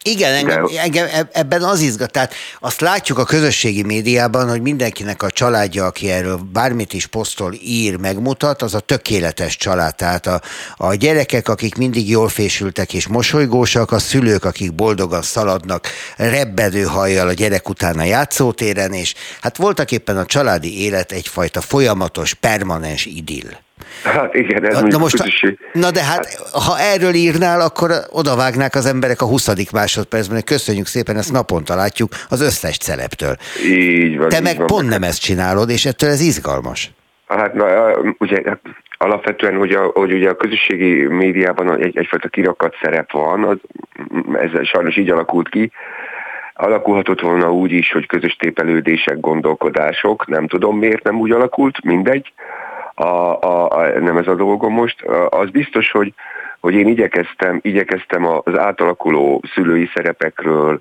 [0.07, 2.11] Igen, engem, engem ebben az izgat.
[2.11, 7.53] Tehát azt látjuk a közösségi médiában, hogy mindenkinek a családja, aki erről bármit is posztol,
[7.53, 9.95] ír, megmutat, az a tökéletes család.
[9.95, 10.41] Tehát a,
[10.75, 17.27] a gyerekek, akik mindig jól fésültek és mosolygósak, a szülők, akik boldogan szaladnak, rebbedő hajjal
[17.27, 23.05] a gyerek után a játszótéren, és hát voltak éppen a családi élet egyfajta folyamatos, permanens
[23.05, 23.64] idill.
[24.03, 25.23] Hát igen, ez na, most,
[25.73, 29.71] na de hát, ha erről írnál, akkor odavágnák az emberek a 20.
[29.71, 33.35] másodpercben, hogy köszönjük szépen, ezt naponta látjuk az összes celeptől.
[33.65, 34.29] Így van.
[34.29, 34.67] Te így meg van.
[34.67, 36.91] pont nem ezt csinálod, és ettől ez izgalmas.
[37.27, 37.65] Hát na,
[38.17, 38.41] ugye
[38.97, 43.57] alapvetően, hogy, a, hogy ugye a közösségi médiában egy, egyfajta kirakat szerep van, az,
[44.33, 45.71] ez sajnos így alakult ki,
[46.57, 52.33] Alakulhatott volna úgy is, hogy közös tépelődések, gondolkodások, nem tudom miért nem úgy alakult, mindegy
[52.95, 55.01] a, a, a, nem ez a dolgom most.
[55.29, 56.13] Az biztos, hogy,
[56.59, 60.79] hogy én igyekeztem, igyekeztem az átalakuló szülői szerepekről,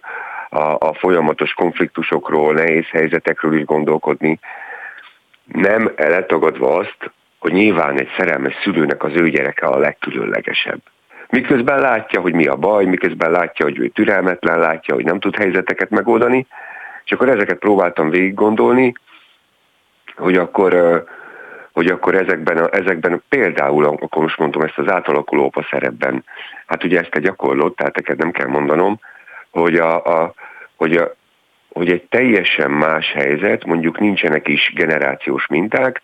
[0.48, 4.38] a, a folyamatos konfliktusokról, nehéz helyzetekről is gondolkodni,
[5.44, 10.80] nem letagadva azt, hogy nyilván egy szerelmes szülőnek az ő gyereke a legkülönlegesebb.
[11.30, 15.36] Miközben látja, hogy mi a baj, miközben látja, hogy ő türelmetlen, látja, hogy nem tud
[15.36, 16.46] helyzeteket megoldani,
[17.04, 18.92] és akkor ezeket próbáltam végig gondolni,
[20.16, 21.04] hogy akkor
[21.74, 26.24] hogy akkor ezekben, a, ezekben például, akkor most mondom ezt az átalakuló opa szerepben,
[26.66, 28.98] hát ugye ezt a gyakorlott, tehát neked nem kell mondanom,
[29.50, 30.34] hogy, a, a,
[30.76, 31.14] hogy, a,
[31.68, 36.02] hogy egy teljesen más helyzet, mondjuk nincsenek is generációs minták,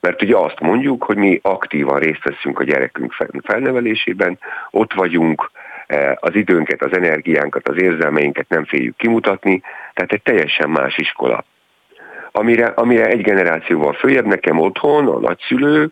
[0.00, 4.38] mert ugye azt mondjuk, hogy mi aktívan részt veszünk a gyerekünk felnevelésében,
[4.70, 5.50] ott vagyunk,
[5.86, 9.62] e, az időnket, az energiánkat, az érzelmeinket nem féljük kimutatni,
[9.94, 11.44] tehát egy teljesen más iskola
[12.32, 15.90] amire, amire egy generációval följebb nekem otthon, a nagyszülő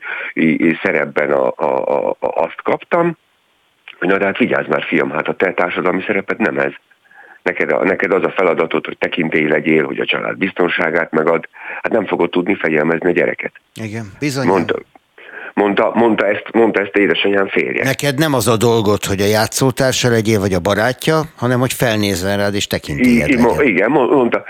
[0.83, 3.17] szerepben a, a, a, azt kaptam,
[3.99, 6.73] hogy na de hát vigyázz már fiam, hát a te társadalmi szerepet nem ez.
[7.43, 11.49] Neked, neked az a feladatod, hogy tekintély legyél, hogy a család biztonságát megad,
[11.83, 13.53] hát nem fogod tudni fegyelmezni a gyereket.
[13.75, 14.47] Igen, bizony.
[14.47, 14.79] Mondta,
[15.55, 17.85] mondta, mondta, ezt, mondta ezt édesanyám férje.
[17.85, 22.37] Neked nem az a dolgot, hogy a játszótársa legyél, vagy a barátja, hanem hogy felnézzen
[22.37, 23.29] rád és tekintélyed
[23.61, 24.45] Igen, mondta.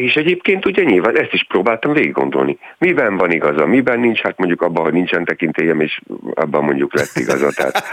[0.00, 2.58] És egyébként ugye nyilván ezt is próbáltam végig gondolni.
[2.78, 6.00] Miben van igaza, miben nincs, hát mondjuk abban, hogy nincsen tekintélyem, és
[6.34, 7.50] abban mondjuk lett igaza.
[7.50, 7.84] Tehát,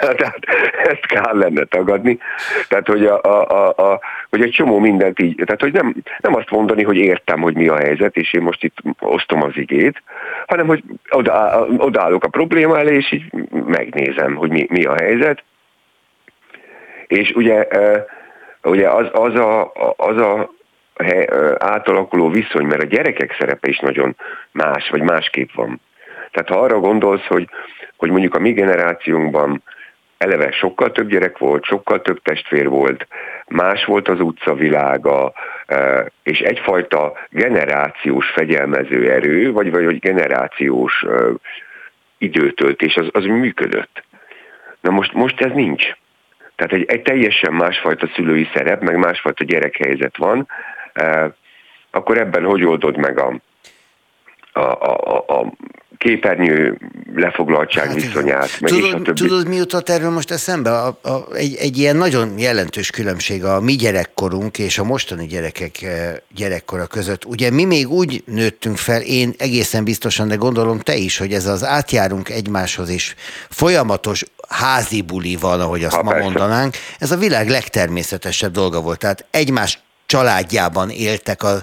[0.18, 0.38] tehát
[0.84, 2.18] ezt kell lenne tagadni.
[2.68, 4.00] Tehát, hogy, a, a, a, a,
[4.30, 7.68] hogy egy csomó mindent így, tehát, hogy nem, nem azt mondani, hogy értem, hogy mi
[7.68, 10.02] a helyzet, és én most itt osztom az igét,
[10.46, 13.32] hanem, hogy oda, odaállok a probléma elé, és így
[13.66, 15.44] megnézem, hogy mi, mi a helyzet.
[17.06, 17.66] És ugye,
[18.62, 20.60] ugye az, az, a, az a
[21.58, 24.16] átalakuló viszony, mert a gyerekek szerepe is nagyon
[24.50, 25.80] más, vagy másképp van.
[26.30, 27.48] Tehát ha arra gondolsz, hogy,
[27.96, 29.62] hogy mondjuk a mi generációnkban
[30.18, 33.06] eleve sokkal több gyerek volt, sokkal több testvér volt,
[33.46, 35.32] más volt az utcavilága,
[36.22, 41.04] és egyfajta generációs fegyelmező erő, vagy, vagy generációs
[42.18, 44.04] időtöltés, az, az működött.
[44.80, 45.90] Na most, most ez nincs.
[46.56, 50.48] Tehát egy, egy teljesen másfajta szülői szerep, meg másfajta gyerekhelyzet van,
[51.90, 53.40] akkor ebben hogy oldod meg a,
[54.52, 55.52] a, a, a
[56.02, 56.78] képernyő
[57.14, 59.20] lefoglaltság hát, viszonyát, meg tudod, is a többi.
[59.20, 60.70] Tudod, mi jutott erről most eszembe?
[60.70, 65.86] A, a, egy, egy ilyen nagyon jelentős különbség a mi gyerekkorunk és a mostani gyerekek
[66.34, 67.24] gyerekkora között.
[67.24, 71.46] Ugye mi még úgy nőttünk fel, én egészen biztosan, de gondolom te is, hogy ez
[71.46, 73.14] az átjárunk egymáshoz és
[73.48, 76.24] folyamatos házi buli van, ahogy azt ha, ma persze.
[76.24, 78.98] mondanánk, ez a világ legtermészetesebb dolga volt.
[78.98, 79.78] Tehát egymás
[80.12, 81.54] családjában éltek a,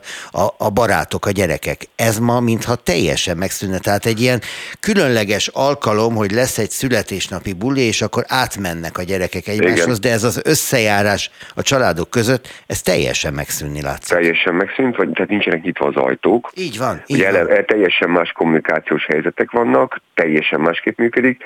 [0.41, 1.79] a, a barátok, a gyerekek.
[1.95, 3.79] Ez ma mintha teljesen megszűnne.
[3.79, 4.39] Tehát egy ilyen
[4.79, 10.01] különleges alkalom, hogy lesz egy születésnapi buli, és akkor átmennek a gyerekek egymáshoz, Igen.
[10.01, 14.17] de ez az összejárás a családok között, ez teljesen megszűnni látszik.
[14.17, 16.51] Teljesen megszűnt, vagy tehát nincsenek nyitva az ajtók.
[16.55, 17.03] Így van.
[17.05, 17.65] Így Ugye van.
[17.65, 21.43] teljesen más kommunikációs helyzetek vannak, teljesen másképp működik,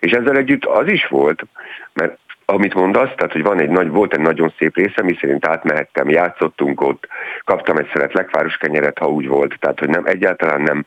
[0.00, 1.46] és ezzel együtt az is volt,
[1.92, 5.46] mert amit mondasz, tehát hogy van egy nagy, volt egy nagyon szép része, mi szerint
[5.46, 7.08] átmehettem, játszottunk ott,
[7.44, 10.84] kaptam egy szeret lekváros kenyeret, ha úgy volt, tehát hogy nem, egyáltalán nem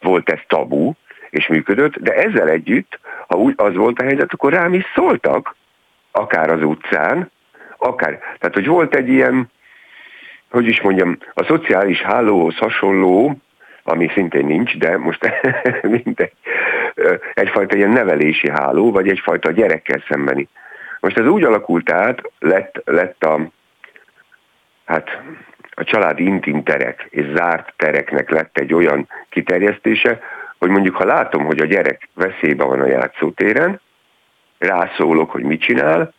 [0.00, 0.92] volt ez tabu,
[1.30, 2.98] és működött, de ezzel együtt,
[3.28, 5.56] ha úgy az volt a helyzet, akkor rám is szóltak,
[6.10, 7.30] akár az utcán,
[7.76, 9.50] akár, tehát hogy volt egy ilyen,
[10.50, 13.36] hogy is mondjam, a szociális hálóhoz hasonló,
[13.82, 15.30] ami szintén nincs, de most
[16.04, 16.32] mindegy,
[17.34, 20.48] egyfajta ilyen nevelési háló, vagy egyfajta gyerekkel szembeni
[21.00, 23.50] most ez úgy alakult át, lett, lett a,
[24.84, 25.20] hát
[25.70, 30.20] a családi intim terek és zárt tereknek lett egy olyan kiterjesztése,
[30.58, 33.80] hogy mondjuk ha látom, hogy a gyerek veszélyben van a játszótéren,
[34.58, 36.14] rászólok, hogy mit csinál,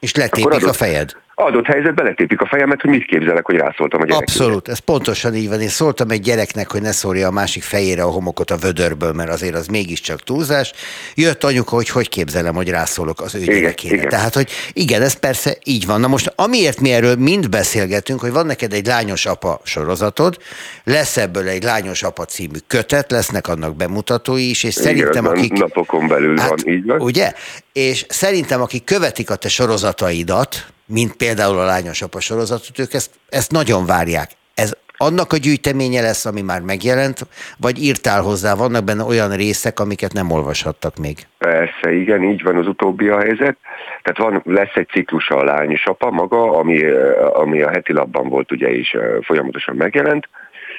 [0.00, 1.16] és letépik adott, a fejed.
[1.40, 4.28] Adott helyzetben letépik a fejemet, hogy mit képzelek, hogy rászóltam a gyereknek.
[4.28, 5.60] Abszolút, ez pontosan így van.
[5.60, 9.30] Én szóltam egy gyereknek, hogy ne szórja a másik fejére a homokot a vödörből, mert
[9.30, 10.72] azért az mégiscsak túlzás.
[11.14, 13.94] Jött anyuka, hogy hogy képzelem, hogy rászólok az ő igen, gyerekére.
[13.94, 14.08] Igen.
[14.08, 16.00] Tehát, hogy igen, ez persze így van.
[16.00, 20.38] Na most, amiért mi erről mind beszélgetünk, hogy van neked egy lányos apa sorozatod,
[20.84, 25.52] lesz ebből egy lányos apa című kötet, lesznek annak bemutatói is, és igen, szerintem akik...
[25.52, 27.00] napokon belül hát, van, így van.
[27.00, 27.32] Ugye?
[27.72, 33.10] És szerintem, akik követik a te sorozataidat, mint például a Lányos Apa sorozatot, ők ezt,
[33.28, 34.30] ezt nagyon várják.
[34.54, 37.18] Ez annak a gyűjteménye lesz, ami már megjelent,
[37.58, 41.16] vagy írtál hozzá, vannak benne olyan részek, amiket nem olvashattak még?
[41.38, 43.56] Persze, igen, így van az utóbbi a helyzet.
[44.02, 46.84] Tehát van, lesz egy ciklusa a Lányos Apa maga, ami,
[47.32, 50.28] ami a heti labban volt ugye is folyamatosan megjelent,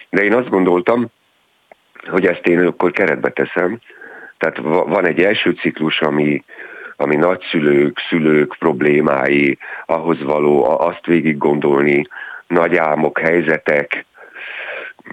[0.10, 1.08] de én azt gondoltam,
[2.10, 3.80] hogy ezt én akkor keretbe teszem.
[4.38, 4.58] Tehát
[4.88, 6.44] van egy első ciklus, ami,
[7.02, 12.08] ami nagyszülők, szülők problémái, ahhoz való azt végig gondolni,
[12.48, 14.06] nagy álmok, helyzetek,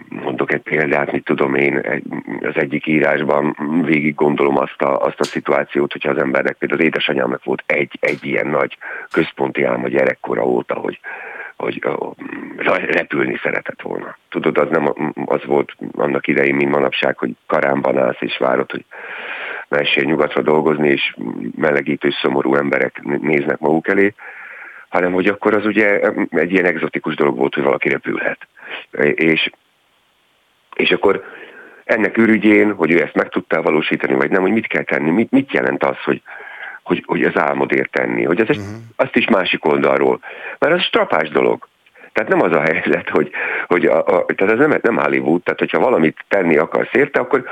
[0.09, 2.03] mondok egy példát, mit tudom én,
[2.41, 6.87] az egyik írásban végig gondolom azt a, azt a szituációt, hogyha az embernek például az
[6.87, 8.79] édesanyámnak volt egy, egy ilyen nagy
[9.11, 11.01] központi álma gyerekkora óta, hogy,
[11.57, 11.81] hogy
[12.91, 14.17] repülni szeretett volna.
[14.29, 18.85] Tudod, az nem az volt annak idején, mint manapság, hogy karámban állsz és várod, hogy
[19.69, 21.17] mesél nyugatra dolgozni, és
[21.57, 24.15] melegítő, szomorú emberek néznek maguk elé,
[24.89, 26.01] hanem hogy akkor az ugye
[26.31, 28.39] egy ilyen egzotikus dolog volt, hogy valaki repülhet.
[29.15, 29.51] És,
[30.75, 31.25] és akkor
[31.85, 35.31] ennek ürügyén, hogy ő ezt meg tudta valósítani, vagy nem, hogy mit kell tenni, mit,
[35.31, 36.23] mit jelent az, hogy,
[36.83, 38.65] hogy, hogy az álmodért tenni, hogy ez uh-huh.
[38.97, 40.21] azt is másik oldalról.
[40.59, 41.69] Mert az strapás dolog.
[42.13, 43.31] Tehát nem az a helyzet, hogy,
[43.67, 47.45] hogy a, a, tehát ez nem, nem Hollywood, tehát hogyha valamit tenni akarsz érte, akkor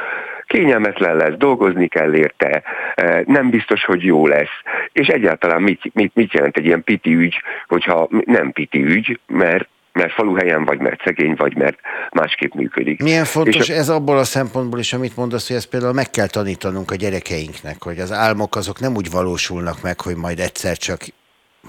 [0.47, 2.63] kényelmetlen lesz, dolgozni kell érte,
[2.95, 4.61] e, nem biztos, hogy jó lesz.
[4.93, 7.35] És egyáltalán mit, mit, mit jelent egy ilyen piti ügy,
[7.69, 11.79] hogyha nem piti ügy, mert mert faluhelyen vagy, mert szegény vagy, mert
[12.13, 13.03] másképp működik.
[13.03, 13.79] Milyen fontos és a...
[13.79, 17.83] ez abból a szempontból is, amit mondasz, hogy ezt például meg kell tanítanunk a gyerekeinknek,
[17.83, 21.01] hogy az álmok azok nem úgy valósulnak meg, hogy majd egyszer csak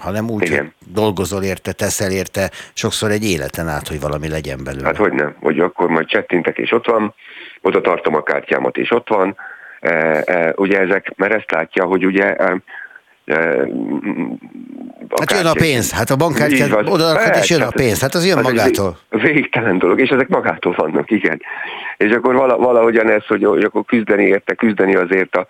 [0.00, 0.58] hanem úgy, Igen.
[0.58, 4.84] hogy dolgozol érte, teszel érte, sokszor egy életen át, hogy valami legyen belőle.
[4.84, 7.14] Hát hogy nem, hogy akkor majd csettintek és ott van,
[7.62, 9.36] oda tartom a kártyámat és ott van,
[9.80, 12.60] e, e, ugye ezek, mert ezt látja, hogy ugye e,
[13.24, 13.68] e,
[15.16, 18.38] Hát jön a pénz, hát a bankkártyát oda és jön a pénz, hát az jön
[18.38, 18.98] az magától.
[19.10, 21.42] Végtelen dolog, és ezek magától vannak, igen.
[21.96, 25.46] És akkor valahogyan ez, hogy, hogy akkor küzdeni érte, küzdeni azért a,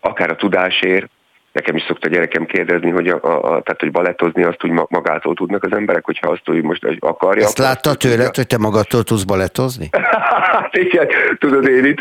[0.00, 1.10] akár a tudásért,
[1.52, 5.34] Nekem is szokta gyerekem kérdezni, hogy, a, a, a, tehát, hogy balettozni azt úgy magától
[5.34, 7.44] tudnak az emberek, hogyha azt úgy most akarja.
[7.44, 9.88] Ezt látta tőled, hogy te magadtól tudsz balettozni?
[10.52, 11.08] hát igen,
[11.38, 12.00] tudod, én itt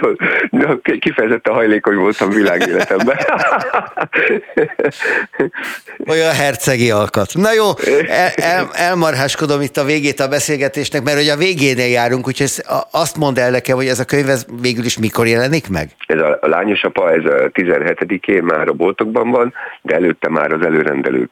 [0.99, 3.17] kifejezetten hajlékony voltam világéletemben.
[6.07, 7.31] Olyan hercegi alkat.
[7.33, 7.65] Na jó,
[8.07, 12.51] el, el, elmarháskodom itt a végét a beszélgetésnek, mert hogy a végénél járunk, úgyhogy
[12.91, 15.89] azt mondd el nekem, hogy ez a könyv ez végül is mikor jelenik meg?
[16.05, 20.29] Ez a, a lányos apa, ez a 17-én már a boltokban van, van, de előtte
[20.29, 21.31] már az előrendelők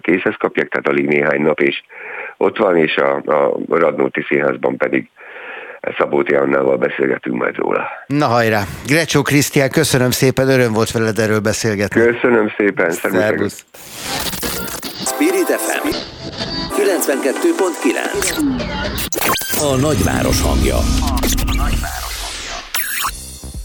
[0.00, 1.82] készhez kapják, tehát alig néhány nap, és
[2.36, 5.08] ott van, és a, a Radnóti Színházban pedig
[5.98, 7.88] Szabóti Annával beszélgetünk majd róla.
[8.06, 8.62] Na hajrá!
[8.86, 12.00] Grecsó Krisztián, köszönöm szépen, öröm volt veled erről beszélgetni.
[12.00, 13.64] Köszönöm szépen, szervusz!
[15.06, 15.88] Spirit FM
[16.76, 18.38] 92.9
[19.60, 20.76] A nagyváros hangja.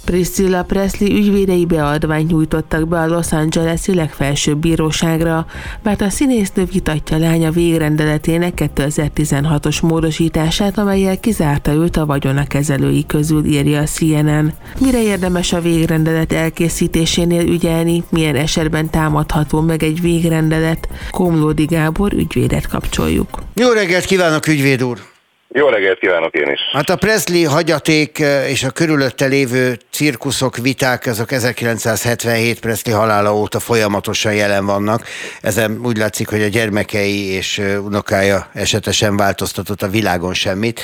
[0.05, 5.45] Priscilla Presley ügyvédei beadványt nyújtottak be a Los Angeles-i legfelsőbb bíróságra,
[5.83, 13.45] mert a színésznő vitatja lánya végrendeletének 2016-os módosítását, amelyel kizárta őt a vagyona kezelői közül,
[13.45, 14.53] írja a CNN.
[14.79, 20.87] Mire érdemes a végrendelet elkészítésénél ügyelni, milyen esetben támadható meg egy végrendelet?
[21.11, 23.41] Komlódi Gábor ügyvédet kapcsoljuk.
[23.53, 25.12] Jó reggelt kívánok, ügyvéd úr!
[25.55, 26.59] Jó reggelt kívánok én is!
[26.71, 33.35] Hát a Presley hagyaték eh, és a körülötte lévő cirkuszok, viták, azok 1977 Presley halála
[33.35, 35.07] óta folyamatosan jelen vannak.
[35.41, 40.81] Ezen úgy látszik, hogy a gyermekei és eh, unokája esetesen változtatott a világon semmit.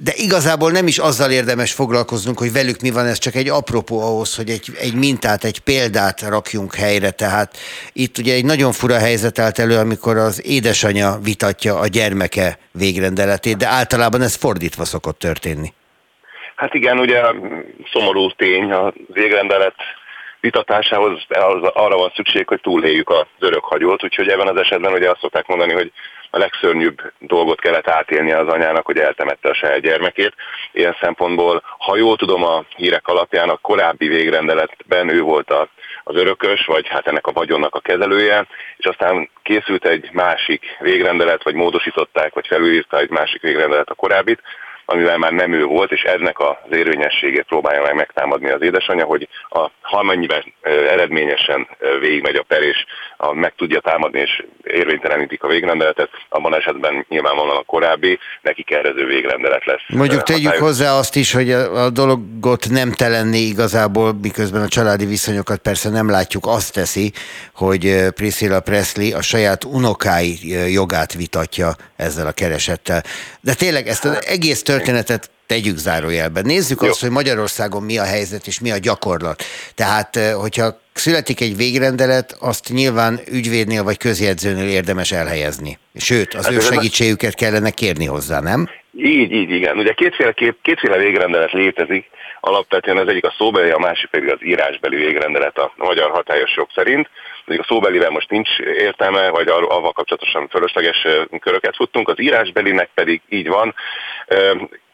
[0.00, 4.00] De igazából nem is azzal érdemes foglalkoznunk, hogy velük mi van, ez csak egy apropó
[4.00, 7.10] ahhoz, hogy egy, egy mintát, egy példát rakjunk helyre.
[7.10, 7.56] Tehát
[7.92, 13.56] itt ugye egy nagyon fura helyzet állt elő, amikor az édesanyja vitatja a gyermeke végrendeletét,
[13.56, 15.72] de általában ez fordítva szokott történni.
[16.56, 17.22] Hát igen, ugye
[17.92, 19.74] szomorú tény a végrendelet
[20.40, 21.26] vitatásához
[21.72, 25.72] arra van szükség, hogy túléljük az örökhagyót, úgyhogy ebben az esetben ugye azt szokták mondani,
[25.72, 25.92] hogy
[26.30, 30.34] a legszörnyűbb dolgot kellett átélnie az anyának, hogy eltemette a saját gyermekét.
[30.72, 35.68] Ilyen szempontból, ha jól tudom a hírek alapján, a korábbi végrendeletben ő volt a
[36.10, 38.46] az örökös, vagy hát ennek a vagyonnak a kezelője,
[38.76, 44.42] és aztán készült egy másik végrendelet, vagy módosították, vagy felülírta egy másik végrendelet a korábbit,
[44.90, 49.28] amivel már nem ő volt, és ennek az érvényességét próbálja meg megtámadni az édesanyja, hogy
[49.48, 51.68] a, ha mennyiben eredményesen
[52.00, 52.84] végigmegy a per, és
[53.16, 59.06] a, meg tudja támadni, és érvénytelenítik a végrendeletet, abban esetben nyilvánvalóan a korábbi, neki kerező
[59.06, 59.82] végrendelet lesz.
[59.88, 60.66] Mondjuk tegyük hatályos.
[60.66, 65.90] hozzá azt is, hogy a, a dologot nem telenni igazából, miközben a családi viszonyokat persze
[65.90, 67.12] nem látjuk, azt teszi,
[67.54, 70.36] hogy Priscilla Presley a saját unokái
[70.72, 73.02] jogát vitatja ezzel a keresettel.
[73.40, 76.44] De tényleg ezt az egész tört történetet tegyük zárójelben.
[76.46, 76.88] Nézzük Jó.
[76.88, 79.42] azt, hogy Magyarországon mi a helyzet és mi a gyakorlat.
[79.74, 85.78] Tehát, eh, hogyha születik egy végrendelet, azt nyilván ügyvédnél vagy közjegyzőnél érdemes elhelyezni.
[85.94, 88.68] Sőt, az hát ő segítségüket kellene kérni hozzá, nem?
[88.96, 89.78] Így, így, igen.
[89.78, 92.04] Ugye kétféle, két, kétféle végrendelet létezik.
[92.40, 96.68] Alapvetően az egyik a szóbeli, a másik pedig az írásbeli végrendelet a magyar hatályos jog
[96.74, 97.08] szerint.
[97.58, 101.06] A szóbelivel most nincs értelme, vagy avval kapcsolatosan fölösleges
[101.40, 103.74] köröket futtunk, az írásbelinek pedig így van.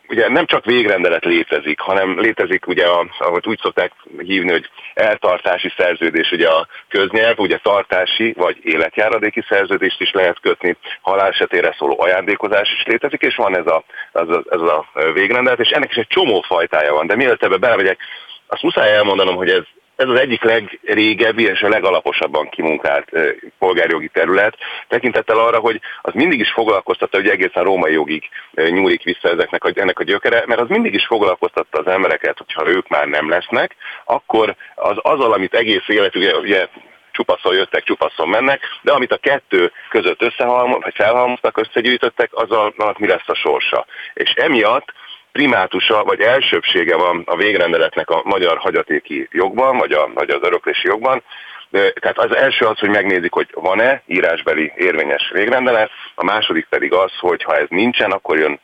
[0.09, 5.73] Ugye nem csak végrendelet létezik, hanem létezik ugye, a, ahogy úgy szokták hívni, hogy eltartási
[5.77, 12.73] szerződés, ugye a köznyelv, ugye tartási vagy életjáradéki szerződést is lehet kötni, halálesetére szóló ajándékozás
[12.73, 16.07] is létezik, és van ez a, ez a, ez a végrendelet, és ennek is egy
[16.07, 17.99] csomó fajtája van, de mielőtt ebbe belemegyek,
[18.47, 19.65] azt muszáj elmondanom, hogy ez
[19.97, 23.11] ez az egyik legrégebbi és a legalaposabban kimunkált
[23.59, 24.57] polgárjogi terület,
[24.89, 29.71] tekintettel arra, hogy az mindig is foglalkoztatta, hogy egészen római jogig nyúlik vissza ezeknek a,
[29.75, 33.77] ennek a gyökere, mert az mindig is foglalkoztatta az embereket, hogyha ők már nem lesznek,
[34.05, 36.69] akkor az azzal, amit egész életük, ugye
[37.17, 43.07] csupaszon jöttek, csupaszon mennek, de amit a kettő között összehalmoztak, vagy felhalmoztak, összegyűjtöttek, azzal mi
[43.07, 43.87] lesz a sorsa.
[44.15, 44.93] És emiatt
[45.37, 50.87] primátusa vagy elsőbsége van a végrendeletnek a magyar hagyatéki jogban, vagy, a, vagy az öröklési
[50.87, 51.23] jogban,
[51.71, 57.13] tehát az első az, hogy megnézik, hogy van-e írásbeli érvényes végrendelet, a második pedig az,
[57.19, 58.61] hogy ha ez nincsen, akkor jön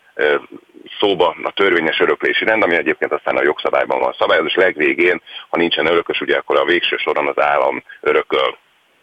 [0.98, 5.56] szóba a törvényes öröklési rend, ami egyébként aztán a jogszabályban van szabályozva, és legvégén, ha
[5.56, 8.56] nincsen örökös, ugye akkor a végső soron az állam örököl.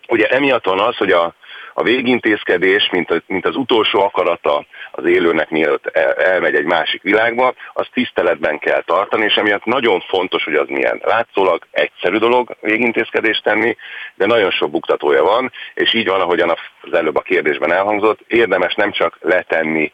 [0.08, 1.34] Ugye emiatt van az, hogy a,
[1.80, 7.01] a végintézkedés, mint, a, mint az utolsó akarata az élőnek, mielőtt el, elmegy egy másik
[7.01, 11.01] világba, az tiszteletben kell tartani, és emiatt nagyon fontos, hogy az milyen.
[11.03, 13.76] Látszólag egyszerű dolog végintézkedést tenni,
[14.15, 16.49] de nagyon sok buktatója van, és így van, ahogyan
[16.81, 19.91] az előbb a kérdésben elhangzott, érdemes nem csak letenni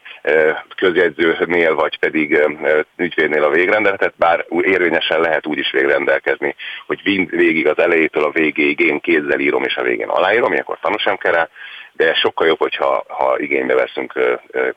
[0.76, 2.38] közjegyzőnél, vagy pedig
[2.96, 6.54] ügyvédnél a végrendeletet, bár érvényesen lehet úgy is végrendelkezni,
[6.86, 10.96] hogy végig az elejétől a végéig én kézzel írom, és a végén aláírom, ilyenkor tanú
[10.96, 11.48] sem kell rá,
[11.96, 14.12] de sokkal jobb, hogyha ha igénybe veszünk,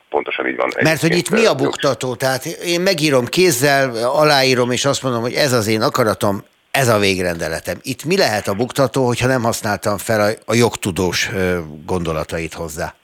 [0.08, 0.70] pontosan így van.
[0.82, 2.14] Mert hogy itt mi a buktató?
[2.14, 6.98] Tehát én megírom kézzel, aláírom, és azt mondom, hogy ez az én akaratom, ez a
[6.98, 7.78] végrendeletem.
[7.82, 11.30] Itt mi lehet a buktató, hogyha nem használtam fel a, a jogtudós
[11.86, 12.94] gondolatait hozzá?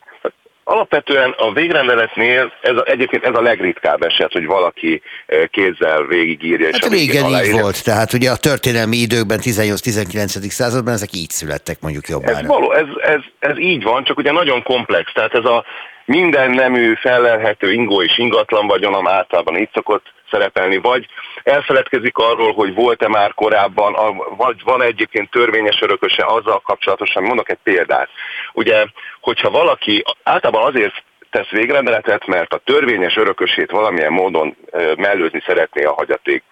[0.69, 5.03] Alapvetően a végrendeletnél ez a, egyébként ez a legritkább eset, hogy valaki
[5.51, 6.67] kézzel végigírja.
[6.73, 10.49] Hát és régen így volt, tehát ugye a történelmi időkben 18-19.
[10.49, 12.35] században ezek így születtek mondjuk jobban.
[12.35, 15.65] Ez, való, ez, ez, ez így van, csak ugye nagyon komplex, tehát ez a
[16.05, 21.07] minden nemű fellelhető ingó és ingatlan vagyonom általában így szokott szerepelni, vagy
[21.47, 27.59] elfeledkezik arról, hogy volt-e már korábban, vagy van egyébként törvényes örököse azzal kapcsolatosan, mondok egy
[27.63, 28.09] példát.
[28.53, 28.87] Ugye,
[29.21, 34.57] hogyha valaki általában azért tesz végrendeletet, mert a törvényes örökösét valamilyen módon
[34.97, 36.43] mellőzni szeretné a hagyaték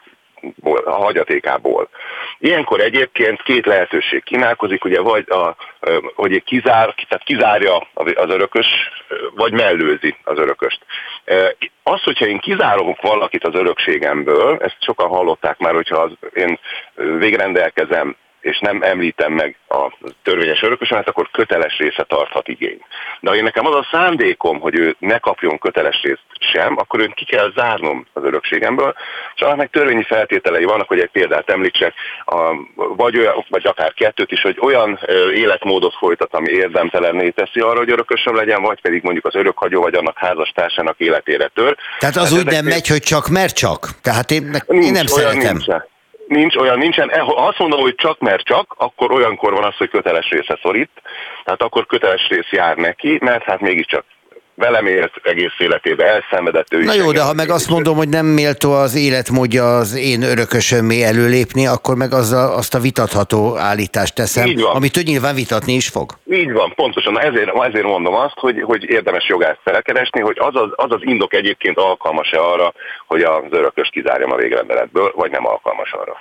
[0.85, 1.89] a hagyatékából.
[2.39, 5.57] Ilyenkor egyébként két lehetőség kínálkozik, ugye vagy a,
[6.15, 8.67] hogy kizár, tehát kizárja az örökös,
[9.35, 10.81] vagy mellőzi az örököst.
[11.83, 16.59] Az, hogyha én kizárok valakit az örökségemből, ezt sokan hallották már, hogyha az, én
[16.95, 22.81] végrendelkezem és nem említem meg a törvényes örökösemet, akkor köteles része tarthat igény.
[23.21, 26.23] De ha én nekem az a szándékom, hogy ő ne kapjon köteles részt
[26.53, 28.95] sem, akkor őt ki kell zárnom az örökségemből,
[29.35, 31.95] és annak meg törvényi feltételei vannak, hogy egy példát említsek,
[32.25, 32.37] a,
[32.97, 35.01] vagy, olyan, vagy akár kettőt is, hogy olyan
[35.35, 39.95] életmódot folytat, ami érdemtelenné teszi arra, hogy örökösöm legyen, vagy pedig mondjuk az örökhagyó vagy
[39.95, 41.77] annak házastársának életére tör.
[41.99, 43.89] Tehát az Tehát úgy nem megy, hogy csak mert csak.
[44.03, 45.57] Tehát én, én nem szeretem.
[45.57, 45.93] Nincsen.
[46.27, 47.11] Nincs, olyan nincsen.
[47.11, 50.59] E, ha azt mondom, hogy csak mert csak, akkor olyankor van az, hogy köteles része
[50.63, 50.91] szorít,
[51.45, 54.05] tehát akkor köteles rész jár neki, mert hát mégiscsak
[54.55, 58.27] velem élt egész életében, elszenvedett ő Na jó, de ha meg azt mondom, hogy nem
[58.27, 64.15] méltó az életmódja az én örökösömmé előlépni, akkor meg az a, azt a vitatható állítást
[64.15, 64.75] teszem, Így van.
[64.77, 66.13] amit ő nyilván vitatni is fog.
[66.31, 67.21] Így van, pontosan.
[67.21, 71.35] Ezért, ezért mondom azt, hogy, hogy érdemes jogát felkeresni, hogy az az, az az indok
[71.35, 72.73] egyébként alkalmas-e arra,
[73.07, 76.17] hogy az örökös kizárjam a végrendeletből, vagy nem alkalmas arra.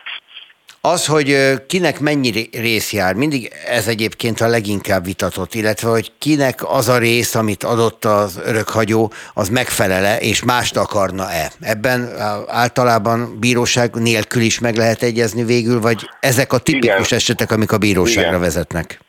[0.88, 1.38] Az, hogy
[1.68, 6.98] kinek mennyi rész jár, mindig ez egyébként a leginkább vitatott, illetve hogy kinek az a
[6.98, 11.52] rész, amit adott az örökhagyó, az megfelele, és mást akarna-e.
[11.60, 12.10] Ebben
[12.48, 17.20] általában bíróság nélkül is meg lehet egyezni végül, vagy ezek a tipikus Igen.
[17.20, 18.40] esetek, amik a bíróságra Igen.
[18.40, 19.00] vezetnek?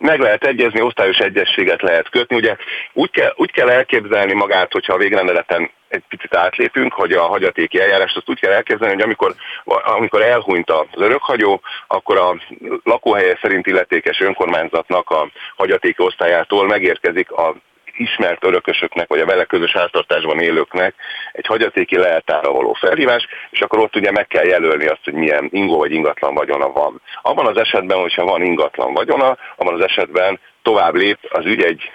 [0.00, 2.36] Meg lehet egyezni, osztályos egyességet lehet kötni.
[2.36, 2.56] Ugye
[2.92, 7.80] úgy kell, úgy kell elképzelni magát, hogyha a végrendeleten egy picit átlépünk, hogy a hagyatéki
[7.80, 12.36] eljárást azt úgy kell elképzelni, hogy amikor, amikor elhunyt az örökhagyó, akkor a
[12.84, 17.54] lakóhelye szerint illetékes önkormányzatnak a hagyatéki osztályától megérkezik a
[18.00, 20.94] ismert örökösöknek, vagy a vele közös háztartásban élőknek
[21.32, 25.48] egy hagyatéki leltára való felhívás, és akkor ott ugye meg kell jelölni azt, hogy milyen
[25.52, 27.00] ingó vagy ingatlan vagyona van.
[27.22, 31.90] Abban az esetben, hogyha van ingatlan vagyona, abban az esetben tovább lép az ügy egy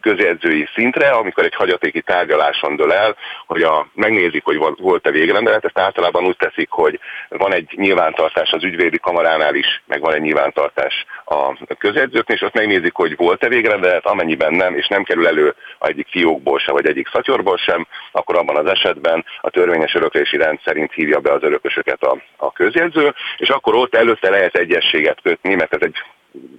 [0.00, 3.16] közjegyzői szintre, amikor egy hagyatéki tárgyaláson dől el,
[3.46, 8.64] hogy a, megnézik, hogy volt-e végrendelet, ezt általában úgy teszik, hogy van egy nyilvántartás az
[8.64, 14.06] ügyvédi kamaránál is, meg van egy nyilvántartás a közjegyzőknél, és azt megnézik, hogy volt-e végrendelet,
[14.06, 18.56] amennyiben nem, és nem kerül elő egyik fiókból sem, vagy egyik szatyorból sem, akkor abban
[18.56, 23.48] az esetben a törvényes öröklési rend szerint hívja be az örökösöket a, a közjegyző, és
[23.48, 25.96] akkor ott előtte lehet egyességet kötni, mert ez egy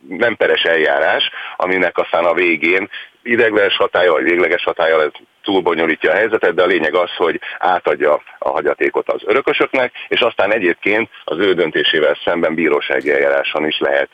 [0.07, 2.89] nem peres eljárás, aminek aztán a végén
[3.23, 5.11] idegleges hatája vagy végleges hatája ez
[5.43, 10.53] túlbonyolítja a helyzetet, de a lényeg az, hogy átadja a hagyatékot az örökösöknek, és aztán
[10.53, 14.09] egyébként az ő döntésével szemben bírósági eljáráson is lehet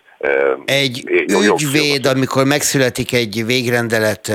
[0.65, 4.31] egy ügyvéd, amikor megszületik egy végrendelet,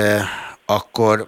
[0.65, 1.27] akkor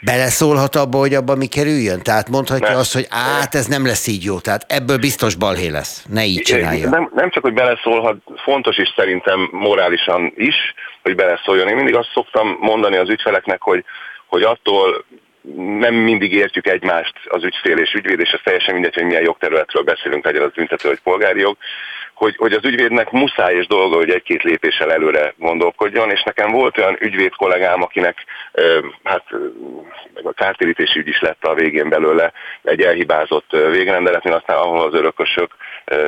[0.00, 2.02] beleszólhat abba, hogy abba mi kerüljön?
[2.02, 2.78] Tehát mondhatja nem.
[2.78, 6.04] azt, hogy át, ez nem lesz így jó, tehát ebből biztos balhé lesz.
[6.08, 6.88] Ne így csinálja.
[6.88, 10.56] Nem, nem csak, hogy beleszólhat, fontos is szerintem morálisan is,
[11.02, 11.68] hogy beleszóljon.
[11.68, 13.84] Én mindig azt szoktam mondani az ügyfeleknek, hogy,
[14.26, 15.04] hogy attól
[15.56, 19.82] nem mindig értjük egymást az ügyfél és ügyvéd, és ez teljesen mindegy, hogy milyen jogterületről
[19.82, 21.56] beszélünk, legyen az büntető vagy polgári jog,
[22.18, 26.78] hogy, hogy az ügyvédnek muszáj és dolga, hogy egy-két lépéssel előre gondolkodjon, és nekem volt
[26.78, 28.24] olyan ügyvéd kollégám, akinek
[29.02, 29.24] hát
[30.14, 32.32] meg a kártérítési ügy is lett a végén belőle
[32.62, 35.50] egy elhibázott végrendeletnél, aztán ahol az örökösök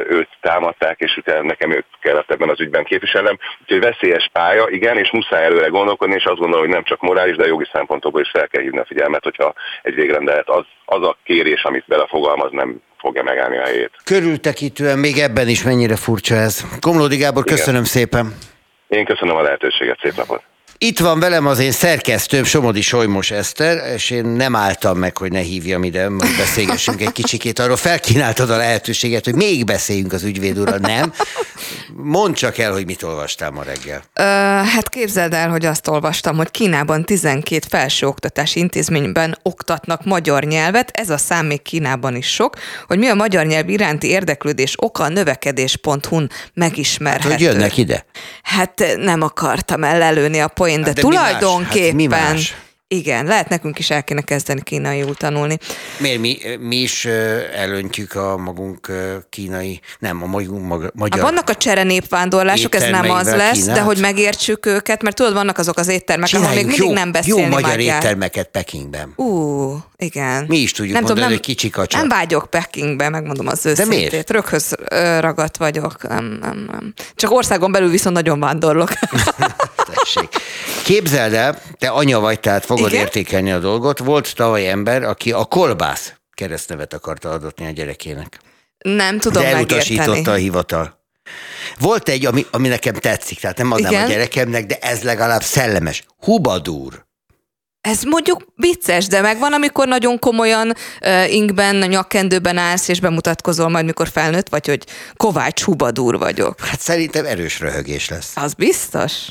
[0.08, 3.38] őt támadták, és utána nekem őt kellett ebben az ügyben képviselnem.
[3.60, 7.36] Úgyhogy veszélyes pálya, igen, és muszáj előre gondolkodni, és azt gondolom, hogy nem csak morális,
[7.36, 11.16] de jogi szempontokból is fel kell hívni a figyelmet, hogyha egy végrendelet az, az a
[11.24, 13.90] kérés, amit belefogalmaz, nem fogja megállni a helyét.
[14.04, 16.64] Körültekintően még ebben is mennyire furcsa ez.
[16.80, 17.56] Komlódi Gábor, Igen.
[17.56, 18.34] köszönöm szépen.
[18.88, 20.42] Én köszönöm a lehetőséget, szép napot.
[20.82, 25.32] Itt van velem az én szerkesztőm, Somodi Solymos Eszter, és én nem álltam meg, hogy
[25.32, 27.58] ne hívjam ide, majd beszélgessünk egy kicsikét.
[27.58, 31.12] Arról felkínáltad a lehetőséget, hogy még beszéljünk az ügyvéd úrral, nem?
[31.94, 34.02] Mondd csak el, hogy mit olvastál ma reggel.
[34.14, 34.22] Ö,
[34.74, 41.10] hát képzeld el, hogy azt olvastam, hogy Kínában 12 felsőoktatási intézményben oktatnak magyar nyelvet, ez
[41.10, 45.08] a szám még Kínában is sok, hogy mi a magyar nyelv iránti érdeklődés oka a
[45.08, 47.28] növekedés.hu-n megismerhető.
[47.28, 48.04] Hát, hogy jönnek ide?
[48.42, 51.94] Hát nem akartam ellelőni a poén, de, hát de tulajdonképpen...
[51.94, 52.18] Mi más?
[52.18, 52.54] Hát mi más?
[52.94, 55.58] Igen, lehet nekünk is el kéne kezdeni kínaiul tanulni.
[55.98, 57.04] Miért mi, mi is
[57.54, 58.90] előntjük a magunk
[59.28, 61.20] kínai, nem, a magunk magyar...
[61.20, 63.74] Ha vannak a csere népvándorlások, ez nem az lesz, Kínát.
[63.74, 66.94] de hogy megértsük őket, mert tudod, vannak azok az éttermek, Csináljuk ahol még mindig jó,
[66.94, 69.12] nem beszélni Jó magyar éttermeket Pekingben.
[69.16, 70.44] Ú, igen.
[70.48, 71.98] Mi is tudjuk nem mondani, tudom, nem, hogy kicsi kacsa.
[71.98, 73.90] Nem vágyok Pekingbe, megmondom az őszintét.
[73.90, 74.30] De miért?
[74.30, 74.74] Röghöz
[75.20, 76.08] ragadt vagyok.
[76.08, 76.94] Nem, nem, nem.
[77.14, 78.90] Csak országon belül viszont nagyon vándorlok.
[80.84, 83.04] Képzeld el, te anya vagy, tehát fogod Igen?
[83.04, 83.98] értékelni a dolgot.
[83.98, 88.40] Volt tavaly ember, aki a kolbász keresztnevet akarta adatni a gyerekének.
[88.78, 90.36] Nem tudom De elutasította megérteni.
[90.36, 90.98] a hivatal.
[91.78, 94.04] Volt egy, ami, ami nekem tetszik, tehát nem adnám Igen?
[94.04, 96.04] a gyerekemnek, de ez legalább szellemes.
[96.18, 97.08] Hubadúr.
[97.80, 103.84] Ez mondjuk vicces, de megvan, amikor nagyon komolyan uh, inkben, nyakkendőben állsz, és bemutatkozol majd,
[103.84, 104.84] mikor felnőtt vagy, hogy
[105.16, 106.60] Kovács Hubadúr vagyok.
[106.60, 108.32] Hát szerintem erős röhögés lesz.
[108.34, 109.26] Az biztos.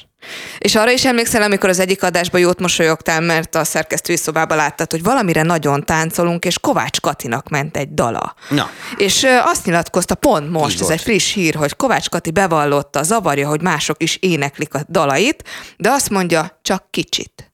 [0.57, 4.91] És arra is emlékszel, amikor az egyik adásban jót mosolyogtál, mert a szerkesztői szobába láttad,
[4.91, 8.35] hogy valamire nagyon táncolunk, és Kovács Katinak ment egy dala.
[8.49, 8.69] Na.
[8.97, 13.61] És azt nyilatkozta pont most, ez egy friss hír, hogy Kovács Kati bevallotta, zavarja, hogy
[13.61, 15.43] mások is éneklik a dalait,
[15.77, 17.48] de azt mondja, csak kicsit.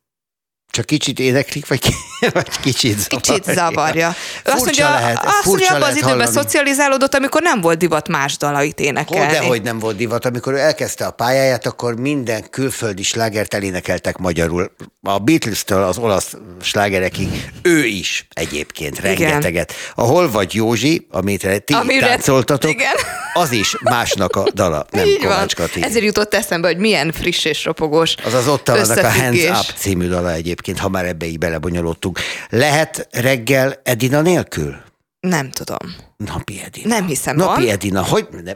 [0.75, 1.93] Csak kicsit éneklik, vagy,
[2.33, 3.19] vagy kicsit zavarja?
[3.19, 4.15] Kicsit zavarja.
[4.45, 8.37] Ő azt mondja, lehet, azt mondja, abban az időben szocializálódott, amikor nem volt divat más
[8.37, 9.35] dalait énekelni.
[9.35, 10.25] Hogy, hogy nem volt divat.
[10.25, 14.71] Amikor ő elkezdte a pályáját, akkor minden külföldi slágert elénekeltek magyarul.
[15.01, 19.73] A Beatles-től az olasz slágerekig ő is egyébként rengeteget.
[19.95, 22.93] A Hol vagy Józsi, amit ti Amire, táncoltatok, igen.
[23.33, 25.53] az is másnak a dala, nem Így Kovács.
[25.81, 30.07] Ezért jutott eszembe, hogy milyen friss és ropogós Az az ott a Hands Up című
[30.07, 32.19] dala egyébként egyébként, ha már ebbe így belebonyolódtunk.
[32.49, 34.75] Lehet reggel Edina nélkül?
[35.19, 35.95] Nem tudom.
[36.17, 36.87] Napi Edina.
[36.87, 37.71] Nem hiszem, Napi van.
[37.71, 38.27] Edina, hogy...
[38.43, 38.53] Ne,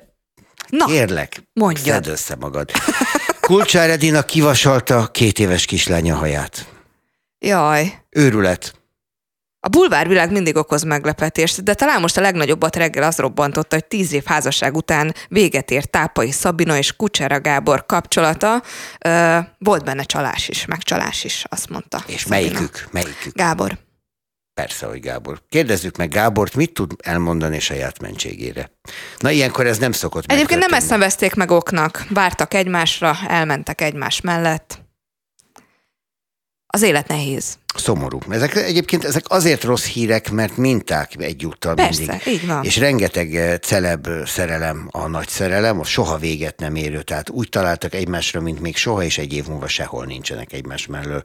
[0.69, 2.03] Na, kérlek, mondjad.
[2.03, 2.71] szedd össze magad.
[3.41, 6.65] Kulcsár Edina kivasalta két éves kislánya haját.
[7.39, 7.93] Jaj.
[8.09, 8.73] Őrület.
[9.61, 14.13] A bulvárvilág mindig okoz meglepetést, de talán most a legnagyobbat reggel az robbantotta, hogy tíz
[14.13, 18.63] év házasság után véget ért Tápai Szabina és Kucsera Gábor kapcsolata.
[19.05, 22.03] Ö, volt benne csalás is, meg csalás is, azt mondta.
[22.07, 22.35] És Szabina.
[22.35, 22.87] melyikük?
[22.91, 23.35] Melyikük?
[23.35, 23.77] Gábor.
[24.53, 25.41] Persze, hogy Gábor.
[25.49, 28.71] Kérdezzük meg Gábort, mit tud elmondani saját mentségére.
[29.17, 32.05] Na, ilyenkor ez nem szokott Egyébként nem ezt nevezték meg oknak.
[32.09, 34.79] Vártak egymásra, elmentek egymás mellett.
[36.67, 37.57] Az élet nehéz.
[37.75, 38.19] Szomorú.
[38.29, 42.27] Ezek egyébként ezek azért rossz hírek, mert minták egyúttal Persze, mindig.
[42.27, 42.63] így van.
[42.63, 47.01] És rengeteg eh, celeb eh, szerelem a nagy szerelem, a soha véget nem érő.
[47.01, 51.23] Tehát úgy találtak egymásra, mint még soha, és egy év múlva sehol nincsenek egymás mellől.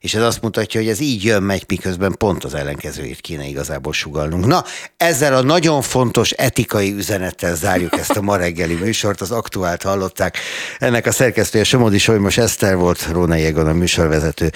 [0.00, 3.92] És ez azt mutatja, hogy ez így jön, megy, miközben pont az ellenkezőjét kéne igazából
[3.92, 4.46] sugalnunk.
[4.46, 4.64] Na,
[4.96, 9.20] ezzel a nagyon fontos etikai üzenettel zárjuk ezt a ma reggeli műsort.
[9.20, 10.36] Az aktuált hallották.
[10.78, 14.50] Ennek a szerkesztője Somodi Solymos Eszter volt, Róna Jégon a műsorvezető.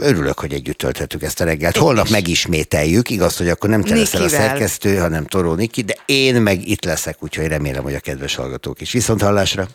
[0.00, 1.76] Örülök, hogy együtt tölthettük ezt a reggelt.
[1.76, 6.42] Holnap megismételjük, igaz, hogy akkor nem te leszel a szerkesztő, hanem Toró Niki, de én
[6.42, 8.92] meg itt leszek, úgyhogy remélem, hogy a kedves hallgatók is.
[8.92, 9.68] Viszont hallásra!